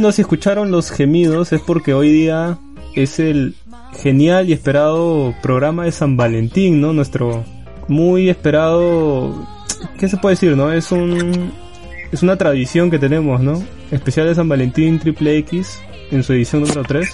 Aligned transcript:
Bueno, 0.00 0.12
si 0.12 0.22
escucharon 0.22 0.70
los 0.70 0.90
gemidos 0.90 1.52
es 1.52 1.60
porque 1.60 1.92
hoy 1.92 2.10
día 2.10 2.56
es 2.94 3.20
el 3.20 3.54
genial 4.02 4.48
y 4.48 4.54
esperado 4.54 5.34
programa 5.42 5.84
de 5.84 5.92
San 5.92 6.16
Valentín, 6.16 6.80
¿no? 6.80 6.94
Nuestro 6.94 7.44
muy 7.86 8.30
esperado, 8.30 9.46
¿qué 9.98 10.08
se 10.08 10.16
puede 10.16 10.36
decir, 10.36 10.56
no? 10.56 10.72
Es 10.72 10.90
un 10.90 11.52
es 12.12 12.22
una 12.22 12.38
tradición 12.38 12.90
que 12.90 12.98
tenemos, 12.98 13.42
¿no? 13.42 13.62
Especial 13.90 14.26
de 14.26 14.34
San 14.34 14.48
Valentín 14.48 14.98
Triple 14.98 15.36
X 15.36 15.78
en 16.10 16.22
su 16.22 16.32
edición 16.32 16.62
número 16.62 16.82
3. 16.82 17.06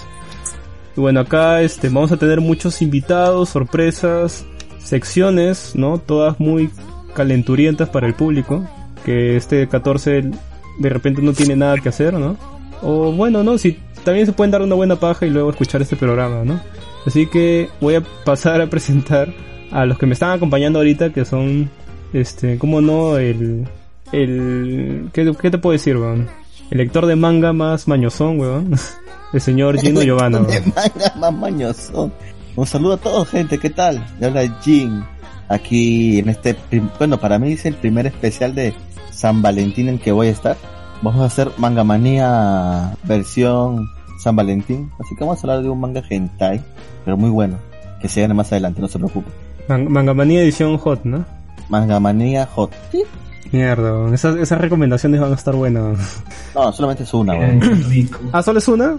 Y 0.95 1.01
bueno, 1.01 1.19
acá 1.19 1.61
este 1.63 1.89
vamos 1.89 2.13
a 2.13 2.17
tener 2.17 2.39
muchos 2.39 2.81
invitados, 2.81 3.49
sorpresas, 3.49 4.45
secciones, 4.79 5.73
¿no? 5.75 5.97
Todas 5.97 6.39
muy 6.39 6.69
calenturientas 7.13 7.89
para 7.89 8.07
el 8.07 8.13
público, 8.13 8.65
que 9.03 9.35
este 9.35 9.67
14 9.67 10.31
de 10.79 10.89
repente 10.89 11.21
no 11.21 11.33
tiene 11.33 11.57
nada 11.57 11.75
que 11.79 11.89
hacer, 11.89 12.13
¿no? 12.13 12.37
O 12.81 13.11
bueno, 13.11 13.43
no, 13.43 13.57
si 13.57 13.79
también 14.03 14.25
se 14.25 14.33
pueden 14.33 14.51
dar 14.51 14.61
una 14.61 14.75
buena 14.75 14.95
paja 14.95 15.25
y 15.25 15.29
luego 15.29 15.49
escuchar 15.49 15.81
este 15.81 15.95
programa, 15.95 16.43
¿no? 16.43 16.59
Así 17.05 17.25
que 17.27 17.69
voy 17.81 17.95
a 17.95 18.03
pasar 18.25 18.61
a 18.61 18.67
presentar 18.69 19.33
a 19.71 19.85
los 19.85 19.97
que 19.97 20.05
me 20.05 20.13
están 20.13 20.31
acompañando 20.31 20.79
ahorita, 20.79 21.11
que 21.11 21.25
son, 21.25 21.69
este, 22.13 22.57
¿cómo 22.57 22.81
no? 22.81 23.17
El, 23.17 23.67
el, 24.11 25.09
¿qué, 25.13 25.33
qué 25.41 25.51
te 25.51 25.57
puedo 25.57 25.73
decir, 25.73 25.97
weón? 25.97 26.27
El 26.69 26.79
lector 26.79 27.05
de 27.05 27.15
manga 27.15 27.53
más 27.53 27.87
mañosón, 27.87 28.39
weón. 28.39 28.73
El 29.33 29.41
señor 29.41 29.77
Gino 29.81 30.01
Giovanna, 30.01 30.39
De 30.39 30.59
weón. 30.59 30.73
manga 30.75 31.13
más 31.17 31.33
mañoso. 31.33 32.11
Un 32.55 32.65
saludo 32.65 32.93
a 32.93 32.97
todos, 32.97 33.29
gente. 33.29 33.57
¿Qué 33.57 33.69
tal? 33.69 34.05
Le 34.19 34.27
habla 34.27 34.59
Jin. 34.61 35.03
Aquí 35.49 36.19
en 36.19 36.29
este, 36.29 36.55
bueno, 36.97 37.19
para 37.19 37.39
mí 37.39 37.53
es 37.53 37.65
el 37.65 37.75
primer 37.75 38.07
especial 38.07 38.53
de 38.55 38.73
San 39.11 39.41
Valentín 39.41 39.87
en 39.89 39.99
que 39.99 40.11
voy 40.11 40.27
a 40.27 40.31
estar. 40.31 40.57
Vamos 41.01 41.21
a 41.21 41.25
hacer 41.25 41.51
Manga 41.57 41.83
Manía 41.83 42.95
versión 43.03 43.87
San 44.19 44.35
Valentín. 44.35 44.91
Así 44.99 45.15
que 45.15 45.23
vamos 45.23 45.37
a 45.37 45.41
hablar 45.41 45.61
de 45.63 45.69
un 45.69 45.79
manga 45.79 46.01
hentai, 46.09 46.61
pero 47.05 47.17
muy 47.17 47.29
bueno. 47.29 47.57
Que 48.01 48.07
se 48.09 48.21
gane 48.21 48.33
más 48.33 48.51
adelante, 48.51 48.81
no 48.81 48.87
se 48.87 48.97
preocupe. 48.97 49.29
Man- 49.67 49.91
Mangamanía 49.91 50.41
edición 50.41 50.77
hot, 50.77 51.03
¿no? 51.03 51.25
Manga 51.69 51.99
Manía 51.99 52.45
Hot. 52.47 52.71
¿Sí? 52.91 53.03
Mierda. 53.51 54.13
Esas, 54.13 54.35
esas 54.37 54.59
recomendaciones 54.59 55.19
van 55.21 55.31
a 55.31 55.35
estar 55.35 55.55
buenas. 55.55 56.21
No, 56.55 56.71
solamente 56.71 57.03
es 57.03 57.13
una, 57.13 57.33
Ay, 57.33 57.59
rico. 57.59 58.19
Ah, 58.31 58.41
¿solo 58.41 58.59
es 58.59 58.67
una? 58.67 58.97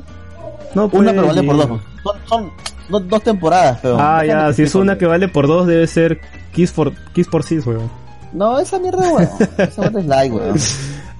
No, 0.74 0.88
pues, 0.88 1.00
Una, 1.00 1.12
pero 1.12 1.26
vale 1.28 1.42
por 1.42 1.56
dos. 1.56 1.66
Son, 2.02 2.16
son 2.28 2.50
dos, 2.90 3.08
dos 3.08 3.22
temporadas, 3.22 3.78
pero. 3.82 3.96
Ah, 3.98 4.20
déjame 4.22 4.48
ya, 4.48 4.52
si 4.52 4.62
es 4.62 4.74
una 4.74 4.98
que 4.98 5.06
vale 5.06 5.28
por 5.28 5.46
dos, 5.46 5.66
debe 5.66 5.86
ser 5.86 6.20
Kiss 6.52 6.72
por, 6.72 6.92
Kiss 7.12 7.26
por 7.28 7.42
Sis, 7.42 7.66
weón. 7.66 7.90
No, 8.32 8.58
esa 8.58 8.78
mierda, 8.78 9.00
weón. 9.12 9.28
Esa 9.58 9.80
mierda 9.82 10.00
es 10.00 10.06
like, 10.06 10.34
weón. 10.34 10.56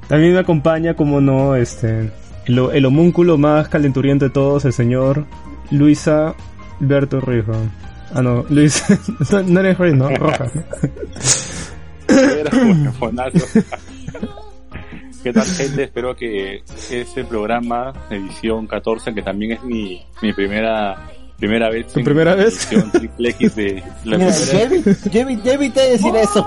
También 0.08 0.32
me 0.32 0.40
acompaña, 0.40 0.94
como 0.94 1.20
no, 1.20 1.54
este, 1.54 2.10
el, 2.46 2.58
el 2.72 2.86
homúnculo 2.86 3.36
más 3.38 3.68
calenturiento 3.68 4.24
de 4.24 4.30
todos, 4.30 4.64
el 4.64 4.72
señor 4.72 5.26
Luisa 5.70 6.34
Ruiz, 6.80 7.46
weón. 7.46 7.70
Ah, 8.14 8.22
no, 8.22 8.44
Luis, 8.48 8.82
no, 9.46 9.60
eres 9.60 9.76
Ruiz, 9.76 9.94
¿no? 9.94 10.08
Huevonazo. 12.08 13.60
¿Qué 15.22 15.32
tal 15.32 15.46
gente? 15.46 15.82
Espero 15.82 16.16
que 16.16 16.62
este 16.90 17.24
programa, 17.24 17.92
edición 18.08 18.66
14, 18.66 19.12
que 19.12 19.22
también 19.22 19.52
es 19.52 19.62
mi, 19.64 20.06
mi 20.22 20.32
primera 20.32 20.96
primera 21.38 21.70
vez. 21.70 21.86
¿Tu 21.92 22.02
primera 22.04 22.34
vez? 22.34 22.66
Triple 22.92 23.28
X 23.30 23.56
de 23.56 23.82
la 24.04 24.18
Jevi, 25.10 25.40
ya 25.44 25.52
evité 25.52 25.90
decir 25.90 26.14
eso. 26.16 26.46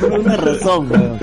por 0.00 0.12
una 0.20 0.36
razón, 0.36 0.90
weón. 0.90 1.18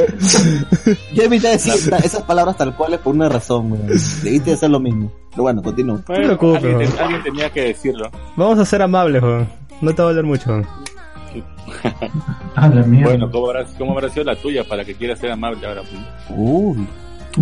Ya 1.14 1.24
evité 1.24 1.50
decir 1.50 1.94
esas 2.04 2.22
palabras 2.24 2.58
tal 2.58 2.76
cual 2.76 2.94
es 2.94 3.00
por 3.00 3.16
una 3.16 3.28
razón, 3.30 3.72
weón. 3.72 3.88
Debiste 4.24 4.54
hacer 4.54 4.70
lo 4.70 4.80
mismo. 4.80 5.12
Pero 5.32 5.44
bueno, 5.44 5.62
continúo. 5.62 5.98
No 5.98 6.04
te 6.04 6.14
preocupes, 6.14 6.64
alguien, 6.64 6.78
weón. 6.78 6.92
te- 6.94 7.00
alguien 7.02 7.24
tenía 7.24 7.50
que 7.50 7.62
decirlo. 7.62 8.10
Vamos 8.36 8.60
a 8.60 8.66
ser 8.66 8.82
amables, 8.82 9.22
weón. 9.22 9.48
No 9.82 9.94
te 9.94 10.02
va 10.02 10.10
a 10.10 10.12
doler 10.12 10.26
mucho, 10.26 10.50
weón. 10.52 10.68
Ah, 12.56 12.70
la 12.70 12.82
mierda. 12.84 13.10
Bueno, 13.10 13.30
¿cómo 13.32 13.48
habrá, 13.48 13.66
¿cómo 13.78 13.92
habrá 13.92 14.10
sido 14.10 14.24
la 14.26 14.36
tuya 14.36 14.64
para 14.64 14.84
que 14.86 14.96
quieras 14.96 15.20
ser 15.20 15.32
amable 15.32 15.68
ahora? 15.68 15.82
pues? 15.82 16.38
Uy, 16.38 16.88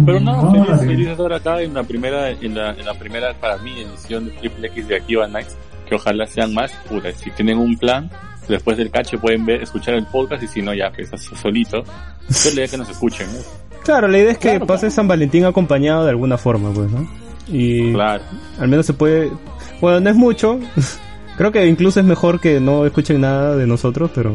Pero 0.06 0.20
no, 0.20 0.42
Madre. 0.52 0.66
feliz, 0.78 0.80
feliz 0.82 1.06
de 1.08 1.12
estar 1.14 1.34
acá 1.34 1.62
en 1.62 1.74
la 1.74 1.84
primera, 1.84 2.30
en 2.32 2.56
la, 2.56 2.72
en 2.72 2.86
la 2.86 2.94
primera 2.96 3.34
para 3.36 3.58
mí 3.58 3.80
edición 3.82 4.26
de 4.26 4.32
Triple 4.32 4.68
X 4.68 4.88
de 4.88 4.96
Akiva 4.98 5.28
Nights, 5.28 5.56
que 5.88 5.96
ojalá 5.96 6.26
sean 6.28 6.54
más, 6.54 6.72
puta, 6.90 7.12
si 7.14 7.32
tienen 7.32 7.58
un 7.58 7.78
plan, 7.78 8.10
después 8.48 8.78
del 8.78 8.90
cacho 8.92 9.20
pueden 9.20 9.46
ver, 9.46 9.62
escuchar 9.62 9.96
el 9.96 10.06
podcast 10.08 10.44
y 10.44 10.48
si 10.48 10.62
no 10.62 10.74
ya 10.74 10.92
pues 10.92 11.14
así 11.14 11.36
solito, 11.36 11.84
yo 11.84 12.50
le 12.50 12.56
idea 12.56 12.68
que 12.68 12.78
nos 12.78 12.90
escuchen, 12.90 13.28
¿no? 13.34 13.40
Claro, 13.84 14.08
la 14.08 14.18
idea 14.18 14.32
es 14.32 14.38
que 14.40 14.50
Claro, 14.50 14.66
pase 14.66 14.90
San 14.90 15.08
Valentín 15.08 15.46
acompañado 15.46 16.04
de 16.06 16.10
alguna 16.10 16.38
forma, 16.38 16.72
pues, 16.74 16.90
¿no? 16.92 17.08
Y 17.48 17.94
Claro. 17.94 18.24
al 18.60 18.68
menos 18.68 18.86
se 18.88 18.94
puede... 18.94 19.32
Bueno, 19.80 20.00
no 20.00 20.10
es 20.10 20.16
mucho. 20.16 20.60
Creo 21.38 21.52
que 21.52 21.66
incluso 21.68 22.00
es 22.00 22.06
mejor 22.06 22.40
que 22.40 22.60
no 22.60 22.86
escuchen 22.86 23.22
nada 23.22 23.56
de 23.56 23.68
nosotros, 23.68 24.10
pero... 24.16 24.34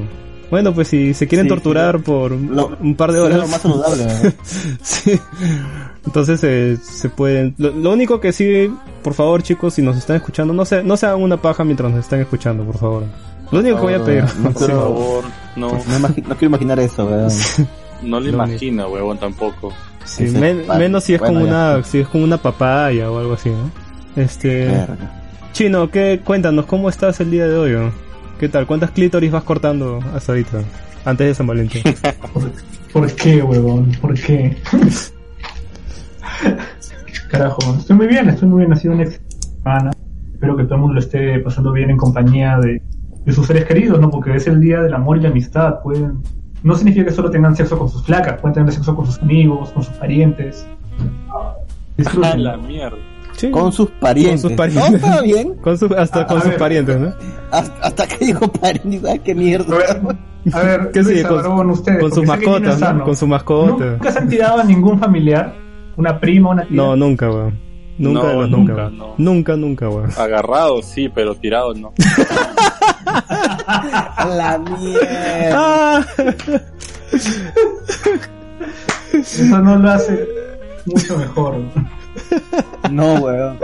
Bueno, 0.50 0.74
pues 0.74 0.88
si 0.88 1.14
se 1.14 1.28
quieren 1.28 1.44
Sí, 1.46 1.48
torturar 1.50 1.96
sí. 1.98 2.02
por 2.04 2.32
Lo- 2.32 2.76
un 2.80 2.94
par 2.96 3.12
de 3.12 3.20
horas... 3.20 3.38
lo 3.38 3.46
más 3.48 3.60
saludable, 3.60 4.04
weón. 4.22 4.34
sí. 4.82 5.18
Entonces 6.04 6.40
eh, 6.42 6.76
se 6.82 7.08
pueden... 7.08 7.54
Lo, 7.58 7.70
lo 7.70 7.92
único 7.92 8.20
que 8.20 8.32
sí, 8.32 8.70
por 9.02 9.14
favor 9.14 9.42
chicos, 9.42 9.74
si 9.74 9.82
nos 9.82 9.96
están 9.96 10.16
escuchando, 10.16 10.52
no 10.52 10.64
se, 10.64 10.82
no 10.82 10.96
se 10.96 11.06
hagan 11.06 11.22
una 11.22 11.36
paja 11.40 11.62
mientras 11.64 11.90
nos 11.90 12.00
están 12.00 12.20
escuchando, 12.20 12.64
por 12.64 12.78
favor. 12.78 13.04
Lo 13.52 13.60
único 13.60 13.76
que 13.76 13.82
voy 13.82 13.94
a 13.94 14.04
pedir. 14.04 14.24
No 14.42 14.50
Por 14.50 14.66
quiero, 14.66 14.80
favor, 14.82 15.24
no, 15.56 15.68
no, 15.72 15.78
imagi- 15.78 16.22
no 16.26 16.34
quiero 16.36 16.46
imaginar 16.46 16.80
eso, 16.80 17.04
weón. 17.06 17.28
no 18.02 18.18
le 18.20 18.28
Lo 18.32 18.34
imagino, 18.44 18.88
huevón, 18.88 19.18
tampoco. 19.18 19.72
Sí, 20.04 20.24
men- 20.24 20.64
menos 20.78 21.04
si 21.04 21.14
es 21.14 21.20
bueno, 21.20 21.34
como 21.40 21.46
ya. 21.46 21.74
una 21.76 21.84
si 21.84 21.98
es 22.00 22.08
como 22.08 22.24
una 22.24 22.38
papaya 22.38 23.10
o 23.10 23.18
algo 23.18 23.34
así, 23.34 23.50
¿no? 23.50 23.70
Este, 24.20 24.66
Verga. 24.66 24.96
Chino, 25.52 25.90
¿qué 25.90 26.20
cuéntanos 26.24 26.64
cómo 26.66 26.88
estás 26.88 27.20
el 27.20 27.30
día 27.30 27.46
de 27.46 27.56
hoy? 27.56 27.90
¿Qué 28.40 28.48
tal? 28.48 28.66
¿Cuántas 28.66 28.90
clítoris 28.92 29.30
vas 29.30 29.44
cortando 29.44 30.00
hasta 30.14 30.32
ahorita? 30.32 30.62
Antes 31.04 31.26
de 31.26 31.34
San 31.34 31.46
Valentín. 31.46 31.82
¿Por, 32.32 32.50
por 32.94 33.14
qué, 33.14 33.42
huevón? 33.42 33.92
¿Por 34.00 34.14
qué? 34.14 34.56
Carajo, 37.30 37.60
estoy 37.78 37.96
muy 37.96 38.06
bien, 38.06 38.30
estoy 38.30 38.48
muy 38.48 38.60
bien. 38.60 38.72
Ha 38.72 38.76
sido 38.76 38.94
una 38.94 39.04
semana. 39.04 39.90
Espero 40.32 40.56
que 40.56 40.64
todo 40.64 40.76
el 40.76 40.80
mundo 40.80 40.94
lo 40.94 41.00
esté 41.00 41.38
pasando 41.40 41.70
bien 41.70 41.90
en 41.90 41.98
compañía 41.98 42.58
de, 42.60 42.80
de 43.26 43.32
sus 43.34 43.46
seres 43.46 43.66
queridos, 43.66 44.00
¿no? 44.00 44.10
Porque 44.10 44.34
es 44.34 44.46
el 44.46 44.58
día 44.58 44.80
del 44.80 44.94
amor 44.94 45.18
y 45.18 45.20
la 45.20 45.28
amistad. 45.28 45.80
Pueden, 45.82 46.22
no 46.62 46.74
significa 46.76 47.04
que 47.04 47.12
solo 47.12 47.30
tengan 47.30 47.54
sexo 47.54 47.78
con 47.78 47.90
sus 47.90 48.02
flacas, 48.06 48.40
pueden 48.40 48.54
tener 48.54 48.72
sexo 48.72 48.96
con 48.96 49.04
sus 49.04 49.18
amigos, 49.18 49.68
con 49.72 49.82
sus 49.82 49.92
parientes. 49.96 50.66
A 51.28 51.56
Disfruten. 51.98 52.42
la 52.42 52.56
mierda. 52.56 52.96
Sí, 53.40 53.50
Con 53.50 53.72
sus 53.72 53.90
parientes. 53.92 54.42
Con 54.42 54.50
sus 54.50 54.56
parientes. 54.56 55.00
No, 55.00 55.08
está 55.08 55.22
bien. 55.22 55.54
con 55.62 55.78
su- 55.78 55.94
hasta 55.96 56.20
A- 56.20 56.26
con 56.26 56.38
a 56.38 56.40
sus 56.42 56.50
ver. 56.50 56.58
parientes, 56.58 57.00
¿no? 57.00 57.12
Hasta, 57.50 57.74
hasta 57.86 58.06
que 58.06 58.26
dijo 58.26 58.48
parientes. 58.52 59.04
Ay, 59.10 59.18
qué 59.20 59.34
mierda. 59.34 59.76
a 60.52 60.60
ver, 60.60 60.90
¿Qué 60.92 61.02
sigue? 61.04 61.22
Con- 61.24 61.70
ustedes, 61.70 62.00
con 62.00 62.12
sus 62.12 62.26
mascotas. 62.26 62.80
Con 63.02 63.16
sus 63.16 63.28
mascotas. 63.28 63.92
¿Nunca 63.92 64.12
se 64.12 64.18
han 64.18 64.28
tirado 64.28 64.58
a 64.60 64.64
ningún 64.64 64.98
familiar? 64.98 65.54
¿Una 65.96 66.20
prima, 66.20 66.50
una 66.50 66.62
tía? 66.66 66.76
No, 66.76 66.96
nunca, 66.96 67.30
weón. 67.30 67.58
Nunca 67.98 68.22
No, 68.22 68.28
de 68.28 68.34
los 68.36 68.50
nunca. 68.50 68.72
nunca, 68.72 68.90
no. 68.90 69.14
Nunca, 69.18 69.56
nunca, 69.56 69.88
weón. 69.88 70.10
Agarrado 70.18 70.82
sí, 70.82 71.08
pero 71.08 71.34
tirado 71.34 71.72
no. 71.74 71.92
A 73.06 74.26
la 74.36 74.58
mierda. 74.58 75.50
Ah, 75.54 76.04
Eso 79.12 79.58
no 79.60 79.76
lo 79.78 79.90
hace 79.90 80.26
mucho 80.86 81.18
mejor. 81.18 81.56
No, 82.90 83.14
weón. 83.14 83.58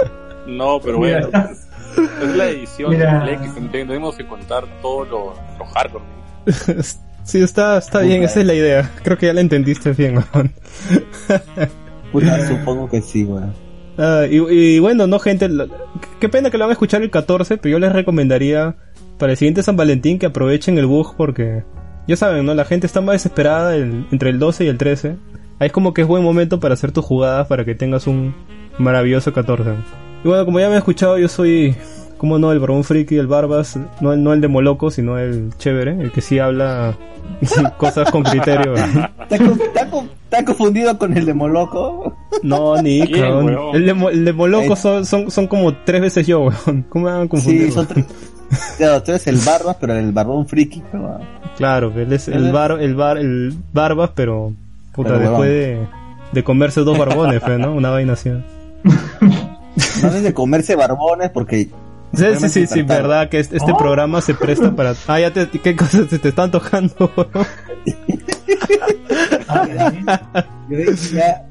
No, 0.46 0.78
pero 0.80 0.98
Mira. 1.00 1.26
bueno. 1.26 1.48
Es 2.22 2.36
la 2.36 2.46
edición 2.48 2.90
Mira. 2.90 3.24
Triple 3.24 3.46
X, 3.46 3.56
ent- 3.56 3.70
tenemos 3.70 4.16
que 4.16 4.26
contar 4.26 4.64
todo 4.82 5.04
lo, 5.04 5.34
lo 5.58 5.64
hardcore. 5.66 6.04
Sí, 7.26 7.42
está, 7.42 7.78
está 7.78 8.02
bien, 8.02 8.22
esa 8.22 8.38
es 8.38 8.46
la 8.46 8.54
idea. 8.54 8.88
Creo 9.02 9.18
que 9.18 9.26
ya 9.26 9.32
la 9.32 9.40
entendiste 9.40 9.90
bien, 9.90 10.18
weón. 10.32 10.52
Puta, 12.12 12.46
supongo 12.46 12.88
que 12.88 13.02
sí, 13.02 13.24
weón. 13.24 13.52
Ah, 13.98 14.26
y, 14.30 14.36
y 14.36 14.78
bueno, 14.78 15.06
no, 15.08 15.18
gente, 15.18 15.48
lo- 15.48 15.66
qué 16.20 16.28
pena 16.28 16.50
que 16.50 16.58
lo 16.58 16.64
van 16.64 16.70
a 16.70 16.72
escuchar 16.74 17.02
el 17.02 17.10
14, 17.10 17.56
pero 17.56 17.72
yo 17.72 17.78
les 17.80 17.92
recomendaría 17.92 18.76
para 19.18 19.32
el 19.32 19.38
siguiente 19.38 19.64
San 19.64 19.76
Valentín 19.76 20.18
que 20.20 20.26
aprovechen 20.26 20.78
el 20.78 20.86
bug 20.86 21.16
porque 21.16 21.64
ya 22.06 22.14
saben, 22.16 22.46
¿no? 22.46 22.54
La 22.54 22.64
gente 22.64 22.86
está 22.86 23.00
más 23.00 23.14
desesperada 23.14 23.74
el- 23.74 24.06
entre 24.12 24.30
el 24.30 24.38
12 24.38 24.64
y 24.64 24.68
el 24.68 24.78
13. 24.78 25.16
Ahí 25.58 25.66
es 25.66 25.72
como 25.72 25.94
que 25.94 26.02
es 26.02 26.06
buen 26.06 26.22
momento 26.22 26.60
para 26.60 26.74
hacer 26.74 26.92
tus 26.92 27.04
jugadas 27.04 27.48
para 27.48 27.64
que 27.64 27.74
tengas 27.74 28.06
un 28.06 28.36
maravilloso 28.78 29.32
14. 29.32 29.70
Y 30.24 30.28
bueno, 30.28 30.44
como 30.44 30.58
ya 30.60 30.66
me 30.66 30.72
han 30.72 30.78
escuchado, 30.78 31.18
yo 31.18 31.28
soy, 31.28 31.74
como 32.18 32.38
no, 32.38 32.52
el 32.52 32.58
barbón 32.58 32.84
friki, 32.84 33.16
el 33.16 33.26
barbas, 33.26 33.78
no, 34.00 34.12
el- 34.12 34.22
no 34.22 34.32
el 34.32 34.40
de 34.40 34.48
Moloco, 34.48 34.90
sino 34.90 35.18
el 35.18 35.50
chévere, 35.58 35.92
el 36.00 36.10
que 36.12 36.20
sí 36.20 36.38
habla 36.38 36.94
cosas 37.78 38.10
con 38.10 38.22
criterio. 38.22 38.74
¿Te 39.28 40.36
has 40.38 40.42
confundido 40.44 40.98
con 40.98 41.16
el 41.16 41.24
de 41.24 41.34
Moloco? 41.34 42.16
No, 42.42 42.80
ni. 42.82 43.00
El 43.00 43.86
de, 43.86 43.94
Mo- 43.94 44.10
el 44.10 44.24
de 44.24 44.32
Moloco 44.32 44.74
son, 44.76 45.04
son, 45.06 45.30
son 45.30 45.46
como 45.46 45.72
tres 45.74 46.00
veces 46.00 46.26
yo, 46.26 46.40
weón. 46.40 46.84
¿Cómo 46.88 47.04
me 47.06 47.10
van 47.12 47.22
a 47.22 47.28
confundir? 47.28 47.66
Sí, 47.66 47.72
son 47.72 47.86
tres. 47.86 48.04
Claro, 48.78 49.02
tú 49.02 49.10
eres 49.12 49.26
el 49.26 49.38
Barbas, 49.38 49.76
pero 49.80 49.94
el 49.94 50.12
barbón 50.12 50.46
friki, 50.46 50.80
pero... 50.92 51.18
Claro, 51.56 51.92
él 51.96 52.12
es 52.12 52.28
el 52.28 52.52
bar, 52.52 52.76
el 52.80 52.94
bar, 52.94 53.18
el 53.18 53.52
barbas, 53.72 54.10
pero 54.14 54.52
puta, 54.92 55.08
Pero 55.14 55.20
después 55.20 55.48
de, 55.50 55.78
de 56.32 56.44
comerse 56.44 56.82
dos 56.82 56.96
barbones, 56.96 57.40
pues, 57.40 57.58
¿no? 57.58 57.72
Una 57.74 57.90
vaina 57.90 58.12
así. 58.12 58.30
No 60.02 60.08
es 60.08 60.22
de 60.22 60.32
comerse 60.34 60.74
barbones 60.76 61.30
porque... 61.30 61.68
Sí, 62.14 62.24
sí, 62.38 62.48
sí, 62.48 62.66
sí, 62.66 62.82
verdad 62.82 63.28
que 63.28 63.40
este, 63.40 63.56
este 63.58 63.72
Oh. 63.72 63.76
programa 63.76 64.20
se 64.22 64.32
presta 64.34 64.74
para... 64.74 64.94
Ah, 65.08 65.20
ya 65.20 65.32
te... 65.32 65.46
¿Qué 65.48 65.76
cosas 65.76 66.06
se 66.08 66.18
te 66.18 66.28
están 66.28 66.50
tocando? 66.50 67.10
Ya, 71.12 71.46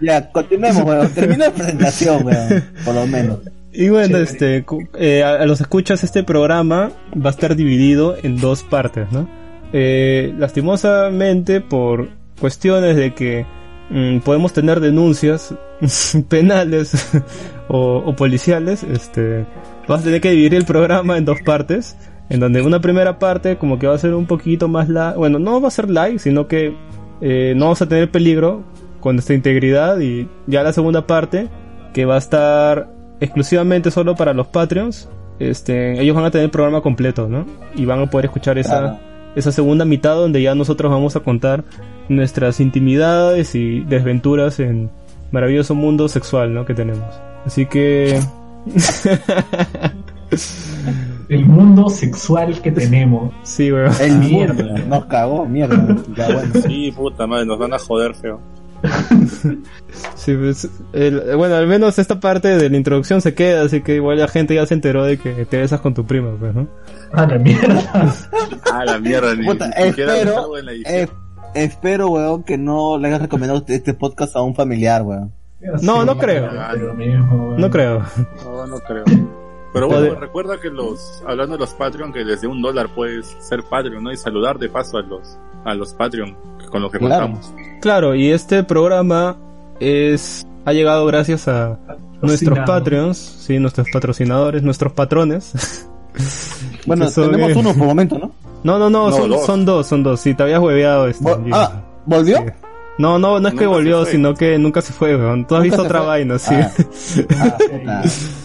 ya, 0.00 0.30
continuemos, 0.32 0.82
weón. 0.84 1.08
Termina 1.10 1.46
la 1.46 1.52
presentación, 1.52 2.24
weón. 2.26 2.64
Por 2.84 2.94
lo 2.94 3.06
menos. 3.06 3.38
Y 3.72 3.88
bueno, 3.90 4.18
Chévere. 4.24 4.56
este, 4.58 4.64
eh, 4.98 5.22
a, 5.22 5.34
a 5.42 5.46
los 5.46 5.60
escuchas, 5.60 6.02
este 6.02 6.22
programa 6.24 6.90
va 7.14 7.30
a 7.30 7.32
estar 7.32 7.54
dividido 7.54 8.16
en 8.22 8.38
dos 8.40 8.62
partes, 8.64 9.10
¿no? 9.12 9.28
Eh, 9.72 10.34
lastimosamente, 10.38 11.60
por 11.60 12.08
cuestiones 12.40 12.96
de 12.96 13.14
que 13.14 13.46
mm, 13.90 14.18
podemos 14.18 14.52
tener 14.52 14.80
denuncias 14.80 15.54
penales 16.28 17.10
o, 17.68 18.02
o 18.04 18.16
policiales, 18.16 18.82
este, 18.82 19.46
vas 19.86 20.02
a 20.02 20.04
tener 20.04 20.20
que 20.20 20.30
dividir 20.30 20.54
el 20.54 20.64
programa 20.64 21.18
en 21.18 21.24
dos 21.24 21.38
partes, 21.44 21.96
en 22.28 22.40
donde 22.40 22.62
una 22.62 22.80
primera 22.80 23.18
parte 23.18 23.56
como 23.56 23.78
que 23.78 23.86
va 23.86 23.94
a 23.94 23.98
ser 23.98 24.14
un 24.14 24.26
poquito 24.26 24.68
más 24.68 24.88
la, 24.88 25.14
bueno, 25.14 25.38
no 25.38 25.60
va 25.60 25.68
a 25.68 25.70
ser 25.70 25.88
live, 25.88 26.18
sino 26.18 26.46
que 26.46 26.74
eh, 27.20 27.54
no 27.56 27.66
vamos 27.66 27.82
a 27.82 27.88
tener 27.88 28.10
peligro 28.10 28.62
con 29.00 29.16
nuestra 29.16 29.34
integridad 29.34 29.98
y 30.00 30.28
ya 30.46 30.62
la 30.62 30.72
segunda 30.72 31.06
parte 31.06 31.48
que 31.92 32.04
va 32.04 32.16
a 32.16 32.18
estar 32.18 32.90
exclusivamente 33.20 33.90
solo 33.90 34.14
para 34.14 34.32
los 34.32 34.48
Patreons. 34.48 35.08
Este, 35.38 36.00
ellos 36.00 36.16
van 36.16 36.24
a 36.24 36.30
tener 36.30 36.46
el 36.46 36.50
programa 36.50 36.80
completo, 36.80 37.28
¿no? 37.28 37.46
Y 37.74 37.84
van 37.84 38.00
a 38.00 38.10
poder 38.10 38.26
escuchar 38.26 38.58
esa, 38.58 38.80
Claro. 38.80 38.98
Esa 39.38 39.52
segunda 39.52 39.84
mitad 39.84 40.14
donde 40.14 40.42
ya 40.42 40.54
nosotros 40.54 40.90
vamos 40.90 41.16
a 41.16 41.20
contar 41.20 41.64
nuestras 42.08 42.60
intimidades 42.60 43.54
y 43.54 43.80
desventuras 43.80 44.60
en 44.60 44.90
maravilloso 45.30 45.74
mundo 45.74 46.08
sexual, 46.08 46.52
¿no? 46.54 46.64
Que 46.64 46.74
tenemos. 46.74 47.06
Así 47.44 47.66
que... 47.66 48.20
El 51.28 51.44
mundo 51.44 51.88
sexual 51.90 52.60
que 52.62 52.72
tenemos. 52.72 53.32
sí, 53.42 53.70
weón. 53.70 53.92
El 54.00 54.18
Mierda. 54.18 54.54
mierda. 54.54 54.84
Nos 54.86 55.04
cagó, 55.06 55.44
mierda. 55.46 55.96
Ya, 56.16 56.32
bueno. 56.32 56.54
Sí, 56.66 56.90
puta 56.92 57.26
madre, 57.26 57.44
nos 57.46 57.58
van 57.58 57.74
a 57.74 57.78
joder 57.78 58.14
feo. 58.14 58.40
Sí, 60.14 60.34
pues, 60.34 60.68
el- 60.92 61.36
bueno, 61.36 61.56
al 61.56 61.66
menos 61.66 61.98
esta 61.98 62.20
parte 62.20 62.48
de 62.48 62.68
la 62.70 62.76
introducción 62.76 63.20
se 63.20 63.34
queda, 63.34 63.62
así 63.62 63.80
que 63.82 63.94
igual 63.96 64.18
la 64.18 64.28
gente 64.28 64.54
ya 64.54 64.66
se 64.66 64.74
enteró 64.74 65.04
de 65.04 65.18
que 65.18 65.44
te 65.46 65.56
besas 65.58 65.80
con 65.80 65.94
tu 65.94 66.04
prima, 66.06 66.30
pues, 66.38 66.54
¿no? 66.54 66.68
Ah, 67.12 67.26
la 67.26 67.38
mierda. 67.38 68.14
Ah, 68.72 68.84
la 68.84 68.98
mierda, 68.98 69.34
ni, 69.34 69.46
Puta, 69.46 69.66
ni 69.68 69.72
espero, 69.88 70.56
eh, 70.86 71.08
espero, 71.54 72.08
weón, 72.10 72.44
que 72.44 72.58
no 72.58 72.98
le 72.98 73.08
hayas 73.08 73.22
recomendado 73.22 73.64
este 73.66 73.94
podcast 73.94 74.36
a 74.36 74.42
un 74.42 74.54
familiar, 74.54 75.02
weón. 75.02 75.32
No, 75.82 76.04
no 76.04 76.16
creo. 76.18 76.48
Mismo, 76.94 77.56
No 77.58 77.70
creo. 77.70 78.04
No, 78.44 78.66
no 78.66 78.78
creo. 78.80 79.04
Pero 79.72 79.88
bueno, 79.88 80.14
recuerda 80.14 80.60
que 80.60 80.70
los, 80.70 81.22
hablando 81.26 81.54
de 81.56 81.60
los 81.60 81.70
Patreon, 81.74 82.12
que 82.12 82.24
desde 82.24 82.46
un 82.46 82.62
dólar 82.62 82.88
puedes 82.94 83.26
ser 83.40 83.62
Patreon, 83.68 84.04
¿no? 84.04 84.12
Y 84.12 84.16
saludar 84.16 84.58
de 84.58 84.68
paso 84.68 84.98
a 84.98 85.02
los, 85.02 85.38
a 85.64 85.74
los 85.74 85.94
Patreon 85.94 86.36
con 86.70 86.82
los 86.82 86.90
que 86.92 86.98
Claro. 86.98 87.26
contamos. 87.26 87.54
Claro, 87.80 88.14
y 88.14 88.30
este 88.30 88.62
programa 88.64 89.36
es 89.80 90.46
ha 90.64 90.72
llegado 90.72 91.06
gracias 91.06 91.48
a 91.48 91.78
nuestros 92.20 92.58
Patreons, 92.60 93.16
sí, 93.18 93.58
nuestros 93.58 93.86
patrocinadores, 93.92 94.62
nuestros 94.62 94.92
patrones. 94.92 95.86
Bueno, 96.86 97.08
son, 97.10 97.30
tenemos 97.30 97.50
eh, 97.52 97.54
uno 97.56 97.74
por 97.74 97.86
momento, 97.86 98.18
¿no? 98.18 98.32
No, 98.64 98.78
no, 98.78 98.90
no, 98.90 99.10
No, 99.10 99.16
son, 99.16 99.30
dos. 99.30 99.46
son 99.46 99.64
dos, 99.64 99.86
son 99.86 100.02
dos. 100.02 100.20
Si 100.20 100.34
te 100.34 100.42
habías 100.42 100.58
hueveado 100.60 101.06
este. 101.06 101.22
Vol- 101.24 101.48
ah, 101.52 101.82
¿volvió? 102.06 102.38
Sí. 102.38 102.44
No, 102.98 103.18
no, 103.18 103.38
no 103.38 103.46
es 103.48 103.54
que 103.54 103.64
Nunca 103.66 103.76
volvió, 103.76 104.04
sino 104.06 104.34
que 104.34 104.58
nunca 104.58 104.80
se 104.80 104.92
fue, 104.92 105.14
weón. 105.14 105.46
Tú 105.46 105.54
has 105.54 105.62
visto 105.62 105.82
otra 105.82 106.00
fue. 106.00 106.08
vaina, 106.08 106.38
sí. 106.38 106.54
Ah, 106.54 106.72
ah, 107.38 107.56
puta. 107.70 108.02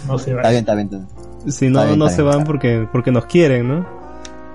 No 0.07 0.19
se 0.19 0.33
va. 0.33 0.41
Está 0.41 0.49
bien, 0.51 0.59
está 0.59 0.75
bien. 0.75 0.85
está 0.87 0.97
bien. 0.97 1.51
Si 1.51 1.69
no, 1.69 1.79
Está 1.79 1.85
bien, 1.87 1.99
no 1.99 2.05
está 2.05 2.15
se 2.17 2.21
bien. 2.21 2.35
van 2.37 2.45
porque, 2.45 2.87
porque 2.91 3.11
nos 3.11 3.25
quieren, 3.25 3.67
¿no? 3.67 3.85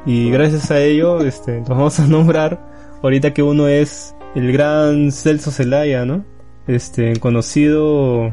Y 0.07 0.31
gracias 0.31 0.71
a 0.71 0.79
ello, 0.81 1.21
este, 1.23 1.59
los 1.61 1.69
vamos 1.71 1.99
a 1.99 2.07
nombrar 2.07 2.61
ahorita 3.03 3.33
que 3.35 3.43
uno 3.43 3.69
es 3.69 4.15
el 4.35 4.53
gran 4.53 5.11
Celso 5.13 5.51
Celaya, 5.51 6.05
¿no? 6.05 6.25
Este, 6.67 7.19
conocido 7.19 8.31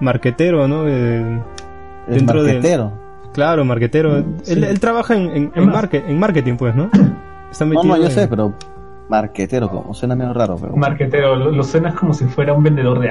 marquetero, 0.00 0.68
¿no? 0.68 0.86
El- 0.86 1.40
Es 2.08 2.14
Dentro 2.16 2.42
de- 2.44 2.52
marquetero. 2.54 2.92
claro, 3.34 3.64
marquetero. 3.64 4.22
Sí. 4.42 4.52
Él, 4.52 4.64
él 4.64 4.78
trabaja 4.80 5.16
en, 5.16 5.22
en, 5.30 5.52
en, 5.56 5.72
en 6.08 6.18
marketing, 6.18 6.54
pues, 6.56 6.74
¿no? 6.76 6.90
Está 7.50 7.64
No, 7.64 7.70
metido 7.74 7.94
no, 7.94 7.96
yo 8.00 8.04
en- 8.06 8.10
sé, 8.12 8.28
pero 8.28 8.54
marquetero, 9.08 9.68
como 9.68 9.92
suena 9.94 10.14
medio 10.14 10.32
raro, 10.32 10.56
pero. 10.60 10.76
Marquetero, 10.76 11.34
lo, 11.36 11.50
lo 11.50 11.62
suenas 11.64 11.94
como 11.94 12.12
si 12.14 12.24
fuera 12.26 12.52
un 12.52 12.62
vendedor 12.62 13.00
de 13.00 13.10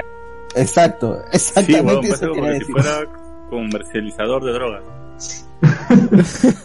Exacto, 0.54 1.16
Sí, 1.32 1.36
exactamente 1.36 1.82
weón, 1.84 2.04
eso 2.04 2.10
parece 2.10 2.26
quería 2.32 2.42
como 2.42 2.58
si 2.58 2.72
fuera 2.72 3.10
comercializador 3.50 4.44
de 4.44 4.52
drogas. 4.52 5.45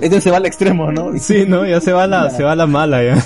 Este 0.00 0.20
se 0.20 0.30
va 0.30 0.36
al 0.38 0.46
extremo, 0.46 0.92
¿no? 0.92 1.16
Sí, 1.18 1.44
¿no? 1.46 1.64
Ya 1.66 1.80
se 1.80 1.92
va 1.92 2.06
la, 2.06 2.30
se 2.30 2.42
va 2.42 2.54
la 2.54 2.66
mala, 2.66 3.02
ya. 3.02 3.16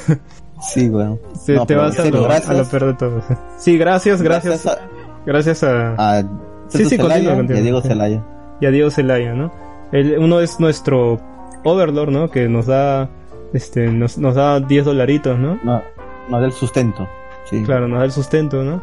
Sí, 0.73 0.89
weón. 0.89 1.19
Se, 1.35 1.55
No, 1.55 1.67
te 1.67 1.75
vas 1.75 1.99
a 1.99 2.05
lo, 2.07 2.31
a 2.31 2.55
lo 2.55 2.65
peor 2.67 2.87
de 2.87 2.95
todo. 2.95 3.23
Sí, 3.59 3.77
gracias, 3.77 4.23
gracias. 4.23 4.67
a, 4.67 4.79
Gracias 5.27 5.63
a, 5.65 5.95
a 6.19 6.23
Sí, 6.69 6.85
sí, 6.85 6.97
continúa, 6.99 7.15
Celaya 7.17 7.35
continúa. 7.37 7.57
y 7.57 7.61
a 7.61 7.63
Diego. 7.63 7.81
Celaya. 7.83 8.25
y 8.61 8.67
a 8.67 8.71
Diego 8.71 8.91
Zelaya, 8.91 9.35
¿no? 9.35 9.53
Él- 9.93 10.17
uno 10.19 10.41
es 10.41 10.61
nuestro 10.61 11.21
Overlord, 11.65 12.11
¿no? 12.11 12.31
Que 12.31 12.49
nos 12.49 12.67
da, 12.67 13.09
este, 13.53 13.89
nos, 13.89 14.19
nos 14.19 14.35
da 14.35 14.61
10 14.61 14.85
dolaritos, 14.85 15.39
¿no? 15.39 15.59
No, 15.65 15.83
no 16.29 16.41
del 16.41 16.53
sustento. 16.53 17.09
Sí. 17.51 17.63
Claro, 17.65 17.89
nos 17.89 17.99
da 17.99 18.05
el 18.05 18.13
sustento, 18.13 18.63
¿no? 18.63 18.83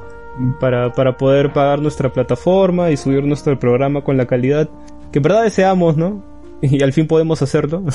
Para, 0.59 0.91
para 0.93 1.17
poder 1.17 1.53
pagar 1.53 1.79
nuestra 1.81 2.11
plataforma 2.11 2.89
y 2.91 2.97
subir 2.97 3.23
nuestro 3.23 3.57
programa 3.59 4.01
con 4.03 4.17
la 4.17 4.25
calidad 4.25 4.69
que 5.11 5.19
en 5.19 5.23
verdad 5.23 5.43
deseamos, 5.43 5.97
¿no? 5.97 6.23
Y 6.61 6.81
al 6.83 6.93
fin 6.93 7.07
podemos 7.07 7.41
hacerlo. 7.41 7.83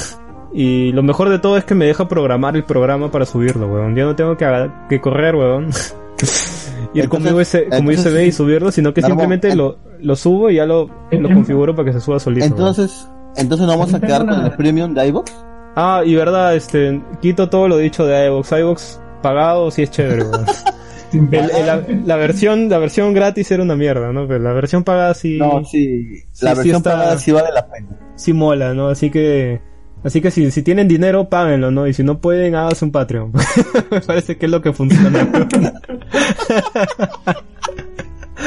Y 0.58 0.90
lo 0.92 1.02
mejor 1.02 1.28
de 1.28 1.38
todo 1.38 1.58
es 1.58 1.64
que 1.64 1.74
me 1.74 1.84
deja 1.84 2.08
programar 2.08 2.56
el 2.56 2.64
programa 2.64 3.10
para 3.10 3.26
subirlo, 3.26 3.66
weón. 3.66 3.94
Ya 3.94 4.04
no 4.04 4.16
tengo 4.16 4.36
que, 4.38 4.70
que 4.88 5.00
correr, 5.02 5.34
weón. 5.34 5.68
Ir 6.94 7.08
con 7.10 7.26
Entonces- 7.26 7.54
USB, 7.66 7.68
con 7.76 7.84
mi 7.84 7.90
entonces 7.94 8.12
USB 8.14 8.26
y 8.26 8.32
subirlo, 8.32 8.72
sino 8.72 8.94
que 8.94 9.02
simplemente 9.02 9.50
en- 9.50 9.58
lo, 9.58 9.76
lo 10.00 10.16
subo 10.16 10.48
y 10.48 10.54
ya 10.54 10.64
lo, 10.64 10.88
lo 11.10 11.28
configuro 11.28 11.74
para 11.74 11.86
que 11.86 11.92
se 11.92 12.00
suba 12.00 12.18
solito. 12.18 12.46
weón. 12.46 12.58
Entonces, 12.58 13.06
entonces 13.36 13.66
nos 13.66 13.76
vamos 13.76 13.92
a 13.94 14.00
quedar 14.00 14.24
con 14.26 14.44
el 14.46 14.52
premium 14.52 14.94
de 14.94 15.08
iVoox. 15.08 15.30
Ah, 15.74 16.00
y 16.06 16.14
verdad, 16.14 16.54
este, 16.56 17.02
quito 17.20 17.50
todo 17.50 17.68
lo 17.68 17.76
dicho 17.76 18.06
de 18.06 18.26
iVox. 18.26 18.52
iVox 18.52 19.00
pagado 19.22 19.70
sí 19.70 19.82
es 19.82 19.90
chévere, 19.90 20.22
weón. 20.22 20.46
Sin 21.10 21.28
El- 21.32 21.50
el- 21.50 21.66
la, 21.66 21.82
la 22.04 22.16
versión, 22.16 22.68
la 22.68 22.78
versión 22.78 23.12
gratis 23.14 23.50
era 23.50 23.62
una 23.62 23.76
mierda, 23.76 24.12
¿no? 24.12 24.26
Pero 24.26 24.40
la 24.40 24.52
versión 24.52 24.82
pagada 24.84 25.14
sí, 25.14 25.38
No, 25.38 25.64
sí. 25.64 26.22
La 26.42 26.50
sí 26.50 26.56
versión 26.56 26.76
está- 26.76 26.92
pagada 26.92 27.18
sí 27.18 27.32
vale 27.32 27.48
la 27.54 27.66
pena. 27.68 27.88
sí 28.16 28.32
mola, 28.32 28.74
¿no? 28.74 28.88
Así 28.88 29.10
que, 29.10 29.60
así 30.02 30.20
que 30.20 30.30
si, 30.30 30.50
si 30.50 30.62
tienen 30.62 30.88
dinero, 30.88 31.28
páguenlo, 31.28 31.70
¿no? 31.70 31.86
Y 31.86 31.92
si 31.94 32.02
no 32.02 32.18
pueden, 32.20 32.54
háganse 32.56 32.84
un 32.84 32.92
Patreon. 32.92 33.32
Me 33.90 34.00
parece 34.00 34.36
que 34.36 34.46
es 34.46 34.52
lo 34.52 34.60
que 34.60 34.72
funciona. 34.72 35.28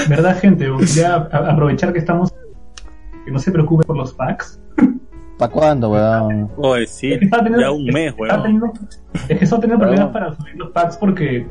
¿Verdad, 0.07 0.39
gente? 0.39 0.67
Ya 0.95 1.15
a- 1.15 1.51
aprovechar 1.51 1.93
que 1.93 1.99
estamos. 1.99 2.33
Que 3.25 3.31
no 3.31 3.39
se 3.39 3.51
preocupe 3.51 3.85
por 3.85 3.97
los 3.97 4.13
packs. 4.13 4.59
¿Para 5.37 5.51
cuándo, 5.51 5.91
weón? 5.91 6.49
Oye, 6.57 6.85
sí, 6.87 7.13
Es 7.13 7.19
que 7.19 7.25
estaba 7.25 7.43
teniendo- 7.43 7.65
ya 7.65 7.71
un 7.71 7.85
mes, 7.85 8.13
weón. 8.17 8.41
teniendo- 8.43 8.73
es 9.29 9.37
que 9.37 9.43
estaba 9.45 9.61
teniendo 9.61 9.79
problemas 9.85 10.13
Weón. 10.13 10.13
para 10.13 10.35
subir 10.35 10.55
los 10.55 10.71
packs 10.71 10.97
porque 10.97 11.47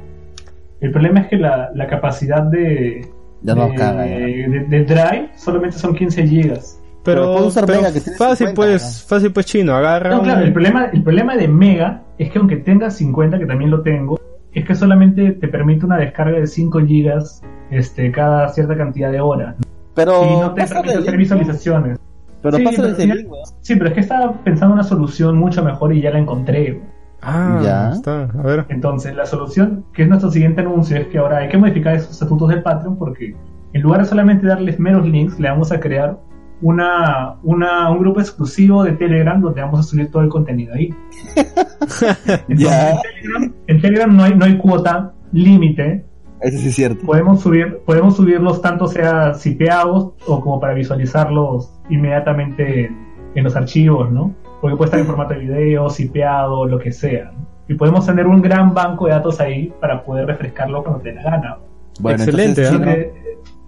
el 0.81 0.91
problema 0.93 1.21
es 1.21 1.27
que 1.29 1.37
la, 1.37 1.71
la 1.75 1.87
capacidad 1.87 2.43
de, 2.43 3.07
de, 3.43 3.75
caga, 3.77 4.07
ya. 4.07 4.17
de- 4.19 4.67
de 4.69 4.85
Drive 4.85 5.31
solamente 5.37 5.77
son 5.79 5.95
15 5.95 6.27
gigas. 6.27 6.81
Pero, 7.05 7.23
Pero 7.23 7.33
puede 7.35 7.47
usar 7.47 7.65
pero 7.67 7.79
Mega, 7.81 7.93
que 7.93 8.01
tiene 8.01 8.19
fácil 8.19 8.47
50, 8.49 8.55
pues, 8.55 9.05
fácil 9.09 9.33
pues 9.33 9.47
chino, 9.47 9.75
agarra 9.75 10.11
No, 10.11 10.19
un- 10.19 10.25
claro, 10.25 10.43
el 10.43 10.53
problema, 10.53 10.87
el 10.93 11.03
problema 11.03 11.37
de 11.37 11.49
Mega 11.49 12.03
es 12.19 12.31
que 12.31 12.39
aunque 12.39 12.57
tengas 12.57 12.97
50, 12.97 13.39
que 13.39 13.47
también 13.47 13.71
lo 13.71 13.81
tengo, 13.83 14.19
es 14.53 14.65
que 14.67 14.75
solamente 14.75 15.33
te 15.33 15.49
permite 15.49 15.87
una 15.87 15.97
descarga 15.99 16.39
de 16.39 16.47
5 16.47 16.81
gigas 16.81 17.43
este, 17.71 18.11
cada 18.13 18.49
cierta 18.49 18.77
cantidad 18.77 19.11
de 19.13 19.21
horas. 19.21 19.55
Pero 19.95 20.25
y 20.25 20.41
no 20.41 20.53
te 20.55 20.65
permite 20.67 20.91
hacer 20.91 21.03
link, 21.05 21.17
visualizaciones. 21.19 21.99
Pero 22.43 22.57
Sí, 22.57 22.63
pasa 22.65 22.77
pero 22.77 22.89
desde 22.89 23.07
ya- 23.09 23.15
link. 23.15 23.29
Sí, 23.63 23.75
pero 23.77 23.89
es 23.89 23.95
que 23.95 24.01
estaba 24.01 24.33
pensando 24.45 24.75
una 24.75 24.85
solución 24.85 25.37
mucho 25.37 25.63
mejor 25.65 25.93
y 25.95 26.01
ya 26.01 26.11
la 26.11 26.19
encontré. 26.19 26.81
Ah, 27.23 27.61
Ya. 27.63 27.91
está, 27.93 28.23
a 28.25 28.43
ver. 28.43 28.67
Entonces, 28.69 29.15
la 29.15 29.27
solución, 29.27 29.85
que 29.93 30.03
es 30.05 30.09
nuestro 30.09 30.31
siguiente 30.31 30.61
anuncio, 30.61 30.97
es 30.97 31.07
que 31.09 31.19
ahora 31.19 31.39
hay 31.39 31.49
que 31.49 31.59
modificar 31.59 31.95
esos 31.95 32.13
estatutos 32.13 32.49
del 32.51 32.63
Patreon 32.63 32.97
porque 32.97 33.35
en 33.73 33.83
lugar 33.83 34.01
de 34.01 34.07
solamente 34.07 34.47
darles 34.47 34.79
menos 34.79 35.07
links, 35.07 35.39
le 35.39 35.49
vamos 35.51 35.73
a 35.73 35.81
crear 35.81 36.19
una, 36.63 37.35
una, 37.43 37.91
un 37.91 37.99
grupo 38.01 38.21
exclusivo 38.21 38.83
de 38.83 38.93
Telegram 38.93 39.41
donde 39.41 39.61
vamos 39.61 39.81
a 39.81 39.83
subir 39.83 40.11
todo 40.11 40.23
el 40.23 40.29
contenido 40.29 40.75
ahí. 40.75 40.95
Entonces, 41.37 42.49
Ya. 42.49 42.91
en 42.93 43.01
Telegram, 43.03 43.53
en 43.67 43.81
Telegram 43.81 44.17
no 44.17 44.23
hay, 44.25 44.35
no 44.35 44.45
hay 44.45 44.57
cuota 44.59 45.13
límite. 45.33 46.05
Eso 46.41 46.59
sí 46.59 46.69
es 46.69 46.75
cierto. 46.77 47.05
Podemos 47.05 47.41
subir, 47.41 47.81
podemos 47.85 48.17
subirlos 48.17 48.63
tanto 48.63 48.87
sea 48.87 49.35
sipeados 49.35 50.13
o 50.27 50.41
como 50.41 50.61
para 50.61 50.73
visualizarlos 50.75 51.73
inmediatamente 51.91 52.87
en, 52.87 52.97
en 53.35 53.45
los 53.45 53.57
archivos, 53.57 54.11
¿no? 54.13 54.35
Porque 54.61 54.77
puede 54.77 54.87
estar 54.89 55.01
en 55.01 55.07
formato 55.07 55.35
de 55.35 55.41
video, 55.41 55.89
sipeado, 55.91 56.67
lo 56.67 56.79
que 56.79 56.91
sea. 56.93 57.33
¿no? 57.33 57.47
Y 57.69 57.75
podemos 57.75 58.05
tener 58.07 58.27
un 58.27 58.41
gran 58.43 58.75
banco 58.75 59.07
de 59.07 59.13
datos 59.13 59.41
ahí 59.41 59.73
para 59.81 60.03
poder 60.03 60.27
refrescarlo 60.27 60.83
cuando 60.83 61.01
te 61.03 61.13
la 61.13 61.23
gana. 61.23 61.57
Bueno, 62.01 62.23
Excelente, 62.23 62.67
entonces, 62.67 62.89
¿ah? 62.89 62.93
Eh, 62.93 63.13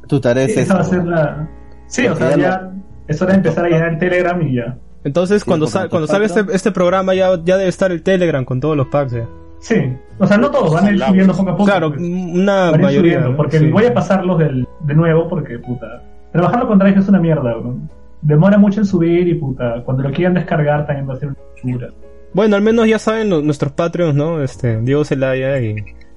tu 0.09 0.21
tarea 0.21 0.45
es 0.45 0.51
esa 0.53 0.61
esa. 0.63 0.75
va 0.75 0.81
a 0.81 0.85
ser 0.85 0.99
weón. 1.01 1.11
la... 1.11 1.49
Sí, 1.87 2.07
o 2.07 2.15
sea, 2.17 2.31
ya 2.31 2.37
ya 2.37 2.71
es 3.09 3.21
hora 3.23 3.33
de 3.33 3.37
empezar 3.39 3.65
a 3.65 3.69
llenar 3.69 3.89
el 3.91 3.99
Telegram 3.99 4.41
y 4.43 4.55
ya. 4.57 4.77
Entonces, 5.03 5.43
Sí, 5.43 5.49
cuando, 5.49 5.67
sal- 5.67 5.89
cuando 5.89 6.07
salga 6.07 6.27
este, 6.27 6.45
este 6.53 6.71
programa 6.73 7.15
ya, 7.15 7.31
ya 7.45 7.57
debe 7.57 7.69
estar 7.69 7.91
el 7.91 8.03
Telegram 8.03 8.45
con 8.45 8.61
todos 8.61 8.77
los 8.77 8.87
packs. 8.89 9.13
ya. 9.13 9.27
Sí, 9.61 9.77
o 10.19 10.27
sea, 10.27 10.39
no 10.39 10.51
todos, 10.51 10.73
van 10.73 10.87
a 10.87 10.91
ir 10.91 11.01
subiendo 11.03 11.35
poco 11.35 11.51
a 11.51 11.53
poco. 11.57 11.65
Claro, 11.67 11.91
pues. 11.91 12.01
una 12.01 12.71
Van 12.71 12.75
a 12.75 12.77
ir 12.77 12.83
mayoría. 12.83 13.13
subiendo, 13.19 13.37
porque 13.37 13.59
Sí. 13.59 13.71
voy 13.71 13.85
a 13.87 13.93
pasarlos 13.95 14.39
del, 14.39 14.67
de 14.81 14.95
nuevo 14.95 15.29
porque, 15.29 15.59
puta, 15.59 15.87
trabajarlo 16.33 16.67
con 16.69 16.79
Drive 16.79 16.99
es 16.99 17.09
una 17.09 17.19
mierda, 17.21 17.55
bro. 17.57 17.77
Demora 18.23 18.59
mucho 18.59 18.81
en 18.81 18.87
subir 18.87 19.29
y, 19.29 19.35
puta, 19.35 19.83
cuando 19.85 20.03
lo 20.03 20.11
quieran 20.13 20.35
descargar 20.35 20.87
también 20.87 21.09
va 21.09 21.15
a 21.15 21.19
ser 21.19 21.29
una 21.29 21.39
chura. 21.61 21.89
Bueno, 22.35 22.57
al 22.57 22.63
menos 22.63 22.87
ya 22.87 22.99
saben 22.99 23.31
lo- 23.31 23.43
nuestros 23.43 23.73
Patreons, 23.73 24.15
¿no? 24.15 24.43
Este, 24.43 24.81
Diego 24.83 25.05
Celaya 25.05 25.59
y, 25.61 25.77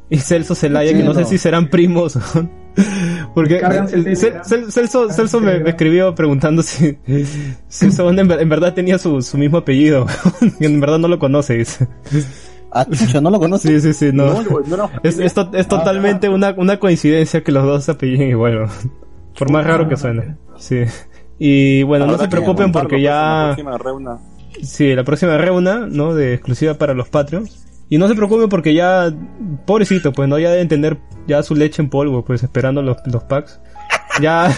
y 0.10 0.17
Celso 0.17 0.53
Celaya, 0.53 0.91
Sí, 0.91 0.98
que 0.98 1.03
no, 1.03 1.13
sé 1.13 1.25
si 1.25 1.38
serán 1.38 1.69
primos. 1.69 2.19
Porque 3.33 3.57
el- 3.60 4.17
Cel-. 4.17 4.41
Cel- 4.43 4.69
Celso, 4.72 5.10
Celso 5.12 5.39
me, 5.39 5.60
me 5.60 5.69
escribió 5.72 6.13
preguntando 6.13 6.62
si, 6.62 6.98
si 7.67 7.86
en, 7.86 8.19
en 8.31 8.50
verdad 8.50 8.74
tenía 8.74 8.98
su, 8.98 9.22
su 9.22 9.38
mismo 9.38 9.57
apellido. 9.60 10.05
en 10.60 10.79
verdad 10.79 11.00
no 11.00 11.07
lo 11.07 11.19
conoce, 11.19 11.57
dice. 11.57 11.88
Ah, 12.72 12.86
¿no 13.22 13.29
lo 13.29 13.39
conoces? 13.39 13.83
Sí, 13.83 13.93
sí, 13.93 14.07
sí, 14.07 14.12
no. 14.15 14.41
no, 14.43 14.77
no. 14.77 14.89
Es, 15.03 15.19
es, 15.19 15.33
to- 15.33 15.51
es 15.53 15.67
totalmente 15.67 16.29
una, 16.29 16.53
una 16.57 16.77
coincidencia 16.79 17.43
que 17.43 17.51
los 17.51 17.63
dos 17.63 17.83
se 17.86 17.91
apelliden 17.91 18.29
igual. 18.29 18.63
¿no? 18.63 18.67
Por 19.38 19.51
más 19.51 19.65
raro 19.65 19.88
que 19.88 19.95
suene. 19.98 20.36
Sí. 20.57 20.81
Y 21.39 21.83
bueno, 21.83 22.05
no 22.05 22.17
se 22.17 22.27
preocupen 22.27 22.71
porque 22.71 22.95
en 22.97 23.03
la 23.03 23.09
ya... 23.09 23.43
próxima 23.55 23.77
reuna. 23.77 24.17
Sí, 24.61 24.93
la 24.95 25.03
próxima 25.03 25.37
reuna, 25.37 25.87
¿no? 25.89 26.13
De 26.13 26.33
exclusiva 26.33 26.75
para 26.75 26.93
los 26.93 27.09
Patreons. 27.09 27.65
Y 27.89 27.97
no 27.97 28.07
se 28.07 28.15
preocupen 28.15 28.49
porque 28.49 28.73
ya, 28.73 29.13
pobrecito, 29.65 30.11
pues 30.13 30.29
no, 30.29 30.39
ya 30.39 30.51
deben 30.51 30.67
tener 30.67 30.97
ya 31.27 31.43
su 31.43 31.55
leche 31.55 31.81
en 31.81 31.89
polvo, 31.89 32.23
pues 32.23 32.41
esperando 32.43 32.81
los, 32.81 32.97
los 33.05 33.23
packs. 33.25 33.59
Ya, 34.21 34.51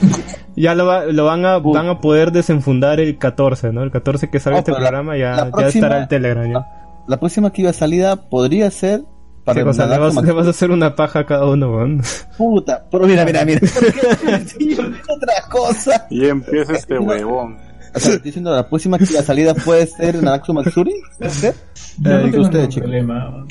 ya 0.56 0.74
lo, 0.74 0.86
va- 0.86 1.04
lo 1.06 1.24
van 1.24 1.44
a, 1.46 1.58
van 1.58 1.88
a 1.88 2.00
poder 2.00 2.32
desenfundar 2.32 3.00
el 3.00 3.18
14, 3.18 3.72
¿no? 3.72 3.82
El 3.82 3.90
14 3.90 4.30
que 4.30 4.40
salga 4.40 4.58
Oh, 4.58 4.60
este 4.60 4.72
la- 4.72 4.78
programa 4.78 5.16
ya, 5.16 5.46
la 5.46 5.50
ya 5.60 5.68
estará 5.68 5.98
el 6.02 6.08
Telegram, 6.08 6.50
¿ya? 6.52 6.66
La 7.06 7.18
próxima 7.18 7.52
que 7.52 7.62
iba 7.62 7.70
a 7.70 7.74
salida 7.74 8.16
podría 8.28 8.70
ser 8.70 9.02
para 9.46 9.60
¿Qué 9.60 9.64
cosa? 9.64 9.84
el 9.84 9.90
Le 9.90 9.98
vas, 9.98 10.14
le 10.22 10.32
vas 10.32 10.46
a 10.46 10.50
hacer 10.50 10.70
una 10.70 10.94
paja 10.94 11.20
a 11.20 11.24
cada 11.26 11.46
uno, 11.48 11.70
weón. 11.74 12.02
Puta, 12.36 12.84
pero 12.90 13.06
mira, 13.06 13.24
mira, 13.24 13.44
mira. 13.46 13.60
Sí, 14.46 14.76
otra 14.78 15.34
cosa. 15.50 16.06
Y 16.10 16.26
empieza 16.26 16.74
este 16.74 16.98
huevón. 16.98 17.56
O 17.94 17.98
sea, 17.98 18.12
estoy 18.14 18.28
diciendo 18.30 18.54
la 18.54 18.68
próxima 18.68 18.98
que 18.98 19.06
la 19.06 19.22
salida 19.22 19.54
puede 19.54 19.86
ser 19.86 20.16
Nanaxu 20.16 20.52
Matsuri. 20.52 20.92
¿Puede 21.16 21.30
ser? 21.30 21.54
Yo 21.98 22.10
Eh, 22.10 22.22
no 22.24 22.30
tengo 22.30 22.44
usted, 22.44 22.68
problema. 22.80 23.46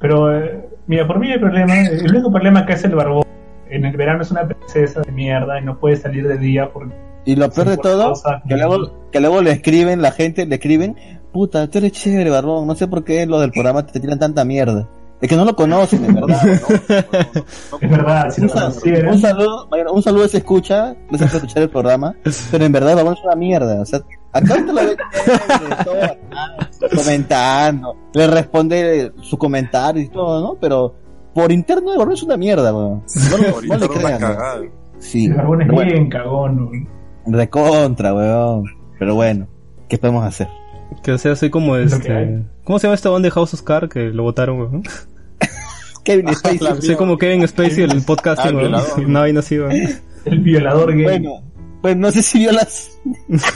Pero, 0.00 0.36
eh, 0.36 0.68
mira, 0.88 1.06
por 1.06 1.20
mí 1.20 1.30
el 1.30 1.38
problema, 1.38 1.80
el 1.86 2.10
único 2.10 2.32
problema 2.32 2.66
que 2.66 2.72
es 2.72 2.82
el 2.84 2.94
barbón. 2.96 3.24
En 3.70 3.84
el 3.84 3.96
verano 3.96 4.22
es 4.22 4.30
una 4.30 4.46
princesa 4.48 5.02
de 5.02 5.12
mierda 5.12 5.60
y 5.60 5.64
no 5.64 5.78
puede 5.78 5.96
salir 5.96 6.26
de 6.26 6.38
día 6.38 6.68
porque 6.72 6.94
Y 7.26 7.36
lo 7.36 7.50
peor 7.50 7.68
de 7.68 7.74
Sí, 7.74 7.80
todo, 7.82 8.12
que- 8.48 8.56
luego, 8.56 9.08
que 9.12 9.20
luego 9.20 9.42
le 9.42 9.50
escriben, 9.52 10.00
la 10.02 10.12
gente 10.12 10.46
le 10.46 10.54
escriben, 10.56 10.96
puta, 11.32 11.68
tú 11.68 11.78
eres 11.78 11.92
chévere, 11.92 12.30
barbón, 12.30 12.66
no 12.66 12.74
sé 12.76 12.86
por 12.88 13.04
qué 13.04 13.26
los 13.26 13.40
del 13.40 13.50
programa 13.52 13.84
te 13.86 13.98
tiran 14.00 14.18
tanta 14.18 14.44
mierda. 14.44 14.88
Es 15.20 15.28
que 15.30 15.36
no 15.36 15.44
lo 15.46 15.56
conocen, 15.56 16.06
de 16.06 16.12
verdad. 16.12 16.44
es 17.80 17.90
verdad, 17.90 18.30
si 18.30 18.42
Un, 18.42 18.46
lo 18.48 18.52
sal- 18.52 18.62
conocieran, 18.68 19.12
un 19.14 19.18
saludo, 19.20 19.68
un 19.92 20.02
saludo 20.02 20.28
se 20.28 20.38
escucha, 20.38 20.94
gracias 21.08 21.30
por 21.30 21.36
escuchar 21.38 21.62
el 21.62 21.70
programa, 21.70 22.14
pero 22.50 22.64
en 22.64 22.72
verdad 22.72 22.96
Barbón 22.96 23.14
es 23.14 23.24
una 23.24 23.34
mierda, 23.34 23.80
o 23.80 23.86
sea, 23.86 24.00
acá 24.32 24.54
te 24.56 24.72
lo 24.72 24.74
ve 24.74 24.96
comentando, 26.94 27.96
le 28.12 28.26
responde 28.26 29.12
su 29.22 29.38
comentario 29.38 30.02
y 30.02 30.08
todo, 30.08 30.40
¿no? 30.40 30.58
Pero 30.60 30.94
por 31.34 31.50
interno 31.52 31.92
de 31.92 31.98
Barbón 31.98 32.14
es 32.14 32.22
una 32.22 32.36
mierda, 32.36 32.74
weón. 32.74 33.02
No, 33.30 33.60
no 33.68 33.78
le 33.78 33.88
crean, 33.88 34.22
weón. 34.22 34.70
Sí, 34.98 35.26
el 35.26 35.34
barbón 35.34 35.62
es 35.62 35.68
bien 35.68 36.08
cagón. 36.08 36.56
¿no? 37.26 37.38
recontra, 37.38 38.14
weón. 38.14 38.64
Pero 38.98 39.14
bueno, 39.14 39.46
¿qué 39.88 39.98
podemos 39.98 40.24
hacer? 40.24 40.48
Que 41.02 41.12
o 41.12 41.18
sea, 41.18 41.36
soy 41.36 41.50
como 41.50 41.76
este... 41.76 42.42
¿Cómo 42.64 42.78
se 42.78 42.86
llama 42.86 42.94
este 42.96 43.08
banda 43.08 43.26
de 43.26 43.30
House 43.30 43.54
of 43.54 43.62
Cards 43.62 43.92
que 43.92 44.10
lo 44.10 44.24
votaron, 44.24 44.58
weón? 44.60 44.82
Kevin 46.04 46.34
Spacey. 46.34 46.58
la- 46.58 46.80
Soy 46.80 46.96
como 46.96 47.16
Kevin 47.18 47.46
Spacey 47.46 47.84
el 47.84 48.02
podcast, 48.02 48.40
Ah, 48.44 48.48
el 48.48 48.56
weón. 48.56 48.68
violador. 48.70 49.00
Una 49.04 49.20
vaina 49.20 49.40
así, 49.40 49.58
weón. 49.58 49.72
El 50.24 50.38
violador 50.40 50.92
gay. 50.94 51.04
Bueno, 51.04 51.42
pues 51.82 51.96
no 51.96 52.10
sé 52.10 52.22
si 52.22 52.38
vio 52.40 52.52
las... 52.52 52.90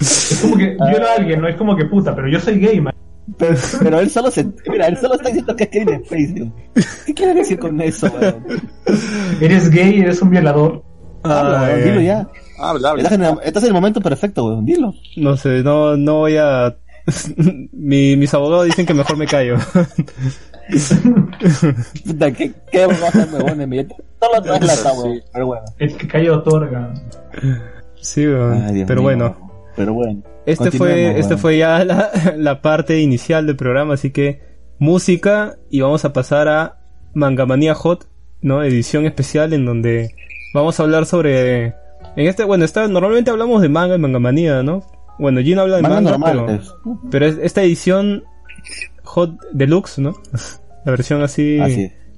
Es 0.00 0.38
como 0.40 0.56
que 0.56 0.70
viola 0.88 1.12
a 1.12 1.16
alguien, 1.18 1.40
no 1.42 1.48
es 1.48 1.56
como 1.56 1.76
que 1.76 1.84
puta, 1.84 2.14
pero 2.14 2.26
yo 2.28 2.40
soy 2.40 2.58
gay, 2.58 2.80
man. 2.80 2.94
Pero, 3.36 3.54
pero 3.82 4.00
él 4.00 4.08
solo 4.10 4.30
se... 4.30 4.46
Mira, 4.68 4.86
él 4.86 4.96
solo 4.96 5.14
está 5.14 5.28
diciendo 5.28 5.54
que 5.54 5.64
es 5.64 5.70
Kevin 5.70 6.02
Spacey. 6.04 6.52
¿Qué 7.06 7.14
quiere 7.14 7.34
decir 7.34 7.58
con 7.58 7.78
eso, 7.82 8.06
weón? 8.18 8.44
Eres 9.40 9.68
gay, 9.70 10.00
eres 10.00 10.22
un 10.22 10.30
violador. 10.30 10.82
Habla, 11.22 11.66
Ay, 11.66 11.72
weón, 11.74 11.84
dilo 11.84 12.00
ya. 12.00 12.28
Habla, 12.60 12.90
habla. 12.90 13.02
Estás 13.02 13.62
en, 13.62 13.68
el, 13.68 13.74
momento 13.74 14.00
perfecto, 14.00 14.44
weón. 14.44 14.64
Dilo. 14.66 14.94
No 15.16 15.36
sé, 15.36 15.62
no, 15.62 15.96
no 15.96 16.18
voy 16.18 16.36
a... 16.36 16.76
Mi, 17.72 18.16
mis 18.16 18.34
abogados 18.34 18.66
dicen 18.66 18.84
que 18.86 18.94
mejor 18.94 19.16
me 19.16 19.26
callo. 19.26 19.56
Puta, 22.04 22.30
¿qué, 22.32 22.52
qué 22.70 22.86
va 22.86 22.92
a 22.92 23.08
hacer 23.08 23.66
mi 23.66 23.84
Todo 23.84 24.34
lo 24.34 24.42
traes 24.42 24.84
la 24.84 24.92
weón. 24.92 25.20
Pero 25.32 25.46
bueno. 25.46 25.64
El 25.78 25.96
que 25.96 26.06
calla 26.06 26.32
otorga. 26.34 26.94
sí, 28.00 28.26
weón. 28.26 28.62
Ay, 28.64 28.84
Pero 28.86 29.00
mío. 29.00 29.02
bueno. 29.02 29.50
Pero 29.76 29.94
bueno. 29.94 30.22
Este 30.46 30.70
fue, 30.70 31.18
este 31.18 31.34
weón. 31.34 31.38
fue 31.38 31.58
ya 31.58 31.84
la, 31.84 32.10
la 32.36 32.60
parte 32.60 33.00
inicial 33.00 33.46
del 33.46 33.56
programa, 33.56 33.94
así 33.94 34.10
que 34.10 34.42
música 34.78 35.56
y 35.70 35.80
vamos 35.80 36.04
a 36.04 36.12
pasar 36.12 36.48
a 36.48 36.78
Mangamanía 37.14 37.74
Hot, 37.74 38.06
¿no? 38.42 38.62
Edición 38.62 39.06
especial 39.06 39.52
en 39.52 39.64
donde 39.64 40.14
vamos 40.54 40.78
a 40.78 40.82
hablar 40.82 41.06
sobre... 41.06 41.79
En 42.16 42.26
este, 42.26 42.44
bueno, 42.44 42.64
esta, 42.64 42.88
normalmente 42.88 43.30
hablamos 43.30 43.62
de 43.62 43.68
manga 43.68 43.94
y 43.94 43.98
mangamanía, 43.98 44.62
¿no? 44.62 44.82
Bueno, 45.18 45.40
Gino 45.42 45.60
habla 45.62 45.76
de 45.76 45.82
Manga 45.82 46.16
manga, 46.18 46.46
pero, 46.46 46.60
pero 47.10 47.26
es- 47.26 47.38
esta 47.42 47.62
edición 47.62 48.24
Hot 49.04 49.32
Deluxe, 49.52 49.98
¿no? 49.98 50.14
La 50.84 50.92
versión 50.92 51.22
así, 51.22 51.58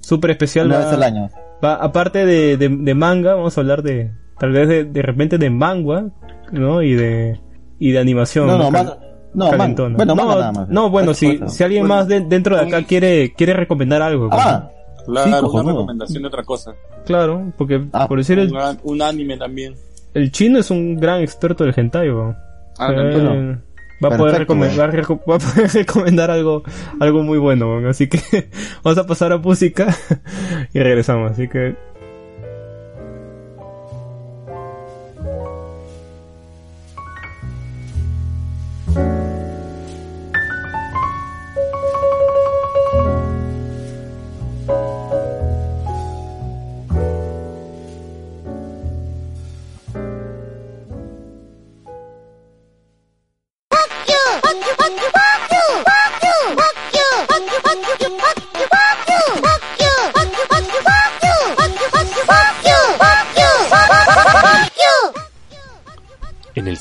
súper 0.01 0.31
especial. 0.31 0.67
Una 0.67 0.79
va- 0.79 0.85
vez 0.85 0.95
al 0.95 1.03
año. 1.03 1.31
Va, 1.65 1.75
aparte 1.75 2.25
de, 2.27 2.57
de, 2.57 2.69
de 2.69 2.95
manga, 2.95 3.35
vamos 3.35 3.57
a 3.57 3.61
hablar 3.61 3.83
de, 3.83 4.13
tal 4.39 4.53
vez 4.53 4.69
de, 4.69 4.85
de 4.85 5.03
repente 5.03 5.37
de 5.39 5.51
manga, 5.51 6.07
¿no? 6.53 6.83
Y 6.83 6.95
de, 6.95 7.41
y 7.79 7.91
de 7.93 7.99
animación. 7.99 8.47
No, 8.47 8.59
no, 8.59 8.71
manga. 8.71 8.99
No, 9.35 9.51
manga. 9.53 9.89
Bueno, 9.97 10.15
manga 10.15 10.35
no, 10.35 10.41
nada 10.41 10.53
más. 10.53 10.69
no, 10.69 10.91
bueno, 10.91 11.15
si, 11.15 11.41
si 11.49 11.65
alguien 11.65 11.87
más 11.87 12.07
de- 12.07 12.21
dentro 12.21 12.57
de 12.57 12.63
acá 12.63 12.83
quiere, 12.85 13.33
quiere 13.35 13.55
recomendar 13.55 14.01
algo. 14.03 14.29
Ah, 14.31 14.71
Claro, 15.07 15.49
Sí, 15.51 15.57
una 15.57 15.71
recomendación 15.73 16.23
de 16.23 16.29
otra 16.29 16.43
cosa. 16.45 16.75
Claro, 17.07 17.53
porque 17.59 17.85
Ah, 17.93 18.07
por 18.09 18.19
decir 18.19 18.39
el, 18.39 18.51
Un, 18.53 18.59
an- 18.61 18.81
un 18.85 19.03
anime 19.03 19.37
también. 19.37 19.75
el 20.15 20.31
chino 20.31 20.59
es 20.59 20.71
un 20.71 20.97
gran 20.99 21.21
experto 21.23 21.65
del 21.65 21.75
hentai, 21.77 22.11
weón. 22.11 22.37
Ah, 22.79 22.93
Eh, 22.93 23.57
va 24.05 24.15
a 24.15 24.17
poder 24.19 24.39
recomendar, 24.39 24.79
va 24.89 24.93
a 24.93 25.03
reco- 25.03 25.21
va 25.31 25.37
a 25.37 25.39
poder 25.39 25.71
recomendar 25.75 26.31
algo, 26.31 26.63
algo 27.01 27.23
muy 27.23 27.39
bueno, 27.39 27.69
weón. 27.69 27.87
así 27.87 28.09
que 28.09 28.19
vamos 28.83 28.99
a 28.99 29.07
pasar 29.07 29.33
a 29.33 29.39
música 29.39 29.95
y 30.73 30.79
regresamos, 30.81 31.33
así 31.33 31.49
que「 31.49 31.92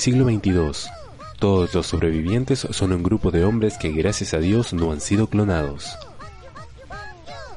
siglo 0.02 0.26
22. 0.26 0.90
Todos 1.38 1.76
los 1.76 1.86
sobrevivientes 1.86 2.66
son 2.72 2.92
un 2.92 3.04
grupo 3.04 3.30
de 3.30 3.46
hombres 3.46 3.78
que 3.78 3.92
gracias 3.92 4.34
a 4.34 4.40
Dios 4.40 4.74
no 4.74 4.92
han 4.92 5.00
sido 5.00 5.28
clonados. 5.28 5.96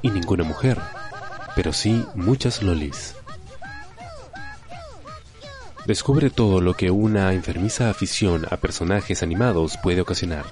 Y 0.03 0.11
ninguna 0.11 0.45
mujer, 0.45 0.79
pero 1.57 1.73
sí 1.73 2.05
muchas 2.15 2.63
lolis. 2.63 3.15
Descubre 5.87 6.29
todo 6.29 6.61
lo 6.61 6.75
que 6.75 6.91
una 6.91 7.33
enfermiza 7.33 7.89
afición 7.89 8.47
a 8.51 8.59
personajes 8.59 9.23
animados 9.23 9.79
puede 9.83 10.03
ocasionar. 10.03 10.45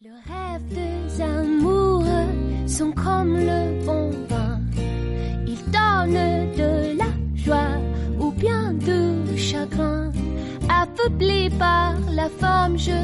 Le 0.00 0.10
Affaibli 11.06 11.50
par 11.50 11.94
la 12.10 12.28
femme, 12.28 12.76
je 12.76 12.98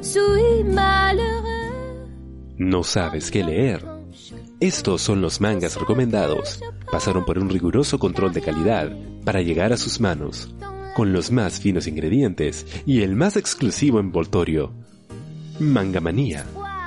suis 0.00 0.64
malheureux. 0.64 2.06
¿No 2.56 2.84
sabes 2.84 3.32
qué 3.32 3.42
leer? 3.42 3.84
Estos 4.60 5.02
son 5.02 5.20
los 5.20 5.40
mangas 5.40 5.76
recomendados. 5.76 6.60
Pasaron 6.90 7.24
por 7.24 7.36
un 7.38 7.48
riguroso 7.48 7.98
control 7.98 8.32
de 8.32 8.42
calidad 8.42 8.96
para 9.24 9.42
llegar 9.42 9.72
a 9.72 9.76
sus 9.76 10.00
manos, 10.00 10.54
con 10.94 11.12
los 11.12 11.32
más 11.32 11.58
finos 11.58 11.88
ingredientes 11.88 12.64
y 12.86 13.02
el 13.02 13.16
más 13.16 13.36
exclusivo 13.36 13.98
envoltorio. 13.98 14.72
Mangamanía. 15.58 16.46
Boire 16.54 16.78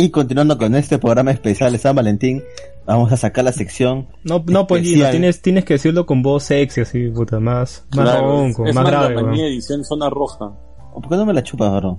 Y 0.00 0.10
continuando 0.10 0.56
con 0.58 0.76
este 0.76 0.96
programa 0.98 1.32
especial 1.32 1.72
de 1.72 1.78
San 1.78 1.96
Valentín, 1.96 2.44
vamos 2.86 3.10
a 3.10 3.16
sacar 3.16 3.42
la 3.44 3.50
sección. 3.50 4.06
No, 4.22 4.44
no, 4.46 4.66
pues 4.68 4.82
Gino, 4.82 4.92
especial. 4.92 5.10
tienes, 5.10 5.42
tienes 5.42 5.64
que 5.64 5.74
decirlo 5.74 6.06
con 6.06 6.22
voz 6.22 6.44
sexy, 6.44 6.82
así, 6.82 7.08
puta, 7.08 7.40
más, 7.40 7.84
más 7.96 8.04
Claro, 8.10 8.28
ronco, 8.28 8.64
es 8.64 8.74
más 8.76 8.84
grave, 8.86 9.16
edición 9.48 9.84
zona 9.84 10.08
roja. 10.08 10.52
¿Por 10.94 11.08
qué 11.08 11.16
no 11.16 11.26
me 11.26 11.32
la 11.34 11.42
chupas, 11.42 11.72
varón? 11.72 11.98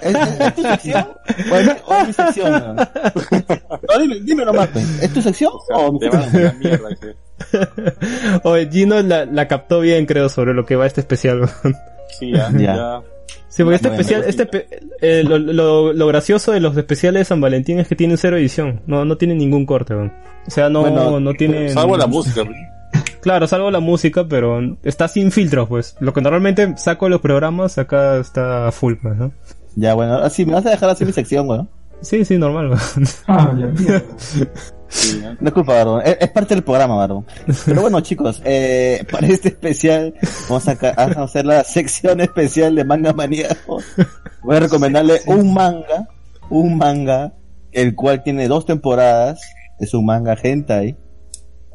¿Es, 0.00 0.14
es- 0.16 0.40
es 0.40 0.54
tu 0.54 0.62
sección? 0.62 1.08
¿O 1.52 1.56
es, 1.56 1.68
o 1.86 1.94
es 1.94 2.06
mi 2.06 2.12
sección? 2.14 2.52
No, 2.52 2.74
No, 2.74 3.98
dime, 4.00 4.20
dime 4.22 4.44
nomás, 4.46 4.68
pues. 4.68 5.02
¿Es 5.02 5.12
tu 5.12 5.20
sección 5.20 5.52
o 5.74 5.92
mi 5.92 5.98
Te 5.98 6.08
a 6.08 6.20
la 6.20 6.52
mierda. 6.54 6.88
que- 6.98 8.40
Oye, 8.48 8.68
Gino 8.70 9.00
la, 9.02 9.26
la 9.26 9.48
captó 9.48 9.80
bien, 9.80 10.06
creo, 10.06 10.30
sobre 10.30 10.54
lo 10.54 10.64
que 10.64 10.76
va 10.76 10.86
este 10.86 11.00
especial, 11.02 11.40
weón. 11.40 11.76
Sí, 12.18 12.32
ya, 12.32 12.50
Ya. 12.52 12.58
ya. 12.58 13.02
Sí, 13.50 13.62
porque 13.64 13.76
este 13.76 13.88
especial, 13.88 14.24
este, 14.26 14.46
pe- 14.46 14.68
eh, 15.02 15.22
lo, 15.22 15.36
lo, 15.38 15.92
lo 15.92 16.06
gracioso 16.06 16.52
de 16.52 16.60
los 16.60 16.74
especiales 16.76 17.20
de 17.20 17.24
San 17.26 17.40
Valentín 17.42 17.78
es 17.80 17.88
que 17.88 17.96
tienen 17.96 18.16
cero 18.16 18.36
edición, 18.38 18.80
no, 18.86 19.04
no 19.04 19.16
tienen 19.18 19.36
ningún 19.38 19.66
corte, 19.66 19.94
weón. 19.94 20.12
O 20.46 20.50
sea, 20.50 20.68
no, 20.70 20.80
Bueno, 20.82 21.20
no 21.20 21.34
tienen... 21.34 21.68
Salvo 21.70 21.96
la 21.98 22.06
música. 22.06 22.42
Claro, 23.20 23.46
salvo 23.46 23.70
la 23.70 23.80
música, 23.80 24.26
pero 24.26 24.60
está 24.82 25.06
sin 25.06 25.30
filtros, 25.30 25.68
pues. 25.68 25.94
Lo 26.00 26.14
que 26.14 26.22
normalmente 26.22 26.72
saco 26.78 27.04
de 27.04 27.10
los 27.10 27.20
programas, 27.20 27.76
acá 27.76 28.16
está 28.16 28.72
full, 28.72 28.94
pues, 29.02 29.14
¿no? 29.14 29.30
Ya, 29.76 29.92
bueno, 29.92 30.14
ahora 30.14 30.30
sí, 30.30 30.46
me 30.46 30.54
vas 30.54 30.64
a 30.64 30.70
dejar 30.70 30.88
hacer 30.88 31.06
mi 31.06 31.12
sección, 31.12 31.46
weón. 31.46 31.68
Sí, 32.02 32.24
sí, 32.24 32.38
normal. 32.38 32.72
Ah. 33.26 33.54
Sí, 34.88 35.20
ya. 35.22 35.36
No 35.40 35.48
es 35.48 35.54
culpa, 35.54 35.74
varón. 35.74 36.02
Es, 36.04 36.16
es 36.20 36.30
parte 36.30 36.54
del 36.54 36.64
programa, 36.64 36.96
varón. 36.96 37.24
Pero 37.64 37.82
bueno, 37.82 38.00
chicos, 38.00 38.42
eh, 38.44 39.04
para 39.10 39.28
este 39.28 39.48
especial 39.48 40.14
vamos 40.48 40.66
a, 40.66 40.72
a 40.72 41.04
hacer 41.22 41.46
la 41.46 41.62
sección 41.62 42.20
especial 42.20 42.74
de 42.74 42.84
manga 42.84 43.12
maníaco. 43.12 43.80
Voy 44.42 44.56
a 44.56 44.60
recomendarle 44.60 45.20
un 45.26 45.54
manga, 45.54 46.08
un 46.48 46.76
manga, 46.76 47.34
el 47.72 47.94
cual 47.94 48.22
tiene 48.22 48.48
dos 48.48 48.66
temporadas. 48.66 49.40
Es 49.78 49.94
un 49.94 50.06
manga 50.06 50.36
hentai. 50.40 50.96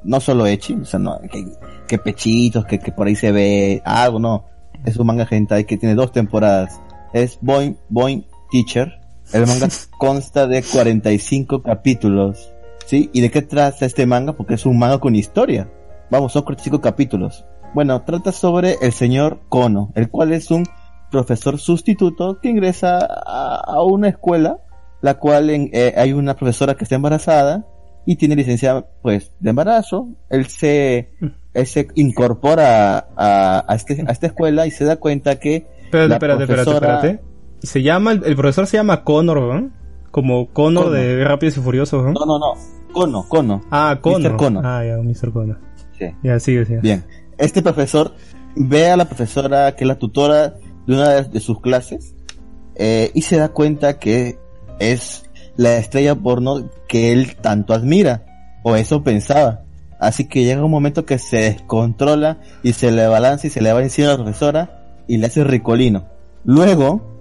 No 0.03 0.19
solo 0.19 0.45
echi, 0.45 0.73
o 0.73 0.85
sea, 0.85 0.99
no, 0.99 1.19
que, 1.31 1.45
que 1.87 1.97
pechitos, 1.97 2.65
que, 2.65 2.79
que 2.79 2.91
por 2.91 3.07
ahí 3.07 3.15
se 3.15 3.31
ve 3.31 3.81
algo, 3.85 4.19
no. 4.19 4.45
Es 4.85 4.97
un 4.97 5.07
manga 5.07 5.25
hentai 5.29 5.63
que 5.65 5.77
tiene 5.77 5.95
dos 5.95 6.11
temporadas. 6.11 6.79
Es 7.13 7.39
Boing 7.41 7.77
Boing 7.89 8.25
Teacher. 8.51 9.04
El 9.33 9.47
manga 9.47 9.67
consta 9.97 10.47
de 10.47 10.63
45 10.63 11.61
capítulos. 11.63 12.51
¿Sí? 12.85 13.09
¿Y 13.13 13.21
de 13.21 13.31
qué 13.31 13.41
trata 13.41 13.85
este 13.85 14.05
manga? 14.05 14.33
Porque 14.33 14.53
es 14.55 14.65
un 14.65 14.77
manga 14.77 14.99
con 14.99 15.15
historia. 15.15 15.69
Vamos, 16.11 16.33
son 16.33 16.43
45 16.43 16.81
capítulos. 16.81 17.45
Bueno, 17.73 18.01
trata 18.03 18.31
sobre 18.31 18.75
el 18.81 18.93
señor 18.93 19.39
Kono, 19.49 19.91
el 19.95 20.09
cual 20.09 20.31
es 20.33 20.51
un 20.51 20.65
profesor 21.11 21.57
sustituto 21.59 22.39
que 22.39 22.49
ingresa 22.49 22.99
a, 22.99 23.55
a 23.65 23.83
una 23.83 24.09
escuela, 24.09 24.59
la 25.01 25.15
cual 25.15 25.49
en- 25.49 25.69
eh, 25.73 25.93
hay 25.97 26.13
una 26.13 26.35
profesora 26.35 26.75
que 26.75 26.83
está 26.83 26.95
embarazada 26.95 27.65
y 28.05 28.17
tiene 28.17 28.35
licencia, 28.35 28.85
pues, 29.01 29.31
de 29.39 29.49
embarazo. 29.49 30.09
Él 30.29 30.45
se, 30.45 31.09
él 31.55 31.65
se 31.67 31.87
incorpora 31.95 33.07
a, 33.17 33.65
a, 33.67 33.75
este, 33.75 34.03
a 34.07 34.11
esta 34.11 34.27
escuela 34.27 34.67
y 34.67 34.71
se 34.71 34.85
da 34.85 34.97
cuenta 34.97 35.39
que 35.39 35.65
Espérate, 35.85 36.07
la 36.09 36.15
espérate, 36.15 36.43
espérate, 36.43 36.63
profesora- 36.71 37.19
espérate. 37.61 37.67
Se 37.67 37.83
llama, 37.83 38.11
el, 38.11 38.35
profesor 38.35 38.67
se 38.67 38.77
llama 38.77 39.03
Connor, 39.03 39.37
weón. 39.37 39.73
Como 40.11 40.47
Connor 40.53 40.85
Connor. 40.85 40.99
de 40.99 41.23
Rápidos 41.23 41.57
y 41.57 41.61
Furiosos, 41.61 42.01
weón. 42.01 42.13
No, 42.13 42.25
no, 42.25 42.39
no. 42.39 42.53
Kono, 42.93 43.27
Kono. 43.27 43.61
Ah, 43.71 43.99
Connor. 44.01 44.31
Mr. 44.31 44.37
Connor. 44.37 44.65
Ah, 44.65 44.83
ya, 44.85 44.97
Mr. 44.97 45.33
Connor. 45.33 45.59
Sí. 45.99 46.05
Ya, 46.23 46.39
sigue, 46.39 46.65
sigue. 46.65 46.79
Bien. 46.79 47.03
Este 47.37 47.61
profesor 47.61 48.13
ve 48.55 48.89
a 48.89 48.95
la 48.95 49.05
profesora 49.05 49.75
que 49.75 49.83
es 49.83 49.87
la 49.87 49.99
tutora 49.99 50.55
de 50.87 50.93
una 50.93 51.09
de, 51.09 51.23
de 51.23 51.39
sus 51.41 51.59
clases 51.59 52.15
eh, 52.75 53.11
y 53.13 53.21
se 53.21 53.37
da 53.37 53.49
cuenta 53.49 53.99
que 53.99 54.37
es 54.79 55.23
la 55.55 55.77
estrella 55.77 56.15
porno 56.15 56.69
que 56.87 57.11
él 57.11 57.35
tanto 57.37 57.73
admira, 57.73 58.25
o 58.63 58.75
eso 58.75 59.03
pensaba. 59.03 59.61
Así 59.99 60.27
que 60.27 60.43
llega 60.43 60.63
un 60.63 60.71
momento 60.71 61.05
que 61.05 61.17
se 61.17 61.37
descontrola 61.37 62.39
y 62.63 62.73
se 62.73 62.91
le 62.91 63.07
balanza 63.07 63.47
y 63.47 63.49
se 63.49 63.61
le 63.61 63.71
va 63.71 63.81
encima 63.81 64.09
a 64.09 64.11
la 64.11 64.17
profesora 64.17 65.03
y 65.07 65.17
le 65.17 65.27
hace 65.27 65.43
ricolino. 65.43 66.07
Luego 66.43 67.14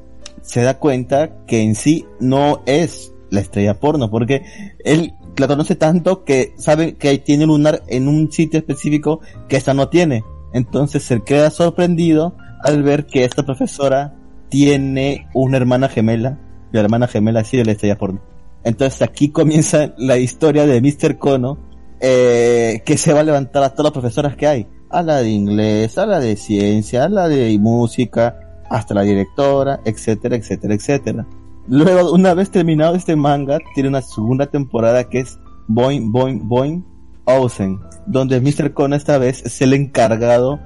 se 0.44 0.62
da 0.62 0.78
cuenta 0.78 1.44
que 1.46 1.62
en 1.62 1.74
sí 1.74 2.06
no 2.20 2.62
es 2.66 3.12
la 3.30 3.40
estrella 3.40 3.80
porno, 3.80 4.10
porque 4.10 4.44
él 4.84 5.14
la 5.36 5.48
conoce 5.48 5.74
tanto 5.74 6.24
que 6.24 6.54
sabe 6.56 6.94
que 6.96 7.18
tiene 7.18 7.44
un 7.44 7.50
lunar 7.50 7.82
en 7.88 8.06
un 8.06 8.30
sitio 8.30 8.58
específico 8.58 9.20
que 9.48 9.56
esta 9.56 9.74
no 9.74 9.88
tiene. 9.88 10.22
Entonces 10.52 11.02
se 11.02 11.22
queda 11.22 11.50
sorprendido 11.50 12.36
al 12.62 12.82
ver 12.82 13.06
que 13.06 13.24
esta 13.24 13.42
profesora 13.42 14.14
tiene 14.50 15.26
una 15.34 15.56
hermana 15.56 15.88
gemela, 15.88 16.38
y 16.72 16.76
la 16.76 16.82
hermana 16.82 17.08
gemela 17.08 17.42
sí 17.42 17.56
de 17.56 17.64
la 17.64 17.72
estrella 17.72 17.98
porno. 17.98 18.22
Entonces 18.62 19.02
aquí 19.02 19.30
comienza 19.30 19.94
la 19.96 20.18
historia 20.18 20.66
de 20.66 20.80
Mr. 20.80 21.18
Kono, 21.18 21.58
eh, 22.00 22.82
que 22.84 22.96
se 22.98 23.12
va 23.12 23.20
a 23.20 23.24
levantar 23.24 23.62
a 23.62 23.70
todas 23.70 23.84
las 23.84 23.92
profesoras 23.92 24.36
que 24.36 24.46
hay. 24.46 24.68
A 24.90 25.02
la 25.02 25.22
de 25.22 25.30
inglés, 25.30 25.98
a 25.98 26.06
la 26.06 26.20
de 26.20 26.36
ciencia, 26.36 27.04
a 27.04 27.08
la 27.08 27.28
de 27.28 27.58
música, 27.58 28.43
hasta 28.70 28.94
la 28.94 29.02
directora, 29.02 29.80
etcétera, 29.84 30.36
etcétera, 30.36 30.74
etcétera. 30.74 31.26
Luego, 31.66 32.12
una 32.12 32.34
vez 32.34 32.50
terminado 32.50 32.94
este 32.94 33.16
manga, 33.16 33.58
tiene 33.74 33.88
una 33.88 34.02
segunda 34.02 34.46
temporada 34.46 35.04
que 35.04 35.20
es 35.20 35.38
Boing, 35.66 36.12
Boing, 36.12 36.46
Boing, 36.46 36.84
Ocean, 37.24 37.80
donde 38.06 38.40
Mr. 38.40 38.74
Kono 38.74 38.96
esta 38.96 39.16
vez 39.18 39.44
es 39.46 39.62
el 39.62 39.72
encargado 39.72 40.58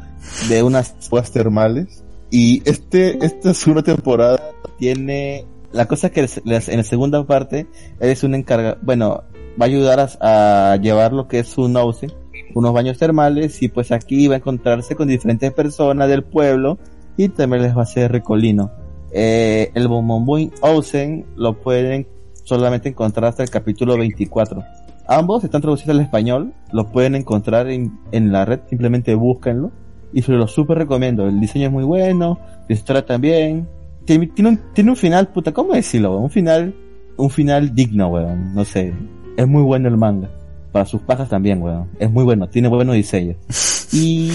de 0.48 0.62
unas 0.62 0.94
aguas 1.06 1.30
termales. 1.30 2.04
Y 2.30 2.62
este, 2.68 3.24
esta 3.24 3.54
segunda 3.54 3.82
temporada 3.82 4.40
tiene, 4.76 5.46
la 5.72 5.86
cosa 5.86 6.10
que 6.10 6.22
es- 6.22 6.42
en 6.44 6.76
la 6.76 6.82
segunda 6.82 7.24
parte, 7.24 7.66
es 8.00 8.22
un 8.24 8.34
encargado, 8.34 8.78
bueno, 8.82 9.22
va 9.60 9.64
a 9.64 9.68
ayudar 9.68 10.08
a, 10.20 10.76
llevar 10.82 11.12
lo 11.12 11.28
que 11.28 11.38
es 11.38 11.56
un 11.58 11.76
Ocean, 11.76 12.12
unos 12.54 12.72
baños 12.72 12.98
termales, 12.98 13.62
y 13.62 13.68
pues 13.68 13.92
aquí 13.92 14.26
va 14.26 14.34
a 14.34 14.38
encontrarse 14.38 14.96
con 14.96 15.08
diferentes 15.08 15.52
personas 15.52 16.08
del 16.08 16.24
pueblo, 16.24 16.78
y 17.18 17.28
también 17.28 17.62
les 17.62 17.76
va 17.76 17.80
a 17.80 17.82
hacer 17.82 18.10
recolino. 18.10 18.70
Eh, 19.10 19.70
el 19.74 19.88
Bombomboin 19.88 20.52
Ocean 20.62 21.26
lo 21.36 21.60
pueden 21.60 22.06
solamente 22.44 22.88
encontrar 22.88 23.26
hasta 23.26 23.42
el 23.42 23.50
capítulo 23.50 23.98
24. 23.98 24.62
Ambos 25.08 25.42
están 25.42 25.60
traducidos 25.60 25.96
al 25.96 26.00
español, 26.00 26.54
lo 26.72 26.86
pueden 26.86 27.16
encontrar 27.16 27.68
en, 27.68 27.98
en 28.12 28.30
la 28.30 28.44
red, 28.44 28.60
simplemente 28.70 29.14
búsquenlo. 29.14 29.72
Y 30.12 30.22
se 30.22 30.32
lo 30.32 30.46
súper 30.46 30.78
recomiendo, 30.78 31.26
el 31.26 31.40
diseño 31.40 31.66
es 31.66 31.72
muy 31.72 31.84
bueno, 31.84 32.38
la 32.68 32.74
historia 32.74 33.04
también. 33.04 33.68
Tiene, 34.04 34.28
tiene 34.28 34.50
un, 34.50 34.60
tiene 34.72 34.90
un 34.90 34.96
final, 34.96 35.28
puta, 35.28 35.52
¿cómo 35.52 35.74
decirlo? 35.74 36.12
weón? 36.12 36.24
Un 36.24 36.30
final, 36.30 36.74
un 37.16 37.30
final 37.30 37.74
digno, 37.74 38.08
weón, 38.08 38.54
no 38.54 38.64
sé. 38.64 38.94
Es 39.36 39.46
muy 39.46 39.62
bueno 39.62 39.88
el 39.88 39.96
manga. 39.96 40.30
Para 40.70 40.84
sus 40.84 41.00
pajas 41.02 41.28
también, 41.28 41.60
weón. 41.60 41.88
Es 41.98 42.10
muy 42.10 42.24
bueno, 42.24 42.48
tiene 42.48 42.68
buenos 42.68 42.94
diseños. 42.94 43.36
Y, 43.90 44.30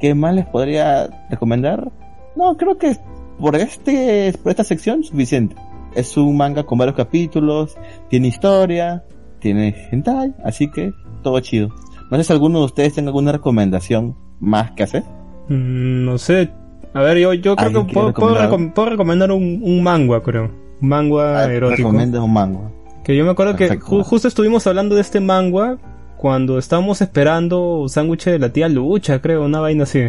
¿qué 0.00 0.14
más 0.14 0.34
les 0.34 0.46
podría 0.46 1.08
recomendar? 1.30 1.90
No, 2.36 2.56
creo 2.56 2.78
que 2.78 2.96
por 3.38 3.56
este, 3.56 4.32
por 4.42 4.50
esta 4.50 4.64
sección 4.64 5.02
suficiente. 5.04 5.56
Es 5.94 6.16
un 6.16 6.36
manga 6.36 6.64
con 6.64 6.78
varios 6.78 6.96
capítulos, 6.96 7.76
tiene 8.08 8.28
historia, 8.28 9.04
tiene 9.40 9.74
hentai, 9.90 10.34
así 10.44 10.70
que 10.70 10.92
todo 11.22 11.40
chido. 11.40 11.70
No 12.10 12.16
sé 12.16 12.24
si 12.24 12.32
alguno 12.32 12.60
de 12.60 12.64
ustedes 12.66 12.94
tenga 12.94 13.08
alguna 13.08 13.32
recomendación 13.32 14.16
más 14.40 14.70
que 14.72 14.82
hacer. 14.84 15.02
Mm, 15.48 16.04
no 16.04 16.18
sé, 16.18 16.50
A 16.94 17.00
ver, 17.02 17.18
yo, 17.18 17.32
yo 17.34 17.54
creo 17.56 17.66
¿Alguien 17.68 17.86
que 17.86 17.92
puedo, 17.94 18.12
puedo 18.14 18.34
recomendar? 18.34 18.50
recom- 18.70 18.72
puedo 18.74 18.90
recomendar 18.90 19.32
un, 19.32 19.60
un 19.62 19.82
manga, 19.82 20.22
creo. 20.22 20.50
Un 20.80 20.88
manga 20.88 21.40
Ah, 21.40 21.52
erótico. 21.52 21.76
Recomiendas 21.88 22.22
un 22.22 22.32
mango. 22.32 22.72
Que 23.04 23.16
yo 23.16 23.24
me 23.24 23.30
acuerdo 23.30 23.56
Perfecto. 23.56 23.84
que 23.86 23.90
ju- 23.96 24.02
justo 24.04 24.28
estuvimos 24.28 24.66
hablando 24.66 24.94
de 24.94 25.00
este 25.02 25.20
manga 25.20 25.76
cuando 26.18 26.58
estábamos 26.58 27.00
esperando 27.00 27.86
sándwich 27.88 28.24
de 28.26 28.38
la 28.38 28.52
tía 28.52 28.68
Lucha, 28.68 29.20
creo, 29.20 29.44
una 29.44 29.60
vaina 29.60 29.84
así. 29.84 30.00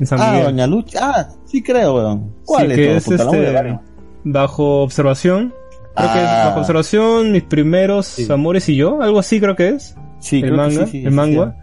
En 0.00 0.06
San 0.06 0.18
Ah, 0.20 0.30
Miguel. 0.30 0.44
Doña 0.46 0.66
Lucha. 0.66 0.98
Ah, 1.02 1.28
sí 1.44 1.62
creo, 1.62 1.96
weón. 1.96 2.34
¿Cuál 2.46 2.74
Sí, 2.74 2.82
es? 2.82 3.04
que 3.04 3.16
todo? 3.16 3.32
es 3.34 3.38
Puta, 3.40 3.60
este, 3.60 3.78
bajo 4.24 4.82
observación. 4.82 5.54
Creo 5.94 6.12
que 6.12 6.18
es 6.18 6.24
Ah. 6.28 6.44
bajo 6.46 6.60
observación, 6.60 7.32
mis 7.32 7.42
primeros 7.42 8.06
Sí. 8.06 8.26
amores 8.32 8.68
y 8.70 8.76
yo, 8.76 9.02
algo 9.02 9.18
así 9.18 9.38
creo 9.40 9.56
que 9.56 9.68
es. 9.68 9.94
Sí, 10.20 10.36
el 10.36 10.42
creo 10.42 10.52
que 10.54 10.56
manga, 10.56 10.86
sí, 10.86 10.90
sí, 10.92 10.98
el 11.04 11.10
sí, 11.10 11.16
manga. 11.16 11.56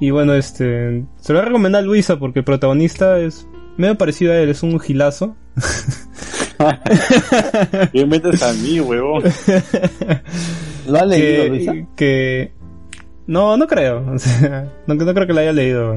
Y 0.00 0.10
bueno, 0.10 0.34
este, 0.34 1.04
se 1.20 1.32
lo 1.32 1.38
voy 1.38 1.42
a 1.42 1.46
recomendar 1.46 1.82
a 1.82 1.86
Luisa 1.86 2.18
porque 2.18 2.40
el 2.40 2.44
protagonista 2.44 3.18
es 3.20 3.46
medio 3.76 3.96
parecido 3.96 4.32
a 4.32 4.36
él, 4.36 4.48
es 4.48 4.62
un 4.64 4.80
gilazo. 4.80 5.36
¿Qué 7.92 8.06
metes 8.06 8.42
a 8.42 8.52
mí, 8.54 8.80
huevón? 8.80 9.22
¿Lo 10.88 10.98
has 10.98 11.06
leído, 11.06 11.48
Luisa? 11.48 11.72
que, 11.72 11.86
que 11.96 12.52
no, 13.28 13.56
no 13.56 13.66
creo, 13.68 14.04
o 14.14 14.18
sea, 14.18 14.68
no, 14.88 14.94
no 14.94 15.14
creo 15.14 15.26
que 15.26 15.32
lo 15.32 15.40
haya 15.40 15.52
leído. 15.52 15.94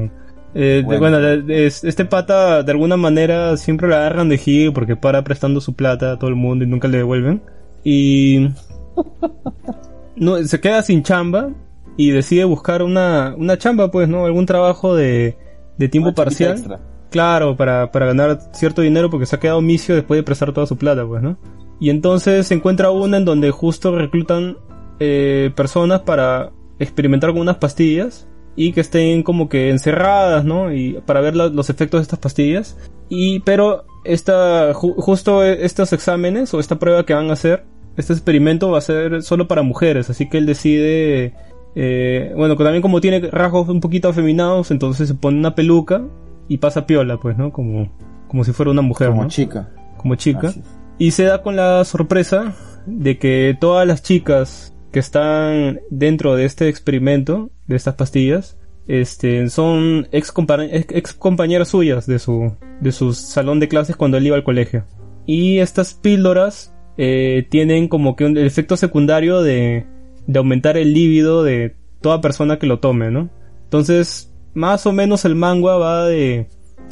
Eh, 0.54 0.84
de- 0.86 0.98
Bueno. 0.98 1.18
es- 1.52 1.82
este 1.82 2.04
pata 2.04 2.62
de 2.62 2.70
alguna 2.72 2.96
manera 2.96 3.56
siempre 3.56 3.88
lo 3.88 3.96
agarran 3.96 4.28
de 4.28 4.36
giro 4.38 4.72
porque 4.72 4.94
para 4.96 5.24
prestando 5.24 5.60
su 5.60 5.74
plata 5.74 6.12
a 6.12 6.18
todo 6.18 6.28
el 6.30 6.36
mundo 6.36 6.64
y 6.64 6.68
nunca 6.68 6.86
le 6.88 6.98
devuelven. 6.98 7.42
Y 7.82 8.48
no, 10.16 10.42
se 10.44 10.60
queda 10.60 10.82
sin 10.82 11.02
chamba 11.02 11.50
y 11.96 12.10
decide 12.10 12.44
buscar 12.44 12.82
una, 12.82 13.34
una 13.36 13.58
chamba, 13.58 13.90
pues, 13.90 14.08
¿no? 14.08 14.24
Algún 14.26 14.46
trabajo 14.46 14.94
de, 14.94 15.36
de 15.78 15.88
tiempo 15.88 16.08
Una 16.10 16.14
parcial. 16.16 16.52
extra. 16.52 16.80
Claro, 17.10 17.56
para, 17.56 17.90
para 17.92 18.06
ganar 18.06 18.38
cierto 18.52 18.80
dinero 18.82 19.10
porque 19.10 19.26
se 19.26 19.36
ha 19.36 19.40
quedado 19.40 19.60
misio 19.60 19.94
después 19.94 20.18
de 20.18 20.22
prestar 20.22 20.52
toda 20.52 20.66
su 20.66 20.76
plata, 20.78 21.06
pues, 21.06 21.22
¿no? 21.22 21.36
Y 21.80 21.90
entonces 21.90 22.46
se 22.46 22.54
encuentra 22.54 22.90
una 22.90 23.16
en 23.18 23.24
donde 23.24 23.50
justo 23.50 23.96
reclutan 23.96 24.56
eh, 25.00 25.50
personas 25.56 26.00
para 26.02 26.50
experimentar 26.82 27.30
con 27.32 27.40
unas 27.40 27.56
pastillas 27.56 28.28
y 28.56 28.72
que 28.72 28.80
estén 28.82 29.22
como 29.22 29.48
que 29.48 29.70
encerradas, 29.70 30.44
¿no? 30.44 30.72
Y 30.74 31.00
para 31.06 31.20
ver 31.20 31.34
la- 31.36 31.48
los 31.48 31.70
efectos 31.70 32.00
de 32.00 32.02
estas 32.02 32.18
pastillas. 32.18 32.76
Y, 33.08 33.40
pero 33.40 33.84
esta, 34.04 34.72
ju- 34.74 34.94
justo 34.96 35.42
estos 35.44 35.92
exámenes 35.92 36.52
o 36.54 36.60
esta 36.60 36.78
prueba 36.78 37.04
que 37.06 37.14
van 37.14 37.30
a 37.30 37.34
hacer, 37.34 37.64
este 37.96 38.12
experimento 38.12 38.70
va 38.70 38.78
a 38.78 38.82
ser 38.82 39.22
solo 39.22 39.48
para 39.48 39.62
mujeres, 39.62 40.08
así 40.10 40.28
que 40.28 40.38
él 40.38 40.46
decide, 40.46 41.34
eh, 41.74 42.32
bueno, 42.36 42.56
que 42.56 42.64
también 42.64 42.82
como 42.82 43.00
tiene 43.00 43.20
rasgos 43.30 43.68
un 43.68 43.80
poquito 43.80 44.08
afeminados, 44.08 44.70
entonces 44.70 45.08
se 45.08 45.14
pone 45.14 45.38
una 45.38 45.54
peluca 45.54 46.02
y 46.48 46.58
pasa 46.58 46.86
piola, 46.86 47.18
pues, 47.18 47.36
¿no? 47.38 47.52
Como, 47.52 47.90
como 48.28 48.44
si 48.44 48.52
fuera 48.52 48.70
una 48.70 48.82
mujer, 48.82 49.08
Como 49.08 49.22
¿no? 49.24 49.28
chica. 49.28 49.70
como 49.98 50.14
chica. 50.16 50.52
Y 50.98 51.10
se 51.12 51.24
da 51.24 51.42
con 51.42 51.56
la 51.56 51.84
sorpresa 51.84 52.54
de 52.86 53.18
que 53.18 53.56
todas 53.60 53.86
las 53.86 54.02
chicas 54.02 54.71
que 54.92 54.98
están 55.00 55.80
dentro 55.90 56.36
de 56.36 56.44
este 56.44 56.68
experimento, 56.68 57.50
de 57.66 57.76
estas 57.76 57.94
pastillas, 57.94 58.58
este, 58.86 59.48
son 59.48 60.08
ex, 60.12 60.32
compa- 60.34 60.68
ex- 60.70 60.94
ex 60.94 61.12
compañeras 61.14 61.68
suyas 61.68 62.06
de 62.06 62.18
su, 62.18 62.54
de 62.80 62.92
su 62.92 63.12
salón 63.14 63.58
de 63.60 63.68
clases 63.68 63.96
cuando 63.96 64.16
él 64.18 64.26
iba 64.26 64.36
al 64.36 64.44
colegio. 64.44 64.84
Y 65.26 65.58
estas 65.58 65.94
píldoras 65.94 66.74
eh, 66.98 67.46
tienen 67.48 67.88
como 67.88 68.16
que 68.16 68.24
un 68.24 68.36
el 68.36 68.46
efecto 68.46 68.76
secundario 68.76 69.40
de, 69.40 69.86
de 70.26 70.38
aumentar 70.38 70.76
el 70.76 70.92
líbido 70.92 71.42
de 71.42 71.76
toda 72.00 72.20
persona 72.20 72.58
que 72.58 72.66
lo 72.66 72.80
tome, 72.80 73.10
¿no? 73.10 73.30
Entonces, 73.64 74.32
más 74.52 74.84
o 74.86 74.92
menos 74.92 75.24
el 75.24 75.36
manga 75.36 75.76
va 75.76 76.04
de, 76.06 76.48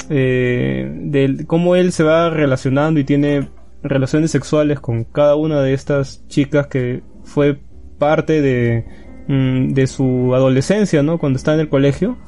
eh, 0.08 0.90
de 0.94 1.44
cómo 1.46 1.76
él 1.76 1.92
se 1.92 2.04
va 2.04 2.30
relacionando 2.30 3.00
y 3.00 3.04
tiene 3.04 3.50
relaciones 3.82 4.30
sexuales 4.30 4.80
con 4.80 5.04
cada 5.04 5.34
una 5.36 5.60
de 5.60 5.74
estas 5.74 6.26
chicas 6.28 6.68
que 6.68 7.02
fue 7.24 7.58
parte 8.00 8.42
de, 8.42 8.84
mm, 9.28 9.74
de 9.74 9.86
su 9.86 10.34
adolescencia, 10.34 11.04
¿no? 11.04 11.18
Cuando 11.18 11.36
está 11.36 11.54
en 11.54 11.60
el 11.60 11.68
colegio. 11.68 12.18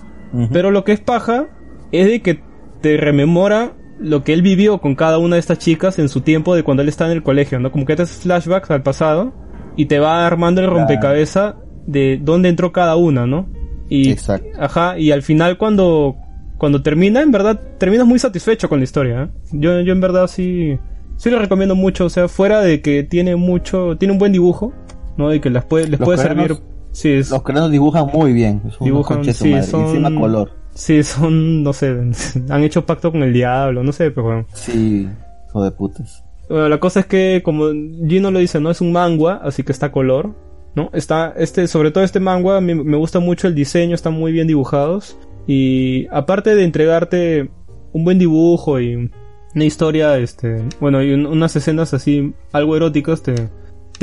Pero 0.51 0.71
lo 0.71 0.83
que 0.83 0.93
es 0.93 1.01
paja 1.01 1.49
es 1.91 2.07
de 2.07 2.23
que 2.23 2.41
te 2.81 2.97
rememora 2.97 3.73
lo 3.99 4.25
que 4.25 4.33
él 4.33 4.41
vivió 4.41 4.79
con 4.79 4.95
cada 4.95 5.19
una 5.19 5.37
de 5.37 5.41
estas 5.41 5.59
chicas 5.59 5.99
en 5.99 6.09
su 6.09 6.23
tiempo 6.23 6.55
de 6.55 6.63
cuando 6.63 6.83
él 6.83 6.89
está 6.89 7.07
en 7.07 7.13
el 7.13 7.23
colegio, 7.23 7.61
¿no? 7.61 7.71
Como 7.71 7.85
que 7.85 7.97
te 7.97 8.03
haces 8.03 8.23
flashbacks 8.23 8.71
al 8.71 8.83
pasado 8.83 9.33
y 9.77 9.87
te 9.87 9.99
va 9.99 10.27
armando 10.27 10.61
el 10.61 10.69
rompecabezas 10.69 11.55
de 11.87 12.19
dónde 12.21 12.49
entró 12.49 12.73
cada 12.73 12.97
una, 12.97 13.27
¿no? 13.27 13.49
Y, 13.89 14.11
Exacto. 14.11 14.49
Ajá, 14.59 14.99
y 14.99 15.11
al 15.13 15.23
final 15.23 15.59
cuando, 15.59 16.17
cuando 16.59 16.83
termina, 16.83 17.21
en 17.21 17.31
verdad, 17.31 17.61
terminas 17.79 18.07
muy 18.07 18.19
satisfecho 18.19 18.69
con 18.69 18.79
la 18.81 18.85
historia, 18.85 19.25
¿eh? 19.25 19.29
Yo, 19.53 19.81
yo 19.81 19.93
en 19.93 20.01
verdad 20.01 20.27
sí, 20.27 20.79
sí 21.17 21.31
lo 21.31 21.39
recomiendo 21.39 21.75
mucho, 21.75 22.07
o 22.07 22.11
sea, 22.11 22.29
fuera 22.29 22.61
de 22.61 22.81
que 22.81 23.03
tiene 23.03 23.37
mucho, 23.37 23.97
tiene 23.99 24.13
un 24.13 24.19
buen 24.19 24.33
dibujo, 24.33 24.73
¿no? 25.17 25.33
Y 25.35 25.41
que 25.41 25.51
las 25.51 25.65
puede, 25.65 25.89
les 25.89 26.01
Los 26.01 26.07
puede 26.07 26.19
servir, 26.19 26.57
sí, 26.93 27.11
es- 27.11 27.31
Los 27.31 27.71
dibujan 27.71 28.07
muy 28.13 28.33
bien. 28.33 28.63
Son 28.71 28.85
Dibujan, 28.85 29.25
sí, 29.25 29.51
madre. 29.51 29.63
son- 29.67 29.83
Encima 29.87 30.15
color. 30.15 30.51
Sí, 30.75 31.03
son, 31.03 31.63
no 31.63 31.73
sé, 31.73 31.95
han 32.49 32.63
hecho 32.63 32.85
pacto 32.87 33.11
con 33.13 33.23
el 33.23 33.33
diablo, 33.33 33.83
no 33.83 33.93
sé, 33.93 34.11
pero 34.11 34.25
bueno. 34.27 34.47
Sí, 34.55 35.09
hijo 35.49 35.63
de 35.65 35.71
putas. 35.71 36.25
Bueno, 36.49 36.69
la 36.69 36.81
cosa 36.81 37.01
es 37.01 37.07
que, 37.07 37.41
como 37.45 37.67
Gino 38.07 38.31
lo 38.31 38.39
dice, 38.39 38.61
no 38.61 38.71
es 38.71 38.81
un 38.81 38.93
manga, 38.93 39.37
así 39.43 39.63
que 39.63 39.73
está 39.73 39.87
a 39.87 39.93
color, 39.93 40.35
¿no? 40.75 40.91
Está, 40.93 41.33
este, 41.37 41.67
sobre 41.67 41.91
todo 41.91 42.05
este 42.05 42.21
manga, 42.21 42.61
me, 42.61 42.75
me 42.75 42.97
gusta 42.97 43.21
mucho 43.21 43.47
el 43.49 43.55
diseño, 43.55 43.95
están 43.95 44.15
muy 44.15 44.33
bien 44.33 44.47
dibujados. 44.47 45.17
Y 45.47 46.07
aparte 46.11 46.55
de 46.55 46.65
entregarte 46.65 47.51
un 47.93 48.05
buen 48.05 48.19
dibujo 48.19 48.81
y 48.81 49.11
una 49.55 49.65
historia, 49.65 50.19
este, 50.19 50.63
bueno, 50.81 51.03
y 51.03 51.13
un- 51.13 51.27
unas 51.27 51.55
escenas 51.57 51.93
así, 51.95 52.33
algo 52.53 52.77
eróticas, 52.77 53.23
te, 53.23 53.35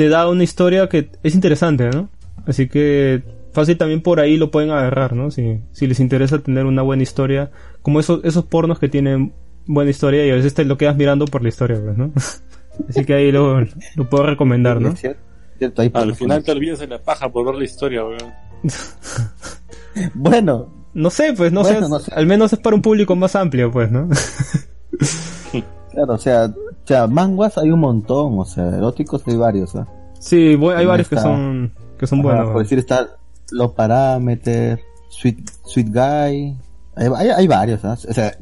te 0.00 0.08
da 0.08 0.26
una 0.30 0.42
historia 0.44 0.88
que 0.88 1.10
es 1.22 1.34
interesante, 1.34 1.90
¿no? 1.90 2.08
Así 2.46 2.68
que 2.70 3.22
fácil 3.52 3.76
también 3.76 4.00
por 4.00 4.18
ahí 4.18 4.38
lo 4.38 4.50
pueden 4.50 4.70
agarrar, 4.70 5.12
¿no? 5.14 5.30
Si, 5.30 5.60
si 5.72 5.86
les 5.86 6.00
interesa 6.00 6.38
tener 6.38 6.64
una 6.64 6.80
buena 6.80 7.02
historia, 7.02 7.50
como 7.82 8.00
esos, 8.00 8.24
esos 8.24 8.46
pornos 8.46 8.78
que 8.78 8.88
tienen 8.88 9.34
buena 9.66 9.90
historia 9.90 10.24
y 10.24 10.30
a 10.30 10.34
veces 10.36 10.54
te 10.54 10.64
lo 10.64 10.78
quedas 10.78 10.96
mirando 10.96 11.26
por 11.26 11.42
la 11.42 11.50
historia, 11.50 11.78
pues, 11.84 11.98
¿no? 11.98 12.12
Así 12.88 13.04
que 13.04 13.12
ahí 13.12 13.30
lo, 13.30 13.60
lo 13.60 14.08
puedo 14.08 14.24
recomendar, 14.24 14.80
¿no? 14.80 14.96
Cierto, 14.96 15.82
ahí 15.82 15.90
Al 15.92 16.06
por- 16.08 16.14
final 16.16 16.42
te 16.44 16.52
olvidas 16.52 16.78
de 16.78 16.86
la 16.86 16.98
paja 17.02 17.28
por 17.30 17.44
ver 17.44 17.56
la 17.56 17.64
historia, 17.64 18.02
weón. 18.02 18.32
Bueno, 20.14 20.72
No 20.94 21.10
sé, 21.10 21.34
pues, 21.36 21.52
no, 21.52 21.60
Bueno, 21.62 21.82
sé, 21.82 21.88
no 21.90 21.98
sé. 21.98 22.10
al 22.14 22.24
menos 22.26 22.54
es 22.54 22.58
para 22.58 22.74
un 22.74 22.80
público 22.80 23.14
más 23.16 23.36
amplio, 23.36 23.70
pues, 23.70 23.90
¿no? 23.92 24.08
claro, 25.92 26.14
o 26.14 26.18
sea, 26.18 26.50
sea, 26.94 27.06
manguas 27.06 27.56
hay 27.58 27.70
un 27.70 27.80
montón, 27.80 28.38
o 28.38 28.44
sea, 28.44 28.68
eróticos 28.76 29.22
hay 29.26 29.36
varios, 29.36 29.74
¿ah? 29.76 29.86
Sí, 30.18 30.58
hay 30.76 30.86
varios 30.86 31.08
que 31.08 31.16
son, 31.16 31.72
que 31.98 32.06
son 32.06 32.20
buenos. 32.22 32.50
Por 32.50 32.62
decir, 32.62 32.78
está 32.78 33.08
Los 33.50 33.72
Parámetros, 33.72 34.80
Sweet, 35.08 35.50
Sweet 35.64 35.88
Guy. 35.88 36.56
Hay, 36.96 37.06
hay, 37.16 37.28
hay 37.28 37.46
varios, 37.46 37.84
¿ah? 37.84 37.92
O 37.92 38.12
sea, 38.12 38.34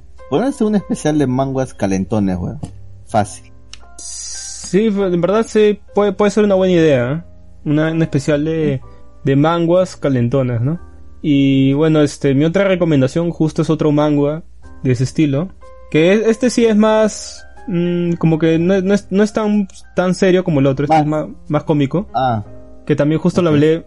hacer 0.43 0.67
un 0.67 0.75
especial 0.75 1.19
de 1.19 1.27
manguas 1.27 1.75
calentones, 1.75 2.37
weón. 2.39 2.59
Fácil. 3.07 3.53
Sí, 3.97 4.91
pues, 4.91 5.13
en 5.13 5.21
verdad 5.21 5.45
sí, 5.47 5.81
puede, 5.95 6.13
puede 6.13 6.31
ser 6.31 6.45
una 6.45 6.55
buena 6.55 6.75
idea, 6.75 7.13
¿eh? 7.13 7.23
Una, 7.65 7.91
un 7.93 8.03
especial 8.03 8.45
de, 8.45 8.81
de 9.25 9.37
manguas 9.37 9.97
calentonas, 9.97 10.61
¿no? 10.61 10.81
Y 11.23 11.73
bueno, 11.73 12.01
este, 12.01 12.35
mi 12.35 12.45
otra 12.45 12.65
recomendación 12.65 13.31
justo 13.31 13.63
es 13.63 13.71
otro 13.71 13.93
manga 13.93 14.43
de 14.83 14.93
ese 14.93 15.05
estilo. 15.05 15.49
Que 15.91 16.13
es- 16.13 16.27
este 16.29 16.51
sí 16.51 16.65
es 16.67 16.77
más, 16.77 17.47
mm, 17.69 18.13
como 18.15 18.39
que 18.39 18.59
no, 18.59 18.75
es- 18.75 18.83
no 18.85 18.95
es, 18.95 19.07
no 19.11 19.23
es 19.23 19.33
tan, 19.33 19.69
tan 19.95 20.15
serio 20.15 20.43
como 20.43 20.61
el 20.61 20.67
otro, 20.67 20.85
este 20.85 20.95
Más. 20.97 21.03
es 21.03 21.09
más, 21.09 21.27
más 21.49 21.65
cómico. 21.65 22.09
Ah, 22.15 22.45
Que 22.87 22.97
también 22.97 23.21
justo 23.21 23.43
lo 23.43 23.51
hablé 23.51 23.87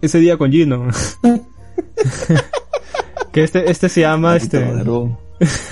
ese 0.00 0.18
día 0.20 0.38
con 0.38 0.50
Gino. 0.50 0.88
que 3.32 3.42
este, 3.42 3.70
este 3.70 3.88
se 3.88 4.02
llama, 4.02 4.36
este, 4.36 4.64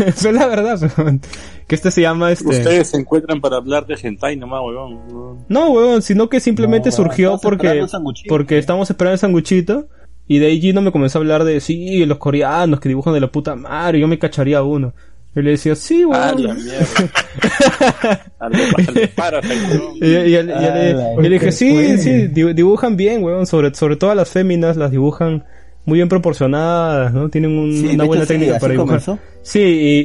es 0.07 0.25
la 0.33 0.47
verdad, 0.47 0.81
weón. 0.99 1.21
que 1.69 1.75
este 1.77 1.91
se 1.91 2.01
llama, 2.03 2.33
este, 2.33 2.49
Ustedes 2.49 2.89
se 2.91 2.97
encuentran 2.99 3.41
para 3.41 3.57
hablar 3.57 3.87
de 3.87 3.95
hentai 4.03 4.37
nomás, 4.37 4.61
weón. 4.65 5.07
No. 5.09 5.45
no, 5.49 5.71
weón, 5.71 6.03
sino 6.03 6.29
que 6.29 6.41
simplemente 6.41 6.91
No, 6.91 6.97
surgió 6.97 7.39
porque, 7.41 7.85
porque 8.29 8.59
estamos 8.59 8.91
esperando 8.91 9.15
el 9.15 9.19
sanguchito. 9.21 9.87
Y 10.29 10.39
de 10.39 10.47
ahí 10.47 10.61
Gino 10.61 10.81
me 10.81 10.93
comenzó 10.93 11.19
a 11.19 11.21
hablar 11.21 11.45
de, 11.45 11.61
sí, 11.61 12.05
los 12.07 12.19
coreanos 12.19 12.81
que 12.81 12.89
dibujan 12.89 13.13
de 13.13 13.21
la 13.21 13.31
puta 13.31 13.55
madre, 13.57 13.99
yo 14.01 14.09
me 14.09 14.19
cacharía 14.19 14.59
a 14.59 14.63
uno. 14.63 14.95
Y 15.35 15.41
le 15.43 15.51
decía, 15.53 15.75
sí, 15.75 16.05
weón. 16.05 16.23
Ah, 16.23 16.35
la 16.37 16.55
mierda. 16.55 16.85
A 18.39 18.49
lo, 18.49 18.57
a 18.57 18.93
lo 18.93 19.09
Parasite, 19.15 19.79
weón. 19.79 19.97
Y, 19.97 20.05
y- 20.07 20.09
y- 20.09 20.35
y- 20.35 20.37
y- 20.37 21.19
y 21.19 21.23
le 21.23 21.29
dije, 21.31 21.47
¿qué 21.47 21.53
sí, 21.53 21.71
fue? 21.73 21.99
sí, 21.99 22.27
di- 22.29 22.53
dibujan 22.53 22.97
bien, 22.97 23.23
weón. 23.23 23.47
Sobre, 23.47 23.75
sobre 23.75 23.97
todo 23.97 24.11
a 24.11 24.15
las 24.15 24.29
féminas 24.31 24.77
las 24.77 24.91
dibujan 24.91 25.45
muy 25.85 25.99
bien 25.99 26.09
proporcionadas, 26.09 27.13
¿no? 27.13 27.29
Tienen 27.29 27.57
un- 27.59 27.73
Sí, 27.73 27.87
una 27.95 28.05
buena 28.05 28.25
sí, 28.25 28.29
técnica 28.29 28.53
así 28.53 28.61
para 28.61 28.73
dibujar. 28.73 29.03
comenzó. 29.05 29.19
Sí, 29.43 29.61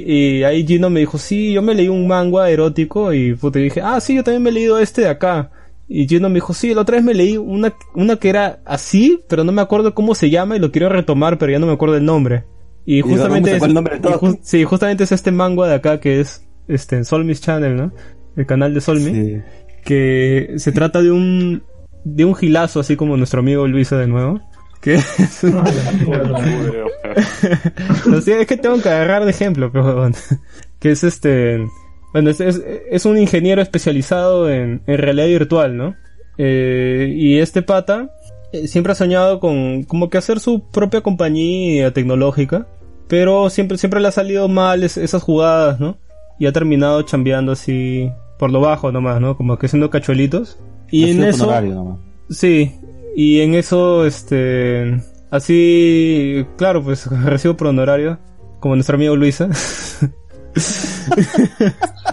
y, 0.08 0.14
y 0.40 0.44
ahí 0.44 0.66
Gino 0.66 0.90
me 0.90 1.02
dijo, 1.02 1.18
sí, 1.18 1.52
yo 1.54 1.62
me 1.62 1.76
leí 1.76 1.88
un 1.90 2.08
manga 2.08 2.50
erótico 2.50 3.12
y 3.14 3.34
puta, 3.36 3.60
y 3.60 3.64
dije, 3.64 3.82
ah, 3.84 4.00
sí, 4.00 4.16
yo 4.16 4.24
también 4.24 4.42
me 4.44 4.50
he 4.50 4.54
leído 4.54 4.80
este 4.80 5.02
de 5.02 5.10
acá. 5.10 5.52
Y 5.90 6.08
Gino 6.08 6.30
me 6.30 6.36
dijo, 6.36 6.54
sí, 6.54 6.74
la 6.74 6.82
otra 6.82 6.96
vez 6.96 7.04
me 7.06 7.14
leí 7.14 7.38
una, 7.38 7.74
una 7.96 8.16
que 8.16 8.30
era 8.30 8.60
así, 8.66 9.20
pero 9.30 9.44
no 9.44 9.52
me 9.52 9.62
acuerdo 9.62 9.94
cómo 9.94 10.16
se 10.16 10.30
llama 10.30 10.56
y 10.56 10.60
lo 10.60 10.72
quiero 10.72 10.90
retomar, 10.90 11.38
pero 11.38 11.52
ya 11.52 11.60
no 11.60 11.68
me 11.68 11.74
acuerdo 11.74 11.96
el 11.98 12.06
nombre. 12.06 12.44
Y 12.88 13.02
justamente 13.02 13.56
es, 13.56 13.62
y 13.64 13.68
ju- 13.68 14.40
sí, 14.42 14.64
justamente 14.64 15.04
es 15.04 15.12
este 15.12 15.32
manga 15.32 15.68
de 15.68 15.76
acá 15.76 16.00
que 16.00 16.22
es 16.22 16.44
este 16.68 17.04
Solmis 17.04 17.42
Channel, 17.42 17.76
¿no? 17.76 17.92
El 18.36 18.46
canal 18.48 18.74
de 18.74 18.82
Solmi, 18.82 19.12
Sí. 19.12 19.38
que 19.84 20.54
se 20.58 20.72
trata 20.72 21.02
de 21.02 21.12
un 21.12 21.64
de 22.06 22.26
un 22.26 22.34
gilazo 22.34 22.80
así 22.80 22.96
como 22.96 23.18
nuestro 23.18 23.42
amigo 23.42 23.68
Luisa 23.68 23.98
de 23.98 24.08
nuevo, 24.08 24.40
que 24.82 24.96
es, 24.96 25.44
No 28.08 28.22
sé, 28.22 28.42
es 28.42 28.48
que 28.48 28.58
tengo 28.58 28.82
que 28.82 28.90
agarrar 28.90 29.26
de 29.26 29.32
ejemplo, 29.32 29.72
pero 29.72 29.96
bueno. 29.96 30.16
que 30.80 30.92
es 30.92 31.04
este, 31.04 31.66
bueno, 32.14 32.30
es, 32.30 32.40
es, 32.40 32.62
es 32.92 33.06
un 33.06 33.18
ingeniero 33.18 33.62
especializado 33.62 34.50
en, 34.50 34.82
en 34.88 34.98
realidad 34.98 35.28
virtual, 35.28 35.78
¿no? 35.78 35.96
Eh, 36.38 37.12
y 37.16 37.40
este 37.40 37.62
pata 37.64 38.12
eh, 38.54 38.68
siempre 38.68 38.92
ha 38.92 38.96
soñado 38.96 39.40
con 39.40 39.84
como 39.84 40.10
que 40.10 40.20
hacer 40.20 40.40
su 40.40 40.70
propia 40.70 41.02
compañía 41.02 41.92
tecnológica, 41.92 42.68
pero 43.08 43.50
siempre 43.50 43.78
siempre 43.78 44.00
le 44.02 44.08
ha 44.08 44.12
salido 44.12 44.48
mal 44.48 44.84
es- 44.84 44.98
esas 44.98 45.24
jugadas, 45.24 45.80
¿no? 45.80 45.98
Y 46.40 46.46
ha 46.46 46.52
terminado 46.52 47.02
chambeando 47.04 47.52
así 47.54 48.12
por 48.38 48.52
lo 48.52 48.62
bajo 48.62 48.92
nomás, 48.92 49.20
¿no? 49.22 49.36
Como 49.38 49.58
que 49.58 49.66
haciendo 49.66 49.90
cachuelitos. 49.90 50.60
Y 50.92 51.04
Ha 51.04 51.08
en 51.08 51.14
sido 51.16 51.28
eso 51.28 51.44
honorario 51.46 51.74
nomás. 51.76 51.98
Sí, 52.30 52.76
y 53.16 53.40
en 53.42 53.56
eso, 53.56 54.06
este, 54.06 55.02
así, 55.32 56.46
claro, 56.58 56.84
pues 56.84 57.08
recibo 57.24 57.56
por 57.58 57.68
honorario, 57.68 58.20
como 58.60 58.76
nuestro 58.76 58.96
amigo 58.96 59.16
Luisa. 59.16 59.50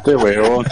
Qué 0.05 0.17
huevón. 0.17 0.67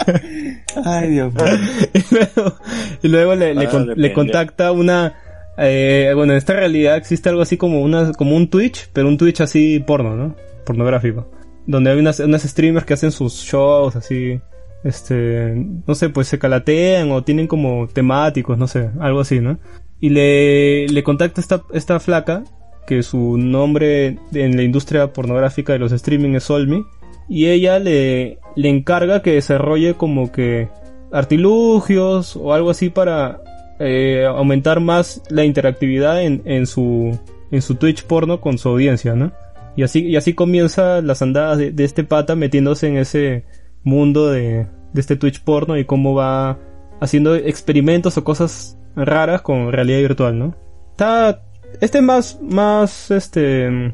Ay, 0.85 1.09
Dios 1.09 1.33
mío. 1.33 1.43
y 1.93 2.13
luego, 2.13 2.55
y 3.03 3.07
luego 3.07 3.35
le, 3.35 3.55
le, 3.55 3.67
con- 3.69 3.95
contacta 4.13 4.71
una, 4.71 5.13
eh, 5.57 6.11
bueno, 6.15 6.33
en 6.33 6.37
esta 6.37 6.53
realidad 6.53 6.97
existe 6.97 7.29
algo 7.29 7.41
así 7.41 7.57
como 7.57 7.81
una, 7.81 8.11
como 8.13 8.35
un 8.35 8.49
Twitch, 8.49 8.89
pero 8.93 9.07
un 9.07 9.17
Twitch 9.17 9.41
así 9.41 9.79
porno, 9.79 10.15
¿no? 10.15 10.35
Pornográfico. 10.65 11.29
Donde 11.65 11.91
hay 11.91 11.99
unas, 11.99 12.19
unas 12.19 12.43
streamers 12.43 12.85
que 12.85 12.93
hacen 12.93 13.11
sus 13.11 13.35
shows 13.35 13.95
así, 13.95 14.39
este, 14.83 15.53
no 15.87 15.95
sé, 15.95 16.09
pues 16.09 16.27
se 16.27 16.39
calatean 16.39 17.11
o 17.11 17.23
tienen 17.23 17.47
como 17.47 17.87
temáticos, 17.87 18.57
no 18.57 18.67
sé, 18.67 18.89
algo 18.99 19.21
así, 19.21 19.39
¿no? 19.39 19.59
Y 19.99 20.09
le, 20.09 20.87
le 20.87 21.03
contacta 21.03 21.39
esta, 21.39 21.61
esta 21.73 21.99
flaca, 21.99 22.43
que 22.85 23.01
su 23.03 23.37
nombre 23.37 24.17
en 24.33 24.57
la 24.57 24.63
industria 24.63 25.13
pornográfica 25.13 25.71
de 25.71 25.79
los 25.79 25.93
streaming 25.93 26.35
es 26.35 26.43
Solmi, 26.43 26.83
y 27.29 27.47
ella 27.47 27.79
le, 27.79 28.39
le 28.55 28.69
encarga 28.69 29.21
que 29.21 29.33
desarrolle 29.33 29.93
como 29.93 30.31
que 30.31 30.67
artilugios 31.13 32.35
o 32.35 32.53
algo 32.53 32.71
así 32.71 32.89
para 32.89 33.39
eh, 33.79 34.25
aumentar 34.25 34.79
más 34.79 35.21
la 35.29 35.43
interactividad 35.43 36.21
en, 36.21 36.41
en 36.45 36.67
su 36.67 37.17
en 37.51 37.61
su 37.61 37.75
Twitch 37.75 38.03
porno 38.05 38.41
con 38.41 38.57
su 38.57 38.69
audiencia, 38.69 39.15
¿no? 39.15 39.31
Y 39.75 39.83
así 39.83 40.05
y 40.05 40.15
así 40.15 40.33
comienza 40.33 41.01
las 41.01 41.21
andadas 41.21 41.57
de, 41.57 41.73
este 41.83 42.03
pata 42.03 42.35
metiéndose 42.35 42.87
en 42.87 42.97
ese 42.97 43.45
mundo 43.83 44.29
de, 44.29 44.67
de 44.93 45.01
este 45.01 45.15
Twitch 45.15 45.41
porno 45.43 45.77
y 45.77 45.85
cómo 45.85 46.13
va 46.13 46.59
haciendo 46.99 47.35
experimentos 47.35 48.17
o 48.17 48.23
cosas 48.23 48.77
raras 48.95 49.41
con 49.41 49.71
realidad 49.71 49.99
virtual, 49.99 50.37
¿no? 50.37 50.55
Está 50.91 51.41
este 51.81 51.97
es 51.97 52.03
más 52.03 52.39
más 52.41 53.11
este 53.11 53.93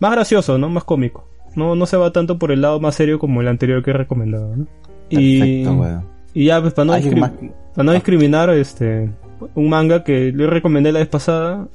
más 0.00 0.12
gracioso, 0.12 0.58
¿no? 0.58 0.68
Más 0.68 0.84
cómico. 0.84 1.28
No 1.54 1.76
no 1.76 1.86
se 1.86 1.96
va 1.96 2.12
tanto 2.12 2.38
por 2.38 2.50
el 2.50 2.62
lado 2.62 2.80
más 2.80 2.96
serio 2.96 3.18
como 3.18 3.40
el 3.40 3.48
anterior 3.48 3.82
que 3.82 3.90
he 3.90 3.94
recomendado, 3.94 4.56
¿no? 4.56 4.66
Y 5.08 5.38
Perfecto, 5.38 5.72
weón. 5.74 6.13
Y 6.34 6.46
ya, 6.46 6.60
pues 6.60 6.74
para 6.74 6.86
no, 6.86 6.92
¿Alguien 6.94 7.14
discri- 7.16 7.52
para 7.74 7.84
no 7.84 7.92
discriminar, 7.92 8.50
este, 8.50 9.10
un 9.54 9.68
manga 9.68 10.04
que 10.04 10.32
le 10.32 10.46
recomendé 10.46 10.92
la 10.92 10.98
vez 10.98 11.08
pasada, 11.08 11.68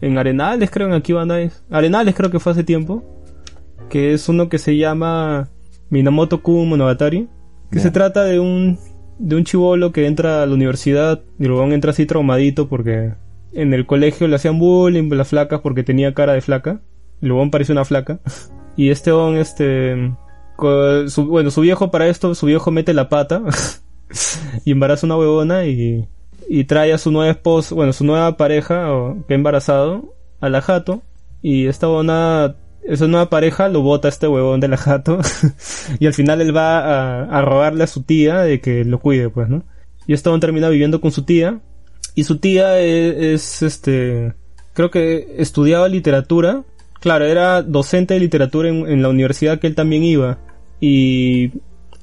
en 0.00 0.18
Arenales, 0.18 0.70
creo, 0.70 0.88
en 0.88 0.94
Akiba 0.94 1.24
Nice. 1.24 1.56
Arenales 1.70 2.14
creo 2.14 2.30
que 2.30 2.38
fue 2.40 2.52
hace 2.52 2.64
tiempo, 2.64 3.02
que 3.88 4.12
es 4.14 4.28
uno 4.28 4.48
que 4.48 4.58
se 4.58 4.76
llama 4.76 5.48
Minamoto 5.90 6.42
Kun 6.42 6.68
Monogatari, 6.68 7.28
que 7.70 7.78
se 7.80 7.90
trata 7.90 8.24
de 8.24 8.38
un, 8.40 8.78
de 9.18 9.36
un 9.36 9.44
chivolo 9.44 9.92
que 9.92 10.06
entra 10.06 10.42
a 10.42 10.46
la 10.46 10.54
universidad, 10.54 11.22
y 11.38 11.44
luego 11.46 11.64
entra 11.72 11.92
así 11.92 12.04
traumadito 12.06 12.68
porque 12.68 13.12
en 13.52 13.72
el 13.74 13.86
colegio 13.86 14.26
le 14.28 14.36
hacían 14.36 14.58
bullying 14.58 15.08
las 15.10 15.28
flacas 15.28 15.60
porque 15.60 15.82
tenía 15.84 16.12
cara 16.14 16.32
de 16.32 16.40
flaca, 16.40 16.80
y 17.20 17.26
luego 17.26 17.48
parecía 17.50 17.74
una 17.74 17.84
flaca, 17.84 18.18
y 18.76 18.90
este 18.90 19.12
on, 19.12 19.36
este, 19.36 20.12
su- 21.08 21.26
bueno, 21.28 21.50
su 21.50 21.60
viejo 21.60 21.90
para 21.90 22.08
esto, 22.08 22.34
su 22.34 22.46
viejo 22.46 22.70
mete 22.70 22.92
la 22.94 23.08
pata 23.08 23.42
y 24.64 24.72
embaraza 24.72 25.06
una 25.06 25.16
huevona 25.16 25.66
y, 25.66 26.08
y 26.48 26.64
trae 26.64 26.92
a 26.92 26.98
su 26.98 27.10
nueva 27.10 27.30
esposa, 27.30 27.74
bueno, 27.74 27.92
su 27.92 28.04
nueva 28.04 28.36
pareja 28.36 28.92
o, 28.92 29.24
que 29.26 29.34
ha 29.34 29.36
embarazado 29.36 30.14
a 30.40 30.48
la 30.48 30.60
jato 30.60 31.02
y 31.40 31.66
esta 31.66 31.88
huevona, 31.88 32.56
esa 32.82 33.06
nueva 33.06 33.30
pareja 33.30 33.68
lo 33.68 33.82
bota 33.82 34.08
a 34.08 34.10
este 34.10 34.28
huevón 34.28 34.60
de 34.60 34.68
la 34.68 34.76
jato 34.76 35.18
y 35.98 36.06
al 36.06 36.14
final 36.14 36.40
él 36.40 36.56
va 36.56 36.78
a, 36.78 37.38
a 37.38 37.42
rogarle 37.42 37.84
a 37.84 37.88
su 37.88 38.02
tía 38.02 38.40
de 38.40 38.60
que 38.60 38.84
lo 38.84 39.00
cuide, 39.00 39.28
pues, 39.28 39.48
¿no? 39.48 39.64
Y 40.06 40.14
este 40.14 40.28
huevón 40.28 40.40
termina 40.40 40.68
viviendo 40.68 41.00
con 41.00 41.12
su 41.12 41.22
tía 41.22 41.60
y 42.14 42.24
su 42.24 42.38
tía 42.38 42.80
e- 42.80 43.34
es, 43.34 43.62
este, 43.62 44.34
creo 44.74 44.90
que 44.90 45.34
estudiaba 45.38 45.88
literatura, 45.88 46.64
claro, 47.00 47.24
era 47.24 47.62
docente 47.62 48.14
de 48.14 48.20
literatura 48.20 48.68
en 48.68 49.02
la 49.02 49.08
universidad 49.08 49.58
que 49.58 49.68
él 49.68 49.74
también 49.74 50.04
iba 50.04 50.38
y 50.80 51.52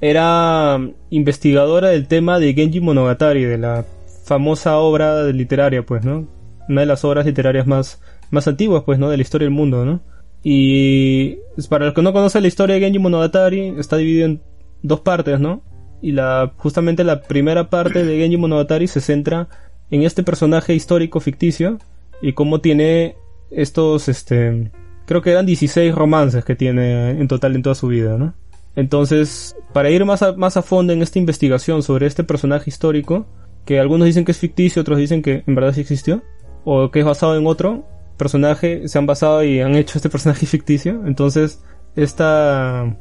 era 0.02 0.80
investigadora 1.10 1.90
del 1.90 2.08
tema 2.08 2.40
de 2.40 2.54
Genji 2.54 2.80
Monogatari, 2.80 3.44
de 3.44 3.58
la 3.58 3.86
famosa 4.24 4.78
obra 4.78 5.24
literaria, 5.26 5.86
pues, 5.86 6.06
¿no? 6.06 6.28
Una 6.68 6.82
de 6.82 6.88
las 6.88 7.04
obras 7.04 7.26
literarias 7.26 7.68
más, 7.68 8.02
más 8.32 8.48
antiguas, 8.48 8.84
pues, 8.86 9.00
¿no? 9.00 9.10
De 9.10 9.18
la 9.18 9.24
historia 9.24 9.46
del 9.46 9.54
mundo, 9.54 9.86
¿no? 9.86 10.02
Y 10.44 11.38
pues, 11.56 11.68
para 11.68 11.86
los 11.86 11.94
que 11.94 12.02
no 12.02 12.14
conocen 12.14 12.44
la 12.44 12.48
historia 12.48 12.76
de 12.76 12.82
Genji 12.82 13.00
Monogatari, 13.00 13.76
está 13.78 13.98
dividido 13.98 14.26
en 14.28 14.42
dos 14.84 15.02
partes, 15.02 15.40
¿no? 15.40 15.64
Y 16.02 16.14
la, 16.14 16.54
justamente 16.56 17.04
la 17.04 17.22
primera 17.22 17.70
parte 17.70 18.06
de 18.06 18.18
Genji 18.18 18.38
Monogatari 18.38 18.88
se 18.88 19.02
centra 19.02 19.50
en 19.92 20.04
este 20.04 20.24
personaje 20.24 20.74
histórico 20.74 21.20
ficticio 21.20 21.78
y 22.22 22.34
cómo 22.34 22.62
tiene 22.62 23.16
estos, 23.52 24.08
este, 24.08 24.72
creo 25.06 25.22
que 25.22 25.32
eran 25.32 25.46
16 25.46 25.94
romances 25.94 26.46
que 26.46 26.56
tiene 26.56 27.12
en 27.12 27.28
total 27.28 27.56
en 27.56 27.64
toda 27.64 27.76
su 27.76 27.88
vida, 27.88 28.18
¿no? 28.18 28.34
Entonces, 28.80 29.58
para 29.74 29.90
ir 29.90 30.06
más 30.06 30.22
a, 30.22 30.32
más 30.38 30.56
a 30.56 30.62
fondo 30.62 30.94
en 30.94 31.02
esta 31.02 31.20
investigación 31.20 31.84
sobre 31.84 32.08
este 32.08 32.24
personaje 32.24 32.70
histórico, 32.70 33.28
que 33.66 33.78
algunos 33.78 34.06
dicen 34.06 34.24
que 34.24 34.32
es 34.32 34.38
ficticio, 34.38 34.82
otros 34.82 34.98
dicen 34.98 35.22
que 35.22 35.44
en 35.46 35.54
verdad 35.54 35.74
sí 35.74 35.82
existió, 35.82 36.24
o 36.64 36.90
que 36.90 37.00
es 37.00 37.06
basado 37.06 37.36
en 37.36 37.46
otro 37.46 37.86
personaje, 38.16 38.88
se 38.88 38.98
han 38.98 39.06
basado 39.06 39.44
y 39.44 39.60
han 39.60 39.76
hecho 39.76 39.98
este 39.98 40.10
personaje 40.10 40.46
ficticio. 40.46 41.06
Entonces, 41.06 41.62
esta 41.98 42.98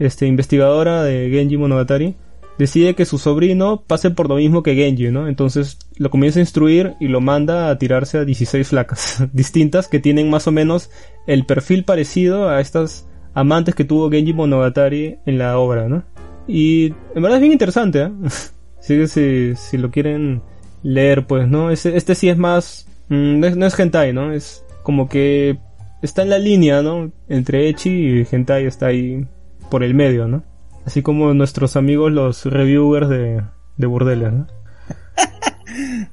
este, 0.00 0.26
investigadora 0.26 1.04
de 1.04 1.30
Genji 1.30 1.56
Monogatari 1.56 2.16
decide 2.58 2.96
que 2.96 3.04
su 3.04 3.18
sobrino 3.18 3.84
pase 3.86 4.10
por 4.10 4.28
lo 4.28 4.34
mismo 4.34 4.64
que 4.64 4.74
Genji, 4.74 5.12
¿no? 5.12 5.28
Entonces 5.28 5.78
lo 5.98 6.10
comienza 6.10 6.40
a 6.40 6.42
instruir 6.42 6.94
y 6.98 7.06
lo 7.06 7.20
manda 7.20 7.70
a 7.70 7.78
tirarse 7.78 8.18
a 8.18 8.24
16 8.24 8.66
flacas 8.66 9.24
distintas 9.32 9.86
que 9.86 10.00
tienen 10.00 10.30
más 10.30 10.48
o 10.48 10.52
menos 10.52 10.90
el 11.28 11.46
perfil 11.46 11.84
parecido 11.84 12.48
a 12.48 12.60
estas 12.60 13.06
amantes 13.34 13.74
que 13.74 13.84
tuvo 13.84 14.10
Genji 14.10 14.32
Monogatari 14.32 15.18
en 15.26 15.38
la 15.38 15.58
obra, 15.58 15.88
¿no? 15.88 16.04
Y 16.46 16.86
en 17.14 17.22
verdad 17.22 17.36
es 17.36 17.40
bien 17.40 17.52
interesante, 17.52 18.02
¿eh? 18.02 18.10
Así 18.78 18.96
que 18.96 19.06
si, 19.06 19.54
si 19.54 19.78
lo 19.78 19.90
quieren 19.90 20.42
leer, 20.82 21.26
pues, 21.26 21.48
¿no? 21.48 21.70
Este, 21.70 21.96
este 21.96 22.14
sí 22.14 22.28
es 22.28 22.36
más... 22.36 22.86
mm, 23.08 23.40
no, 23.40 23.46
es, 23.46 23.56
no 23.56 23.66
es 23.66 23.78
hentai, 23.78 24.12
¿no? 24.12 24.32
Es 24.32 24.64
como 24.82 25.08
que 25.08 25.58
está 26.02 26.22
en 26.22 26.30
la 26.30 26.38
línea, 26.38 26.82
¿no? 26.82 27.12
Entre 27.28 27.68
Echi 27.68 27.90
y 27.90 28.26
hentai 28.30 28.66
está 28.66 28.86
ahí 28.86 29.26
por 29.70 29.84
el 29.84 29.94
medio, 29.94 30.26
¿no? 30.26 30.42
Así 30.84 31.02
como 31.02 31.32
nuestros 31.32 31.76
amigos 31.76 32.10
los 32.10 32.44
reviewers 32.44 33.08
de, 33.08 33.42
de 33.76 33.86
burdeles, 33.86 34.32
¿no? 34.32 34.46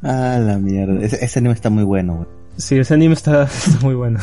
Ah, 0.02 0.40
la 0.42 0.58
mierda. 0.58 1.04
Ese, 1.04 1.24
ese 1.24 1.40
anime 1.40 1.54
está 1.54 1.70
muy 1.70 1.84
bueno, 1.84 2.14
weón. 2.14 2.28
Sí, 2.56 2.78
ese 2.78 2.94
anime 2.94 3.14
está, 3.14 3.44
está 3.66 3.80
muy 3.82 3.96
bueno. 3.96 4.20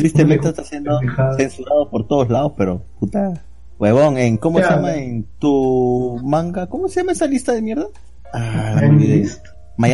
Tristemente 0.00 0.48
está 0.48 0.64
siendo 0.64 0.98
pendejada. 0.98 1.36
censurado 1.36 1.88
por 1.90 2.06
todos 2.06 2.28
lados, 2.28 2.52
pero 2.56 2.82
puta. 2.98 3.32
Huevón, 3.78 4.18
en 4.18 4.36
¿cómo 4.36 4.58
se 4.58 4.64
llama 4.68 4.94
en 4.94 5.26
tu 5.38 6.18
manga? 6.22 6.66
¿Cómo 6.66 6.88
se 6.88 7.00
llama 7.00 7.12
esa 7.12 7.26
lista 7.26 7.52
de 7.52 7.62
mierda? 7.62 7.86
Ah, 8.32 8.74
la 8.76 8.86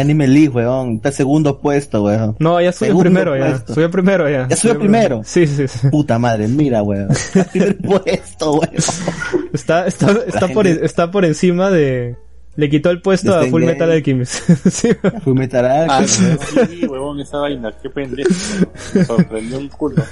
Anime 0.00 0.26
List, 0.26 0.54
weón. 0.54 0.96
Está 0.96 1.12
segundo 1.12 1.60
puesto, 1.60 2.02
weón. 2.02 2.34
No, 2.40 2.60
ya 2.60 2.72
subió 2.72 2.88
Segundo 2.90 3.04
primero, 3.10 3.36
ya. 3.36 3.64
Subió 3.66 3.90
primero, 3.90 4.28
ya. 4.28 4.48
¿Ya 4.48 4.56
subió 4.56 4.78
primero? 4.78 5.22
Sí, 5.24 5.46
sí, 5.46 5.68
sí. 5.68 5.88
Puta 5.90 6.18
madre, 6.18 6.48
mira, 6.48 6.82
weón. 6.82 7.10
Está 7.12 7.44
primer 7.44 7.78
puesto, 7.78 8.52
weón. 8.54 8.70
Está, 9.52 9.86
está, 9.86 10.10
está, 10.26 10.48
por, 10.48 10.66
gente- 10.66 10.84
está 10.84 11.10
por 11.10 11.24
encima 11.24 11.70
de... 11.70 12.16
Le 12.56 12.70
quitó 12.70 12.90
el 12.90 13.02
puesto 13.02 13.34
a 13.36 13.44
Full. 13.46 13.64
Metal 13.64 13.90
Alchemist. 13.90 14.34
sí. 14.70 14.88
Fui 15.24 15.34
metal 15.34 15.66
Ah, 15.66 15.98
Alchemist, 15.98 16.56
weón. 16.56 16.68
sí, 16.68 16.86
huevón, 16.86 17.20
esa 17.20 17.38
vaina, 17.38 17.70
qué 17.82 17.90
pendejo. 17.90 18.30
Me 18.94 19.04
sorprendió 19.04 19.58
un 19.58 19.68
culo. 19.68 20.02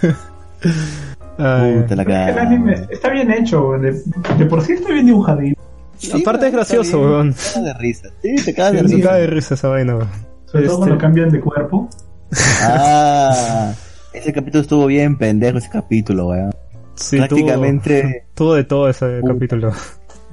Ay, 1.38 1.80
Puta 1.80 1.96
la 1.96 2.02
El 2.02 2.09
cara. 2.09 2.42
anime 2.42 2.87
está 2.90 3.11
bien 3.11 3.30
hecho, 3.30 3.72
de, 3.80 3.92
de 4.38 4.46
por 4.46 4.62
sí 4.62 4.72
está 4.74 4.92
bien 4.92 5.07
dibujadito. 5.07 5.61
Aparte 6.14 6.46
es 6.48 6.52
gracioso, 6.52 7.00
weón. 7.00 7.33
Te 7.35 7.40
cagas 7.52 7.64
de 7.64 7.74
risa. 7.74 8.09
Sí, 8.22 8.35
te 8.44 8.54
cagas 8.54 8.72
de 8.74 8.83
risa. 8.83 9.09
cae 9.09 9.20
de 9.22 9.26
risa 9.28 9.54
esa 9.54 9.68
vaina, 9.68 9.96
weón. 9.96 10.09
Sobre 10.46 10.64
todo 10.66 10.74
Este- 10.74 10.76
cuando 10.76 10.98
cambian 10.98 11.30
de 11.30 11.40
cuerpo. 11.40 11.88
Ah, 12.62 13.72
Ese 14.12 14.33
capítulo 14.33 14.62
estuvo 14.62 14.87
bien 14.87 15.16
pendejo, 15.18 15.59
ese 15.59 15.70
capítulo, 15.70 16.28
weón. 16.28 16.52
Sí, 16.94 17.16
Prácticamente- 17.18 18.26
Tuvo, 18.35 18.48
tuvo 18.50 18.54
de 18.54 18.64
todo 18.64 18.88
ese 18.88 19.20
Uh. 19.20 19.26
capítulo. 19.26 19.72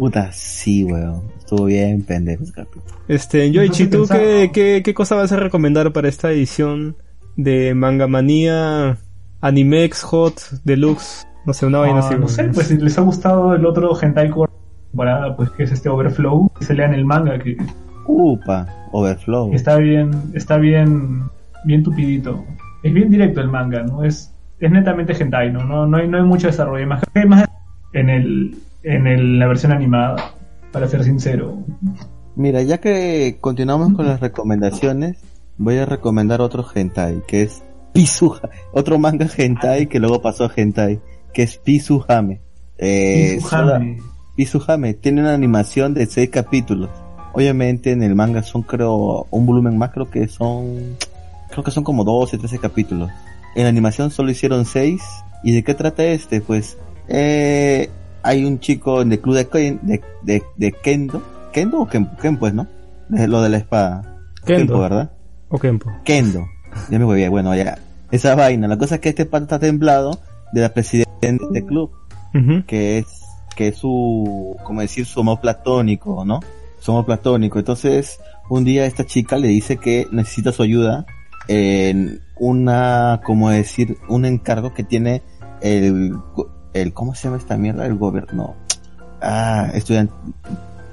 Puta, 0.01 0.31
sí, 0.31 0.83
weón. 0.83 1.21
Estuvo 1.37 1.65
bien 1.65 2.01
pendejo 2.01 2.41
ese 2.41 2.53
capítulo. 2.53 2.83
Este, 3.07 3.51
Yoichi, 3.51 3.85
¿tú 3.85 4.07
qué, 4.11 4.49
qué, 4.51 4.81
qué 4.83 4.93
cosa 4.95 5.13
vas 5.13 5.31
a 5.31 5.35
recomendar 5.37 5.93
para 5.93 6.09
esta 6.09 6.31
edición 6.31 6.95
de 7.37 7.75
Mangamanía 7.75 8.97
Animex 9.41 10.01
Hot 10.01 10.41
Deluxe? 10.63 11.27
No 11.45 11.53
sé, 11.53 11.67
una 11.67 11.77
vaina 11.77 11.97
Ah, 11.99 12.07
así. 12.07 12.15
no 12.19 12.27
sé, 12.27 12.45
pues 12.45 12.65
si 12.69 12.77
les 12.77 12.97
ha 12.97 13.01
gustado 13.01 13.53
el 13.53 13.63
otro 13.63 13.91
hentai 14.01 14.31
core 14.31 14.51
temporada, 14.89 15.35
pues 15.37 15.51
que 15.51 15.63
es 15.65 15.71
este 15.71 15.87
Overflow, 15.87 16.51
que 16.57 16.65
se 16.65 16.73
lean 16.73 16.95
el 16.95 17.05
manga, 17.05 17.37
que 17.37 17.55
Upa, 18.07 18.67
Overflow. 18.91 19.53
está 19.53 19.77
bien, 19.77 20.09
está 20.33 20.57
bien, 20.57 21.25
bien 21.65 21.83
tupidito. 21.83 22.43
Es 22.81 22.91
bien 22.91 23.11
directo 23.11 23.39
el 23.39 23.49
manga, 23.49 23.83
¿no? 23.83 24.03
Es, 24.03 24.33
es 24.59 24.71
netamente 24.71 25.13
hentai, 25.13 25.53
¿no? 25.53 25.63
No, 25.63 25.85
no 25.85 25.97
hay, 25.97 26.07
no 26.07 26.17
hay 26.17 26.23
mucho 26.23 26.47
desarrollo, 26.47 26.87
más, 26.87 27.03
hay 27.13 27.27
más 27.27 27.45
en 27.93 28.09
el, 28.09 28.55
en 28.83 29.07
el, 29.07 29.39
la 29.39 29.47
versión 29.47 29.71
animada, 29.71 30.33
para 30.71 30.87
ser 30.87 31.03
sincero. 31.03 31.57
Mira, 32.35 32.61
ya 32.61 32.79
que 32.79 33.37
continuamos 33.41 33.93
con 33.93 34.07
las 34.07 34.19
recomendaciones, 34.19 35.17
voy 35.57 35.77
a 35.77 35.85
recomendar 35.85 36.41
otro 36.41 36.65
hentai, 36.73 37.21
que 37.27 37.43
es 37.43 37.63
Pizuha, 37.93 38.49
otro 38.71 38.97
manga 38.97 39.27
hentai 39.35 39.87
que 39.87 39.99
luego 39.99 40.21
pasó 40.21 40.45
a 40.45 40.51
hentai, 40.55 40.99
que 41.33 41.43
es 41.43 41.57
Pizuhame. 41.57 42.41
Eh, 42.77 43.35
Pizuhame. 43.35 43.97
Pizuhame 44.35 44.93
tiene 44.93 45.21
una 45.21 45.33
animación 45.33 45.93
de 45.93 46.05
seis 46.05 46.29
capítulos. 46.29 46.89
Obviamente 47.33 47.91
en 47.91 48.03
el 48.03 48.15
manga 48.15 48.43
son 48.43 48.63
creo 48.63 49.27
un 49.29 49.45
volumen 49.45 49.77
más, 49.77 49.91
creo 49.91 50.09
que 50.09 50.27
son 50.27 50.97
creo 51.49 51.63
que 51.63 51.71
son 51.71 51.83
como 51.83 52.03
12, 52.03 52.37
13 52.37 52.59
capítulos. 52.59 53.09
En 53.55 53.63
la 53.63 53.69
animación 53.69 54.11
solo 54.11 54.31
hicieron 54.31 54.65
seis. 54.65 55.01
¿Y 55.43 55.53
de 55.53 55.63
qué 55.63 55.73
trata 55.73 56.03
este? 56.05 56.39
Pues 56.39 56.77
eh, 57.07 57.89
hay 58.23 58.45
un 58.45 58.59
chico 58.59 59.01
en 59.01 59.11
el 59.11 59.19
club 59.19 59.35
de, 59.35 59.49
Ken- 59.49 59.79
de, 59.83 60.01
de, 60.23 60.43
de 60.57 60.71
Kendo. 60.71 61.21
¿Kendo 61.51 61.81
o 61.81 61.87
Ken, 61.87 62.09
Ken, 62.21 62.37
pues, 62.37 62.53
no? 62.53 62.67
De- 63.09 63.27
lo 63.27 63.41
de 63.41 63.49
la 63.49 63.57
espada. 63.57 64.19
Kendo. 64.45 64.79
¿verdad? 64.79 65.11
O 65.49 65.57
Kempo. 65.59 65.91
Kendo. 66.03 66.45
Ya 66.89 66.97
me 66.99 67.05
voy 67.05 67.27
bueno, 67.27 67.53
ya. 67.55 67.77
Esa 68.11 68.35
vaina. 68.35 68.67
La 68.67 68.77
cosa 68.77 68.95
es 68.95 69.01
que 69.01 69.09
este 69.09 69.25
pata 69.25 69.43
está 69.43 69.59
templado 69.59 70.19
de 70.53 70.61
la 70.61 70.73
presidenta 70.73 71.47
del 71.51 71.65
club 71.65 71.91
que 72.65 72.97
es 72.99 73.05
que 73.57 73.67
es 73.69 73.75
su 73.77 74.55
como 74.63 74.79
decir 74.79 75.05
su 75.05 75.19
amor 75.19 75.41
platónico 75.41 76.23
no 76.23 76.39
su 76.79 76.91
amor 76.91 77.05
platónico 77.05 77.59
entonces 77.59 78.19
un 78.49 78.63
día 78.63 78.85
esta 78.85 79.05
chica 79.05 79.35
le 79.37 79.49
dice 79.49 79.75
que 79.75 80.07
necesita 80.11 80.53
su 80.53 80.63
ayuda 80.63 81.05
en 81.49 82.21
una 82.39 83.19
como 83.25 83.49
decir 83.49 83.97
un 84.07 84.23
encargo 84.23 84.73
que 84.73 84.83
tiene 84.85 85.21
el 85.61 86.15
el 86.73 86.93
cómo 86.93 87.15
se 87.15 87.23
llama 87.23 87.37
esta 87.37 87.57
mierda 87.57 87.85
el 87.85 87.95
gobierno 87.95 88.55
ah 89.21 89.69
estudiante 89.73 90.13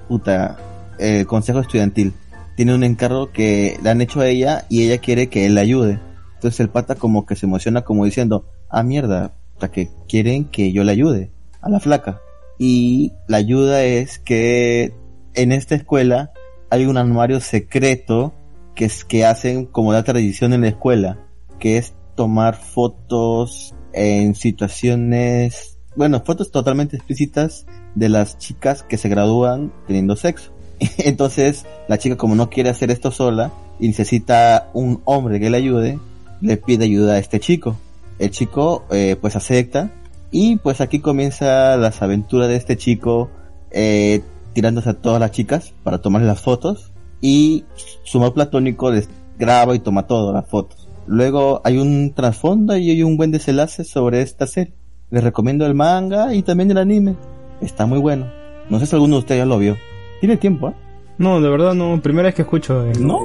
puta 0.08 0.56
el 0.98 1.26
consejo 1.26 1.60
estudiantil. 1.60 2.12
Tiene 2.56 2.74
un 2.74 2.82
encargo 2.82 3.30
que 3.30 3.78
le 3.82 3.90
han 3.90 4.00
hecho 4.00 4.20
a 4.20 4.26
ella 4.26 4.64
y 4.68 4.84
ella 4.84 4.98
quiere 4.98 5.28
que 5.28 5.46
él 5.46 5.54
la 5.54 5.60
ayude. 5.60 6.00
Entonces 6.34 6.58
el 6.60 6.70
pata 6.70 6.96
como 6.96 7.24
que 7.24 7.36
se 7.36 7.46
emociona 7.46 7.82
como 7.82 8.04
diciendo 8.04 8.46
ah 8.68 8.82
mierda 8.82 9.32
hasta 9.52 9.70
que 9.70 9.90
quieren 10.08 10.44
que 10.46 10.72
yo 10.72 10.82
le 10.82 10.92
ayude 10.92 11.30
a 11.60 11.68
la 11.68 11.78
flaca. 11.78 12.20
Y 12.58 13.12
la 13.28 13.36
ayuda 13.36 13.84
es 13.84 14.18
que 14.18 14.92
en 15.34 15.52
esta 15.52 15.76
escuela 15.76 16.32
hay 16.70 16.86
un 16.86 16.96
anuario 16.96 17.40
secreto 17.40 18.34
que 18.74 18.84
es 18.84 19.04
que 19.04 19.24
hacen 19.24 19.66
como 19.66 19.92
la 19.92 20.02
tradición 20.02 20.52
en 20.52 20.62
la 20.62 20.68
escuela, 20.68 21.18
que 21.58 21.78
es 21.78 21.94
tomar 22.16 22.56
fotos 22.56 23.74
en 23.92 24.34
situaciones, 24.34 25.78
bueno, 25.96 26.22
fotos 26.24 26.50
totalmente 26.50 26.96
explícitas 26.96 27.66
de 27.94 28.08
las 28.08 28.38
chicas 28.38 28.82
que 28.82 28.98
se 28.98 29.08
gradúan 29.08 29.72
teniendo 29.86 30.16
sexo. 30.16 30.52
Entonces, 30.98 31.66
la 31.88 31.98
chica 31.98 32.16
como 32.16 32.34
no 32.34 32.50
quiere 32.50 32.70
hacer 32.70 32.90
esto 32.90 33.10
sola 33.10 33.52
y 33.80 33.88
necesita 33.88 34.70
un 34.74 35.00
hombre 35.04 35.40
que 35.40 35.50
le 35.50 35.56
ayude, 35.56 35.98
le 36.40 36.56
pide 36.56 36.84
ayuda 36.84 37.14
a 37.14 37.18
este 37.18 37.40
chico 37.40 37.76
el 38.18 38.30
chico 38.30 38.84
eh, 38.90 39.16
pues 39.20 39.36
acepta 39.36 39.90
y 40.30 40.56
pues 40.56 40.80
aquí 40.80 41.00
comienza 41.00 41.76
las 41.76 42.02
aventuras 42.02 42.48
de 42.48 42.56
este 42.56 42.76
chico 42.76 43.30
eh, 43.70 44.22
tirándose 44.52 44.90
a 44.90 44.94
todas 44.94 45.20
las 45.20 45.30
chicas 45.30 45.72
para 45.82 45.98
tomar 45.98 46.22
las 46.22 46.40
fotos 46.40 46.92
y 47.20 47.64
su 48.04 48.18
amor 48.18 48.34
platónico 48.34 48.90
les 48.90 49.08
graba 49.38 49.74
y 49.74 49.78
toma 49.78 50.06
todas 50.06 50.34
las 50.34 50.48
fotos. 50.48 50.87
Luego 51.08 51.60
hay 51.64 51.78
un 51.78 52.12
trasfondo 52.14 52.76
y 52.76 52.90
hay 52.90 53.02
un 53.02 53.16
buen 53.16 53.30
desenlace 53.30 53.82
sobre 53.84 54.20
esta 54.22 54.46
serie. 54.46 54.74
Les 55.10 55.24
recomiendo 55.24 55.64
el 55.66 55.74
manga 55.74 56.34
y 56.34 56.42
también 56.42 56.70
el 56.70 56.78
anime. 56.78 57.16
Está 57.60 57.86
muy 57.86 57.98
bueno. 57.98 58.26
No 58.68 58.78
sé 58.78 58.86
si 58.86 58.94
alguno 58.94 59.14
de 59.16 59.20
ustedes 59.20 59.40
ya 59.40 59.46
lo 59.46 59.58
vio. 59.58 59.76
Tiene 60.20 60.36
tiempo, 60.36 60.68
¿eh? 60.68 60.74
No, 61.16 61.40
de 61.40 61.48
verdad 61.48 61.74
no. 61.74 62.00
Primera 62.02 62.26
vez 62.26 62.34
que 62.34 62.42
escucho. 62.42 62.82
de- 62.82 63.00
No. 63.00 63.20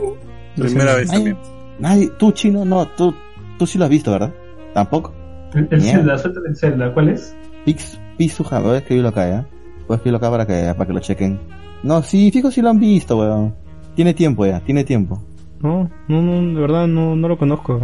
Primera 0.55 0.95
vez 0.95 1.09
Ay, 1.11 1.15
también. 1.17 1.37
Nadie, 1.79 2.09
tú 2.17 2.31
chino, 2.31 2.63
no, 2.63 2.87
tú, 2.87 3.13
tú 3.59 3.67
sí 3.67 3.77
lo 3.77 3.83
has 3.85 3.89
visto, 3.89 4.11
¿verdad? 4.11 4.31
Tampoco. 4.73 5.13
El, 5.53 5.67
el. 5.71 5.81
Zelda, 5.81 6.17
suéltame 6.17 6.49
el 6.49 6.55
Zelda, 6.55 6.93
¿cuál 6.93 7.09
es? 7.09 7.35
Pix, 7.65 7.99
Pizuha, 8.17 8.59
voy 8.59 8.75
a 8.75 8.77
escribirlo 8.77 9.09
acá, 9.09 9.27
¿ya? 9.29 9.47
Voy 9.87 9.95
a 9.95 9.95
escribirlo 9.95 10.17
acá 10.17 10.31
para 10.31 10.45
que, 10.47 10.73
para 10.73 10.87
que 10.87 10.93
lo 10.93 10.99
chequen. 10.99 11.39
No, 11.83 12.01
sí, 12.01 12.31
fijo 12.31 12.49
si 12.49 12.61
lo 12.61 12.69
han 12.69 12.79
visto, 12.79 13.17
weón. 13.17 13.53
Tiene 13.95 14.13
tiempo 14.13 14.45
ya, 14.45 14.59
tiene 14.61 14.83
tiempo. 14.83 15.21
No, 15.63 15.89
no, 16.07 16.21
no, 16.21 16.53
de 16.55 16.61
verdad 16.61 16.87
no, 16.87 17.15
no 17.15 17.27
lo 17.27 17.37
conozco. 17.37 17.79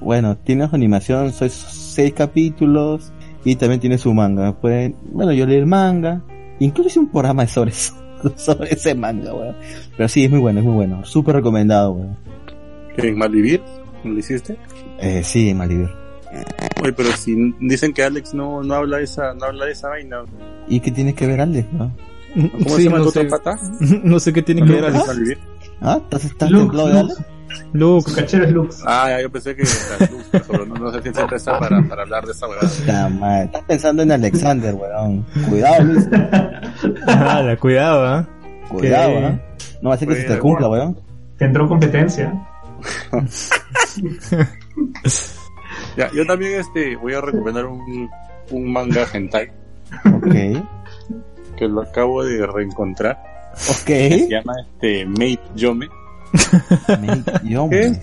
Bueno, 0.00 0.36
tiene 0.36 0.68
su 0.68 0.74
animación, 0.74 1.32
son 1.32 1.50
seis 1.50 2.12
capítulos 2.14 3.12
y 3.44 3.56
también 3.56 3.80
tiene 3.80 3.98
su 3.98 4.12
manga. 4.14 4.52
Pueden, 4.58 4.96
bueno, 5.12 5.32
yo 5.32 5.46
leí 5.46 5.58
el 5.58 5.66
manga, 5.66 6.22
incluso 6.58 6.88
hice 6.88 7.00
un 7.00 7.08
programa 7.10 7.46
sobre 7.46 7.70
eso, 7.70 7.94
sobre 8.36 8.72
ese 8.72 8.94
manga, 8.94 9.34
weón. 9.34 9.54
Pero 9.96 10.08
sí, 10.08 10.24
es 10.24 10.30
muy 10.30 10.40
bueno, 10.40 10.60
es 10.60 10.66
muy 10.66 10.74
bueno. 10.74 11.04
Súper 11.04 11.36
recomendado, 11.36 11.92
weón. 11.92 12.16
¿En 12.96 13.16
Malvivir? 13.18 13.60
¿Lo 14.04 14.18
hiciste? 14.18 14.56
Eh, 15.00 15.22
sí, 15.24 15.52
Malibir. 15.54 15.88
Oye, 16.82 16.92
pero 16.92 17.10
si 17.12 17.54
dicen 17.60 17.92
que 17.92 18.02
Alex 18.02 18.34
no, 18.34 18.62
no 18.62 18.74
habla 18.74 18.98
de 18.98 19.04
esa, 19.04 19.34
no 19.34 19.46
habla 19.46 19.66
de 19.66 19.72
esa 19.72 19.88
vaina. 19.88 20.22
¿Y 20.68 20.80
qué 20.80 20.90
tiene 20.90 21.14
que 21.14 21.26
ver 21.26 21.40
Alex, 21.40 21.72
no? 21.72 21.92
¿Cómo 22.34 22.50
Sí, 22.64 22.70
se 22.76 22.82
llama 22.84 22.96
el 22.98 23.02
no 23.04 23.08
otro 23.08 23.22
sé, 23.22 23.28
pata? 23.28 23.58
no 24.04 24.20
sé 24.20 24.32
qué 24.32 24.42
tiene 24.42 24.62
que 24.64 24.72
ver 24.72 24.84
¿Alex 24.84 24.96
Alex. 24.96 25.08
Malvivir? 25.08 25.38
¿Ah? 25.80 25.98
¿Estás, 26.02 26.24
estás 26.24 26.50
Lux, 26.50 26.62
templado 26.64 26.88
de 26.88 26.94
Lux. 26.94 27.04
Alex? 27.16 27.28
Su 27.48 27.78
Lux, 27.78 28.14
cachero 28.14 28.44
es 28.44 28.52
Lux. 28.52 28.82
Ah, 28.86 29.06
ya, 29.08 29.22
yo 29.22 29.30
pensé 29.30 29.56
que 29.56 29.62
era 29.62 30.10
Luz, 30.10 30.26
pero 30.46 30.66
no, 30.66 30.74
no 30.74 30.92
sé 30.92 31.02
si 31.02 31.12
siempre 31.14 31.36
está 31.36 31.58
para, 31.58 31.82
para 31.88 32.02
hablar 32.02 32.24
de 32.26 32.32
esa 32.32 32.46
madre, 33.08 33.44
Estás 33.44 33.62
pensando 33.62 34.02
en 34.02 34.12
Alexander, 34.12 34.74
weón. 34.74 35.24
Cuidado, 35.48 35.84
Luis. 35.84 36.08
ah, 37.06 37.56
cuidado, 37.58 38.06
¿ah? 38.06 38.28
Cuidado. 38.68 39.10
¿eh? 39.12 39.40
No 39.80 39.88
va 39.88 39.94
a 39.94 39.98
ser 39.98 40.08
que 40.08 40.16
se 40.16 40.24
te 40.24 40.38
cumpla, 40.38 40.68
weón. 40.68 40.98
Te 41.38 41.44
entró 41.46 41.68
competencia. 41.68 42.32
Ya, 45.96 46.08
yo 46.12 46.24
también 46.24 46.60
este, 46.60 46.94
voy 46.94 47.14
a 47.14 47.20
recomendar 47.20 47.66
un, 47.66 48.08
un 48.52 48.72
manga 48.72 49.04
hentai 49.12 49.50
Ok. 50.14 50.28
que 51.56 51.66
lo 51.66 51.82
acabo 51.82 52.22
de 52.22 52.46
reencontrar. 52.46 53.18
Se 53.58 54.20
Ok. 54.22 54.28
llama 54.30 54.54
este, 54.60 55.04
Mate 55.06 55.40
Yome. 55.56 55.88
Me- 57.00 57.50
yo, 57.50 57.68
¿Qué? 57.70 57.90
me- 57.90 58.00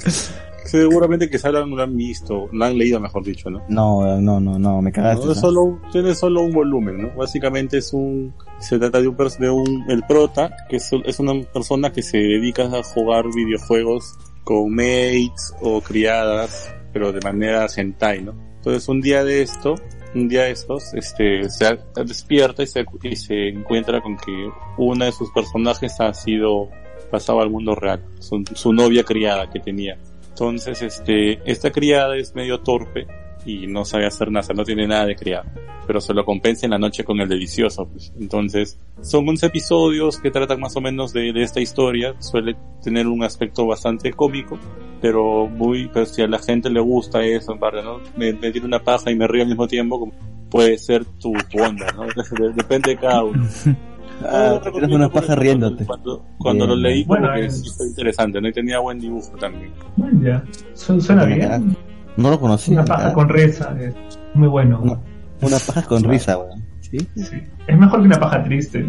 Seguramente 0.65 1.29
que 1.29 1.37
sabrán, 1.37 1.69
lo 1.69 1.81
han 1.83 1.95
visto, 1.95 2.49
lo 2.51 2.65
han 2.65 2.75
leído 2.75 2.99
mejor 2.99 3.23
dicho, 3.23 3.51
¿no? 3.51 3.61
No, 3.69 4.19
no, 4.19 4.39
no, 4.39 4.57
no, 4.57 4.81
me 4.81 4.91
cagaste. 4.91 5.23
No, 5.25 5.31
es 5.31 5.37
¿no? 5.37 5.41
solo, 5.41 5.61
un- 5.61 5.81
tiene 5.91 6.15
solo 6.15 6.41
un 6.41 6.51
volumen, 6.51 6.97
¿no? 7.03 7.11
Básicamente 7.15 7.77
es 7.77 7.93
un, 7.93 8.33
se 8.59 8.79
trata 8.79 8.99
de 8.99 9.07
un, 9.07 9.15
de 9.39 9.49
un, 9.51 9.85
el 9.89 10.01
prota, 10.07 10.49
que 10.67 10.77
es, 10.77 10.89
es 11.05 11.19
una 11.19 11.33
persona 11.53 11.91
que 11.91 12.01
se 12.01 12.17
dedica 12.17 12.63
a 12.63 12.81
jugar 12.83 13.25
videojuegos 13.33 14.15
con 14.43 14.73
mates 14.73 15.53
o 15.61 15.81
criadas, 15.81 16.73
pero 16.91 17.11
de 17.13 17.21
manera 17.21 17.67
hentai, 17.73 18.23
¿no? 18.23 18.33
Entonces 18.57 18.89
un 18.89 19.01
día 19.01 19.23
de 19.23 19.43
esto, 19.43 19.75
un 20.15 20.27
día 20.27 20.43
de 20.43 20.51
estos, 20.51 20.93
este, 20.93 21.49
se 21.49 21.77
despierta 22.03 22.63
y 22.63 22.67
se, 22.67 22.85
y 23.03 23.15
se 23.15 23.49
encuentra 23.49 24.01
con 24.01 24.17
que 24.17 24.49
una 24.77 25.05
de 25.05 25.11
sus 25.11 25.29
personajes 25.31 25.99
ha 25.99 26.13
sido 26.13 26.69
pasado 27.11 27.41
al 27.41 27.49
mundo 27.49 27.75
real, 27.75 28.01
su, 28.19 28.43
su 28.53 28.73
novia 28.73 29.03
criada 29.03 29.49
que 29.49 29.59
tenía. 29.59 29.97
Entonces, 30.29 30.81
este, 30.81 31.39
esta 31.49 31.71
criada 31.71 32.17
es 32.17 32.33
medio 32.33 32.59
torpe 32.61 33.07
y 33.45 33.67
no 33.67 33.85
sabe 33.85 34.05
hacer 34.05 34.31
nada, 34.31 34.41
o 34.41 34.43
sea, 34.47 34.55
no 34.55 34.63
tiene 34.63 34.87
nada 34.87 35.05
de 35.05 35.15
criada, 35.15 35.45
pero 35.87 36.01
se 36.01 36.13
lo 36.13 36.25
compensa 36.25 36.65
en 36.65 36.71
la 36.71 36.77
noche 36.79 37.03
con 37.03 37.19
el 37.19 37.29
delicioso, 37.29 37.87
pues. 37.87 38.11
Entonces, 38.19 38.79
son 39.01 39.27
11 39.29 39.45
episodios 39.47 40.19
que 40.19 40.31
tratan 40.31 40.59
más 40.59 40.75
o 40.75 40.81
menos 40.81 41.13
de, 41.13 41.31
de 41.33 41.43
esta 41.43 41.59
historia, 41.61 42.15
suele 42.19 42.55
tener 42.83 43.07
un 43.07 43.23
aspecto 43.23 43.65
bastante 43.67 44.11
cómico, 44.13 44.57
pero 45.01 45.47
muy, 45.47 45.89
pero 45.93 46.05
si 46.05 46.21
a 46.21 46.27
la 46.27 46.39
gente 46.39 46.69
le 46.69 46.79
gusta 46.79 47.23
eso, 47.23 47.53
en 47.53 47.59
parte, 47.59 47.83
¿no? 47.83 47.99
Me, 48.17 48.33
me 48.33 48.51
tiro 48.51 48.65
una 48.65 48.79
paja 48.83 49.11
y 49.11 49.15
me 49.15 49.27
río 49.27 49.43
al 49.43 49.49
mismo 49.49 49.67
tiempo, 49.67 49.99
como 49.99 50.13
puede 50.49 50.77
ser 50.77 51.05
tu, 51.05 51.33
tu 51.51 51.61
onda, 51.61 51.85
¿no? 51.93 52.03
De- 52.39 52.53
Depende 52.53 52.91
de 52.91 52.97
cada 52.97 53.23
uno. 53.23 53.47
Ah, 54.23 54.61
tienes 54.71 54.89
una 54.91 55.09
paja 55.09 55.35
riéndote. 55.35 55.85
Cuando, 55.85 56.23
cuando 56.37 56.65
lo 56.65 56.73
leí, 56.77 57.03
como 57.03 57.19
Bueno, 57.19 57.33
que 57.35 57.47
es- 57.47 57.61
sí 57.63 57.69
fue 57.75 57.87
interesante, 57.87 58.39
¿no? 58.39 58.47
Y 58.47 58.53
tenía 58.53 58.79
buen 58.79 58.97
dibujo 58.97 59.31
también. 59.37 59.73
Bueno, 59.97 60.21
ya. 60.25 60.43
Su- 60.73 61.01
Suena 61.01 61.25
bien. 61.25 61.75
No 62.17 62.29
lo 62.29 62.39
conocí. 62.39 62.71
Una 62.71 62.85
paja 62.85 63.07
ah, 63.09 63.13
con 63.13 63.29
risa, 63.29 63.75
es 63.79 63.93
muy 64.33 64.47
bueno. 64.47 64.79
Una, 64.81 64.99
una 65.41 65.57
paja 65.59 65.81
con 65.83 66.03
risa, 66.03 66.37
weón. 66.37 66.63
Sí, 66.81 66.97
Sí. 67.15 67.41
Es 67.67 67.77
mejor 67.77 67.99
que 68.01 68.05
una 68.05 68.19
paja 68.19 68.43
triste. 68.43 68.85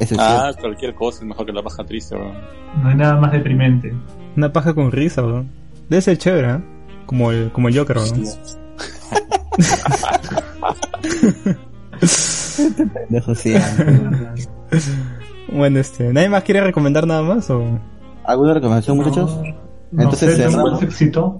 es 0.00 0.14
Ah, 0.18 0.50
cualquier 0.58 0.94
cosa 0.94 1.20
es 1.20 1.26
mejor 1.26 1.46
que 1.46 1.52
la 1.52 1.62
baja 1.62 1.84
triste, 1.84 2.16
weón. 2.16 2.34
No 2.82 2.88
hay 2.88 2.96
nada 2.96 3.16
más 3.16 3.32
deprimente. 3.32 3.94
Una 4.36 4.52
paja 4.52 4.74
con 4.74 4.90
risa, 4.90 5.22
weón. 5.24 5.50
Debe 5.88 6.02
ser 6.02 6.18
chévere, 6.18 6.52
¿eh? 6.52 6.60
Como 7.06 7.30
el, 7.30 7.52
como 7.52 7.68
el 7.68 7.78
Joker, 7.78 7.98
weón. 7.98 8.24
Pendejo, 12.92 13.34
sí. 13.34 13.54
Bueno, 15.52 15.78
este, 15.78 16.12
¿nadie 16.12 16.28
más 16.28 16.42
quiere 16.42 16.62
recomendar 16.62 17.06
nada 17.06 17.22
más 17.22 17.48
o...? 17.50 17.78
¿Alguna 18.24 18.54
recomendación, 18.54 18.96
muchachos? 18.96 19.36
No 19.36 19.63
Entonces, 19.98 20.36
sé, 20.36 20.42
¿tengo 20.42 20.50
cerramos. 20.50 20.82
éxito? 20.82 21.38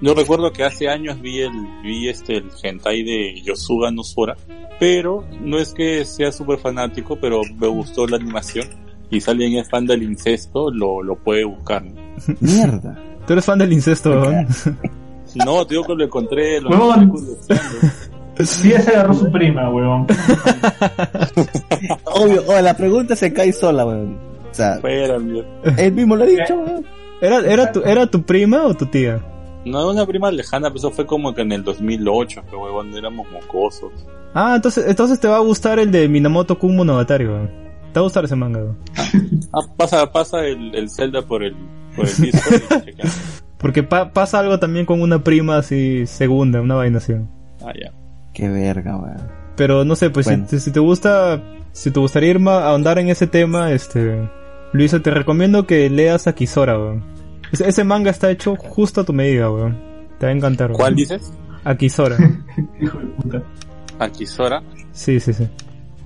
Yo 0.00 0.14
recuerdo 0.14 0.52
que 0.52 0.64
hace 0.64 0.88
años 0.88 1.20
vi 1.20 1.40
el, 1.40 1.52
vi 1.82 2.08
este, 2.08 2.38
el 2.38 2.50
hentai 2.62 3.02
de 3.02 3.40
Yosuga 3.42 3.90
no 3.90 4.02
Sora, 4.02 4.36
pero 4.80 5.24
no 5.40 5.58
es 5.58 5.72
que 5.72 6.04
sea 6.04 6.32
súper 6.32 6.58
fanático, 6.58 7.16
pero 7.20 7.40
me 7.58 7.68
gustó 7.68 8.06
la 8.06 8.16
animación. 8.16 8.66
Y 9.10 9.20
si 9.20 9.30
alguien 9.30 9.56
es 9.56 9.70
fan 9.70 9.86
del 9.86 10.02
incesto, 10.02 10.70
lo, 10.70 11.02
lo 11.02 11.16
puede 11.16 11.44
buscar. 11.44 11.84
¿no? 11.84 11.94
Mierda. 12.40 12.98
¿Tú 13.26 13.32
eres 13.32 13.44
fan 13.44 13.58
del 13.58 13.72
incesto, 13.72 14.10
weón? 14.10 14.46
No, 15.34 15.66
te 15.66 15.74
digo 15.74 15.84
que 15.84 15.94
lo 15.94 16.04
encontré, 16.04 16.60
lo 16.62 16.70
Huevón. 16.70 17.12
Sí, 18.38 18.72
ese 18.72 18.90
agarró 18.90 19.14
su 19.14 19.30
prima, 19.30 19.68
huevón. 19.70 20.06
Obvio, 22.04 22.42
oh, 22.46 22.60
la 22.60 22.74
pregunta 22.74 23.16
se 23.16 23.32
cae 23.32 23.52
sola, 23.52 23.84
weón. 23.84 24.18
O 24.50 24.54
sea, 24.54 24.74
Espera, 24.74 25.16
él 25.76 25.92
mismo 25.92 26.16
lo 26.16 26.24
ha 26.24 26.26
dicho, 26.26 26.54
weón. 26.54 26.86
¿Era, 27.20 27.38
era, 27.40 27.72
tu, 27.72 27.80
¿Era 27.82 28.06
tu 28.06 28.22
prima 28.22 28.64
o 28.64 28.74
tu 28.74 28.86
tía? 28.86 29.20
No, 29.64 29.90
una 29.90 30.06
prima 30.06 30.30
lejana, 30.30 30.68
pero 30.68 30.78
eso 30.78 30.90
fue 30.90 31.06
como 31.06 31.34
que 31.34 31.42
en 31.42 31.50
el 31.52 31.64
2008, 31.64 32.42
que 32.48 32.56
huevón, 32.56 32.94
éramos 32.96 33.26
mocosos. 33.32 33.92
Ah, 34.34 34.52
entonces, 34.56 34.84
entonces 34.86 35.18
te 35.18 35.26
va 35.28 35.36
a 35.36 35.40
gustar 35.40 35.78
el 35.78 35.90
de 35.90 36.08
Minamoto 36.08 36.58
Kun 36.58 36.76
Monogatari, 36.76 37.26
weón. 37.26 37.50
Te 37.92 37.98
va 37.98 38.00
a 38.00 38.02
gustar 38.02 38.24
ese 38.24 38.36
manga, 38.36 38.60
weón. 38.60 38.78
Ah, 39.52 39.60
pasa, 39.76 40.12
pasa 40.12 40.44
el, 40.46 40.74
el 40.74 40.90
Zelda 40.90 41.22
por 41.22 41.42
el, 41.42 41.56
por 41.96 42.06
el 42.06 42.24
y. 42.26 42.30
Porque 43.58 43.82
pa- 43.82 44.12
pasa 44.12 44.38
algo 44.38 44.58
también 44.58 44.84
con 44.86 45.00
una 45.00 45.24
prima 45.24 45.56
así 45.56 46.06
segunda, 46.06 46.60
una 46.60 46.74
vaina 46.74 46.98
así. 46.98 47.14
Ah, 47.64 47.72
ya. 47.74 47.90
Qué 48.34 48.48
verga, 48.48 48.96
weón. 48.98 49.16
Pero 49.56 49.84
no 49.84 49.96
sé, 49.96 50.10
pues 50.10 50.26
Bueno. 50.26 50.44
si, 50.48 50.60
si 50.60 50.70
te 50.70 50.78
gusta, 50.80 51.42
si 51.72 51.90
te 51.90 51.98
gustaría 51.98 52.30
ir 52.32 52.40
a 52.48 52.68
ahondar 52.68 52.98
en 52.98 53.08
ese 53.08 53.26
tema, 53.26 53.72
este, 53.72 54.28
Luisa, 54.76 55.00
te 55.00 55.10
recomiendo 55.10 55.66
que 55.66 55.88
leas 55.90 56.26
a 56.26 56.34
Kisora, 56.34 56.78
weón. 56.78 57.02
Ese, 57.52 57.68
ese 57.68 57.84
manga 57.84 58.10
está 58.10 58.30
hecho 58.30 58.56
justo 58.56 59.00
a 59.00 59.04
tu 59.04 59.12
medida, 59.12 59.50
weón. 59.50 59.78
Te 60.18 60.26
va 60.26 60.32
a 60.32 60.34
encantar, 60.34 60.68
weón. 60.70 60.78
¿Cuál 60.80 60.94
dices? 60.94 61.32
Akisora. 61.64 62.16
Hijo 62.80 62.98
de 62.98 63.06
puta. 63.06 63.42
Akisora. 63.98 64.62
Sí, 64.92 65.18
sí, 65.20 65.32
sí. 65.32 65.44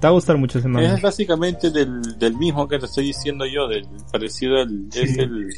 Te 0.00 0.06
va 0.06 0.08
a 0.08 0.12
gustar 0.12 0.36
mucho 0.38 0.58
ese 0.58 0.68
Es 0.68 0.72
manga. 0.72 0.96
básicamente 1.02 1.70
del, 1.70 2.00
del 2.18 2.34
mismo 2.36 2.66
que 2.66 2.78
te 2.78 2.86
estoy 2.86 3.04
diciendo 3.06 3.44
yo, 3.44 3.68
del 3.68 3.86
parecido 4.10 4.56
al, 4.58 4.86
Sí. 4.90 5.00
es 5.02 5.18
el, 5.18 5.48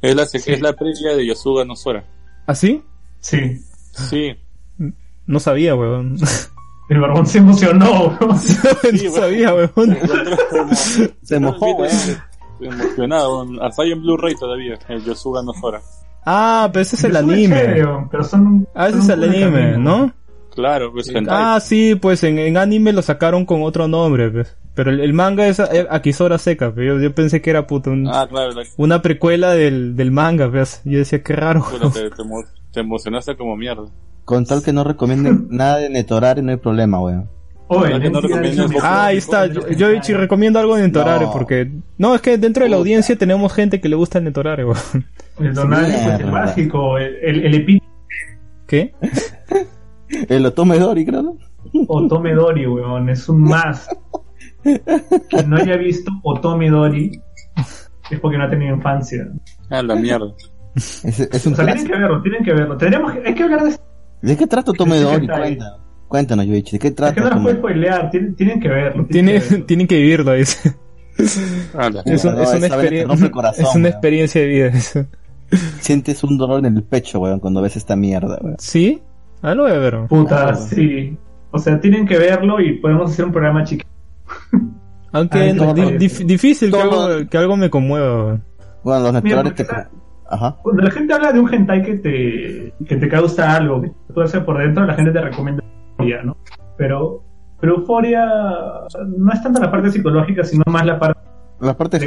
es 0.00 0.16
la, 0.16 0.22
es 0.24 0.60
la 0.60 0.72
previa 0.72 1.16
de 1.16 1.26
Yosuga 1.26 1.64
no 1.64 1.76
Sora. 1.76 2.04
¿Ah, 2.46 2.54
sí? 2.54 2.82
Sí. 3.20 3.60
Sí. 3.92 4.34
No 5.26 5.38
sabía, 5.38 5.76
weón. 5.76 6.16
El 6.88 6.98
barbón 7.00 7.26
se 7.26 7.38
emocionó, 7.38 8.08
weón. 8.20 8.30
no 8.30 9.12
sabía, 9.12 9.54
weón. 9.54 9.98
Se 11.22 11.38
mojó, 11.38 11.74
weón. 11.76 11.92
Emocionado, 12.62 13.46
hasta 13.62 13.82
ahí 13.82 13.92
en 13.92 14.02
Blu-ray 14.02 14.34
todavía, 14.34 14.78
el 14.88 15.04
Yosuga 15.04 15.42
no 15.42 15.52
Sora. 15.54 15.80
Ah, 16.24 16.68
pero 16.72 16.82
ese 16.82 16.96
es 16.96 17.04
el 17.04 17.16
anime. 17.16 17.84
pero 18.10 18.24
son. 18.24 18.66
Ah, 18.74 18.88
ese 18.88 18.98
son 19.02 19.02
es 19.02 19.08
el 19.10 19.24
anime, 19.24 19.72
camino. 19.72 19.78
¿no? 19.78 20.14
Claro, 20.54 20.92
pues 20.92 21.08
hentai. 21.08 21.34
Ah, 21.36 21.60
sí, 21.60 21.94
pues 21.94 22.22
en, 22.24 22.38
en 22.38 22.56
anime 22.58 22.92
lo 22.92 23.00
sacaron 23.02 23.44
con 23.46 23.62
otro 23.62 23.88
nombre, 23.88 24.30
pues. 24.30 24.56
Pero 24.74 24.90
el, 24.90 25.00
el 25.00 25.12
manga 25.14 25.46
es 25.46 25.58
eh, 25.58 25.86
Akisora 25.90 26.38
Seca, 26.38 26.72
pero 26.74 26.94
yo, 26.96 27.02
yo 27.02 27.14
pensé 27.14 27.40
que 27.42 27.50
era 27.50 27.66
puto 27.66 27.90
un- 27.90 28.06
Ah, 28.08 28.26
claro, 28.28 28.52
la, 28.52 28.62
una 28.76 29.02
precuela 29.02 29.52
del, 29.52 29.96
del 29.96 30.10
manga, 30.12 30.50
pues. 30.50 30.80
Yo 30.84 30.98
decía, 30.98 31.22
qué 31.22 31.34
raro. 31.34 31.64
puta, 31.64 31.90
te, 31.90 32.10
te 32.16 32.22
emo- 32.22 32.44
te 32.72 32.80
emocionaste 32.80 33.36
como 33.36 33.56
mierda. 33.56 33.84
Con 34.24 34.44
tal 34.46 34.62
que 34.62 34.72
no 34.72 34.84
recomienden 34.84 35.48
nada 35.50 35.78
de 35.78 35.90
Netorare, 35.90 36.42
no 36.42 36.50
hay 36.52 36.58
problema, 36.58 37.00
weón. 37.00 37.28
Oye, 37.78 37.92
¿Verdad 37.92 38.00
que 38.02 38.10
no 38.10 38.20
Nancy 38.20 38.26
ha 38.32 38.36
recomiendas 38.36 38.70
dicho- 38.70 38.82
Ah, 38.84 39.04
ahí 39.06 39.16
está. 39.18 39.46
Yo, 39.46 39.68
yo 39.70 39.92
Ichi, 39.92 40.12
recomiendo 40.14 40.58
algo 40.58 40.76
de 40.76 40.82
Netorare 40.82 41.24
No. 41.26 41.32
porque... 41.32 41.70
No, 41.98 42.14
es 42.14 42.20
que 42.20 42.38
dentro 42.38 42.64
de 42.64 42.70
la 42.70 42.76
audiencia 42.76 43.16
tenemos 43.16 43.52
gente 43.52 43.80
que 43.80 43.88
le 43.88 43.96
gusta 43.96 44.18
el 44.18 44.24
Netorare, 44.24 44.64
weón. 44.64 44.76
El 45.40 45.54
Donald, 45.54 45.86
pues, 46.04 46.20
el 46.20 46.30
básico, 46.30 46.98
el, 46.98 47.16
el, 47.22 47.46
el 47.46 47.54
epi- 47.66 47.82
¿Qué? 48.66 48.94
El 50.28 50.44
Otome 50.44 50.78
Dori, 50.78 51.06
creo, 51.06 51.22
¿no? 51.22 51.36
Otome 51.88 52.34
Dori, 52.34 52.66
weón, 52.66 53.08
es 53.08 53.26
un 53.30 53.42
más. 53.44 53.88
Quien 54.62 55.50
no 55.50 55.56
haya 55.56 55.76
visto 55.76 56.10
Otome 56.22 56.68
Dori 56.70 57.10
es 58.10 58.20
porque 58.20 58.36
no 58.38 58.44
ha 58.44 58.50
tenido 58.50 58.74
infancia. 58.76 59.26
Ah, 59.70 59.82
la 59.82 59.94
mierda. 59.94 60.26
Es, 60.74 61.04
es 61.04 61.46
un 61.46 61.54
O 61.54 61.56
sea, 61.56 61.64
tienen 61.66 61.86
que 61.86 61.92
verlo, 61.96 62.22
tienen 62.22 62.44
que 62.44 62.52
verlo. 62.52 62.76
Tendríamos 62.76 63.12
que, 63.12 63.22
hay 63.26 63.34
que 63.34 63.42
hablar 63.42 63.62
de 63.62 63.68
esto. 63.70 63.84
¿De 64.20 64.36
qué 64.36 64.46
trata 64.46 64.70
Otome 64.70 64.98
Dori? 65.00 65.24
hentai. 65.26 65.58
Cuéntanos. 66.12 66.46
Yoichi, 66.46 66.72
¿de 66.72 66.78
qué 66.78 66.88
Es 66.88 66.92
que 66.92 66.96
trata 66.96 67.20
no 67.20 67.26
Otome 67.26 67.42
puedes 67.42 67.58
spoilear, 67.58 68.10
tienen, 68.10 68.34
tienen 68.34 68.60
que 68.60 68.68
verlo. 68.68 69.06
Tiene, 69.06 69.40
tienen 69.40 69.40
que 69.40 69.48
verlo. 69.50 69.66
tienen 69.66 69.86
que 69.86 69.96
vivirlo, 69.96 70.32
dice. 70.34 70.74
Ah, 71.74 71.90
Es, 72.04 72.24
un- 72.24 72.34
no, 72.34 72.42
es 72.42 72.54
una, 72.54 73.30
corazón, 73.30 73.86
es 73.86 73.92
experiencia 73.92 74.40
de 74.42 74.46
vida. 74.46 74.66
eso. 74.68 75.06
Sientes 75.80 76.22
un 76.24 76.36
dolor 76.38 76.64
en 76.66 76.76
el 76.76 76.82
pecho, 76.82 77.18
weón, 77.20 77.40
cuando 77.40 77.60
ves 77.62 77.76
esta 77.76 77.96
mierda, 77.96 78.38
weón. 78.42 78.56
¿Sí? 78.58 79.00
Ah, 79.42 79.54
lo 79.54 79.62
voy 79.64 79.72
a 79.72 79.78
ver. 79.78 79.94
weón. 79.94 80.08
Puta, 80.08 80.42
Claro. 80.42 80.56
sí. 80.56 81.16
O 81.50 81.58
sea, 81.58 81.80
tienen 81.80 82.06
que 82.06 82.18
verlo 82.18 82.60
y 82.60 82.78
podemos 82.78 83.10
hacer 83.10 83.24
un 83.26 83.32
programa 83.32 83.64
chiquito. 83.64 83.88
Aunque 85.12 85.50
Ah, 85.50 85.52
no- 85.54 85.62
todo 85.64 85.74
di- 85.74 85.82
lo- 85.82 85.90
dif- 85.98 86.24
difícil 86.26 86.70
que 86.70 86.80
algo, 86.80 87.08
que 87.28 87.38
algo 87.38 87.56
me 87.56 87.68
conmueva. 87.70 88.24
weón. 88.26 88.44
Bueno, 88.84 89.12
los 89.12 89.22
te... 89.54 89.66
Ajá. 90.30 90.56
Cuando 90.62 90.82
la 90.82 90.90
gente 90.90 91.12
habla 91.12 91.30
de 91.32 91.40
un 91.40 91.52
hentai 91.54 91.82
que 91.82 91.94
te, 91.98 92.74
que 92.86 92.96
te 92.96 93.08
causa 93.08 93.54
algo, 93.54 93.82
que 93.82 93.88
te 93.88 94.12
puede 94.14 94.28
ser 94.28 94.44
por 94.46 94.58
dentro, 94.58 94.86
la 94.86 94.94
gente 94.94 95.10
te 95.12 95.20
recomienda 95.20 95.62
Pero, 96.76 97.22
pero 97.60 97.76
Euforia 97.76 98.26
no 99.06 99.32
es 99.32 99.42
tanto 99.42 99.60
la 99.60 99.70
parte 99.70 99.90
psicológica, 99.90 100.44
sino 100.44 100.62
más 100.66 100.84
la 100.86 100.98
parte 100.98 101.20
La 101.60 101.76
parte 101.76 101.98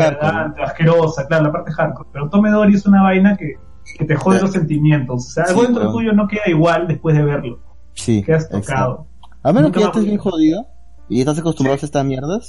asquerosa, 0.64 1.28
claro, 1.28 1.46
la 1.46 1.52
parte 1.52 1.72
hardcore. 1.72 2.10
Pero 2.12 2.30
Tomedori 2.30 2.74
es 2.76 2.86
una 2.86 3.02
vaina 3.04 3.38
que, 3.38 3.54
que 3.98 4.06
te 4.06 4.16
jode 4.16 4.38
Sí. 4.40 4.44
los 4.44 4.52
sentimientos. 4.52 5.26
O 5.28 5.30
sea, 5.30 5.44
algo 5.46 5.62
Sí, 5.62 5.68
dentro 5.68 5.92
tuyo 5.92 6.14
no 6.14 6.28
queda 6.28 6.44
igual 6.48 6.88
después 6.88 7.16
de 7.16 7.24
verlo. 7.24 7.60
Sí. 7.94 8.22
Quedas 8.24 8.46
exacto. 8.46 8.68
tocado. 8.68 9.08
A 9.44 9.54
menos 9.54 9.72
que 9.72 9.80
ya 9.80 9.86
estés 9.88 10.06
bien 10.06 10.18
jodido 10.18 10.66
y 11.08 11.20
estás 11.20 11.38
acostumbrado 11.40 11.80
a 11.82 11.86
estas 11.86 12.04
mierdas. 12.06 12.48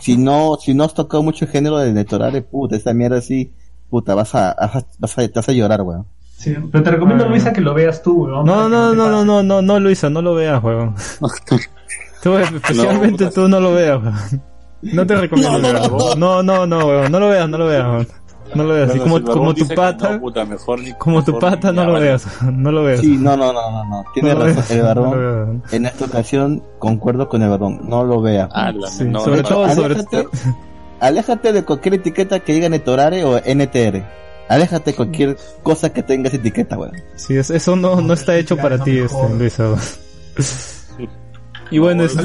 Si 0.00 0.16
no, 0.16 0.56
si 0.60 0.74
no 0.74 0.84
has 0.84 0.94
tocado 0.94 1.22
mucho 1.22 1.46
el 1.46 1.50
género 1.50 1.78
de 1.78 1.92
Netorare, 1.92 2.42
puta, 2.42 2.76
esta 2.76 2.92
mierda 2.92 3.18
así, 3.18 3.54
puta, 3.88 4.14
vas 4.14 4.34
a, 4.34 4.50
a- 4.50 4.84
vas 4.98 5.18
a, 5.18 5.22
te 5.26 5.32
vas 5.34 5.48
a 5.48 5.52
llorar, 5.52 5.80
weón. 5.82 6.06
Sí, 6.38 6.54
pero 6.70 6.84
te 6.84 6.90
recomiendo, 6.90 7.24
Ah. 7.24 7.28
Luisa, 7.28 7.52
que 7.52 7.60
lo 7.60 7.72
veas 7.74 8.02
tú, 8.02 8.24
weón. 8.26 8.44
No, 8.44 8.68
no, 8.68 8.94
no, 8.94 9.08
no, 9.10 9.24
no, 9.24 9.42
no, 9.42 9.62
no, 9.62 9.80
Luisa, 9.80 10.10
no 10.10 10.20
lo 10.22 10.34
veas, 10.34 10.62
weón. 10.62 10.94
Tú, 12.22 12.36
especialmente 12.38 13.26
puta. 13.26 13.34
tú 13.34 13.48
no 13.48 13.60
lo 13.60 13.72
veas, 13.72 14.02
weón. 14.02 14.42
No 14.82 15.06
te 15.06 15.16
recomiendo 15.16 15.58
No, 15.58 15.72
no, 15.72 15.80
verlo. 15.80 16.14
No, 16.16 16.42
no, 16.42 16.66
no, 16.66 16.86
weón. 16.86 17.12
No 17.12 17.20
lo 17.20 17.28
veas, 17.28 17.48
no 17.48 17.58
lo 17.58 17.66
veas, 17.66 17.84
weón. 17.86 18.08
No 18.54 18.62
lo 18.64 18.74
veas. 18.74 18.88
Bueno, 18.88 19.02
como, 19.26 19.32
como 19.32 19.54
tu 19.54 19.66
pata, 19.68 20.12
no, 20.12 20.20
puta, 20.20 20.44
mejor 20.44 20.80
ni- 20.80 20.92
como 20.94 21.24
tu 21.24 21.32
mejor 21.32 21.50
pata, 21.50 21.70
ni 21.70 21.76
no 21.78 21.82
lo 21.84 21.88
habla. 21.94 22.00
veas. 22.00 22.26
No 22.52 22.70
lo 22.72 22.82
veas. 22.84 23.00
Sí, 23.00 23.16
no, 23.18 23.36
no, 23.36 23.52
no, 23.52 23.70
no, 23.72 23.84
no. 23.84 24.04
Tiene 24.14 24.28
No 24.34 24.38
lo 24.38 24.44
razón 24.46 24.56
veas, 24.56 24.70
el 24.70 24.78
no 24.78 24.82
lo 24.82 24.88
barbón. 25.02 25.60
veas. 25.62 25.72
En 25.72 25.86
esta 25.86 26.04
ocasión 26.04 26.62
concuerdo 26.78 27.28
con 27.28 27.42
el 27.42 27.48
barbón. 27.50 27.80
No 27.88 28.04
lo 28.04 28.20
vea. 28.22 28.48
Ah, 28.52 28.72
Sí, 28.88 29.04
no, 29.04 29.20
sobre 29.20 29.42
no, 29.42 29.48
todo, 29.48 29.68
sobre 29.70 29.94
aléjate, 29.94 30.28
aléjate 31.00 31.52
de 31.52 31.64
cualquier 31.64 31.94
etiqueta 31.94 32.40
que 32.40 32.52
diga 32.52 32.68
Netorare 32.68 33.24
o 33.24 33.36
NTR. 33.44 34.04
Aléjate 34.48 34.90
de 34.92 34.96
cualquier 34.96 35.36
cosa 35.62 35.92
que 35.92 36.02
tenga 36.02 36.28
esa 36.28 36.36
etiqueta, 36.36 36.78
weón. 36.78 36.92
Sí, 37.16 37.36
es- 37.36 37.50
eso 37.50 37.74
no, 37.76 38.00
no 38.00 38.12
está 38.14 38.36
hecho 38.36 38.56
para 38.56 38.78
ti, 38.82 38.98
este, 38.98 39.16
weón. 39.16 39.38
Y 41.70 41.78
bueno, 41.78 42.04
este, 42.04 42.22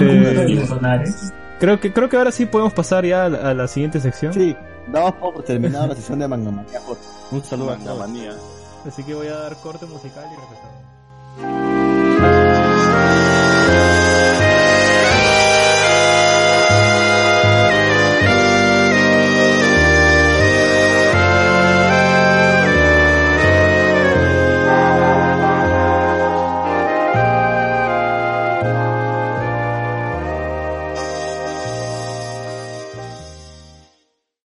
creo 1.60 1.80
que, 1.80 1.92
creo 1.94 2.10
que 2.10 2.18
ahora 2.18 2.32
sí 2.32 2.46
podemos 2.46 2.74
pasar 2.74 3.06
ya 3.06 3.26
a 3.26 3.30
la, 3.30 3.50
a 3.50 3.54
la 3.54 3.68
siguiente 3.68 4.00
sección. 4.00 4.34
Sí, 4.34 4.56
damos 4.92 5.14
por 5.14 5.42
terminada 5.44 5.88
la 5.88 5.96
sesión 5.96 6.20
de 6.20 6.28
Mangamanía. 6.28 6.80
Un 7.32 7.44
saludo 7.44 7.72
a 7.72 7.78
todos. 7.78 8.00
manía. 8.00 8.34
Así 8.88 9.04
que 9.04 9.14
voy 9.14 9.28
a 9.28 9.36
dar 9.38 9.56
corte 9.58 9.86
musical 9.86 10.26
y 10.26 10.36
regresamos. 11.40 11.81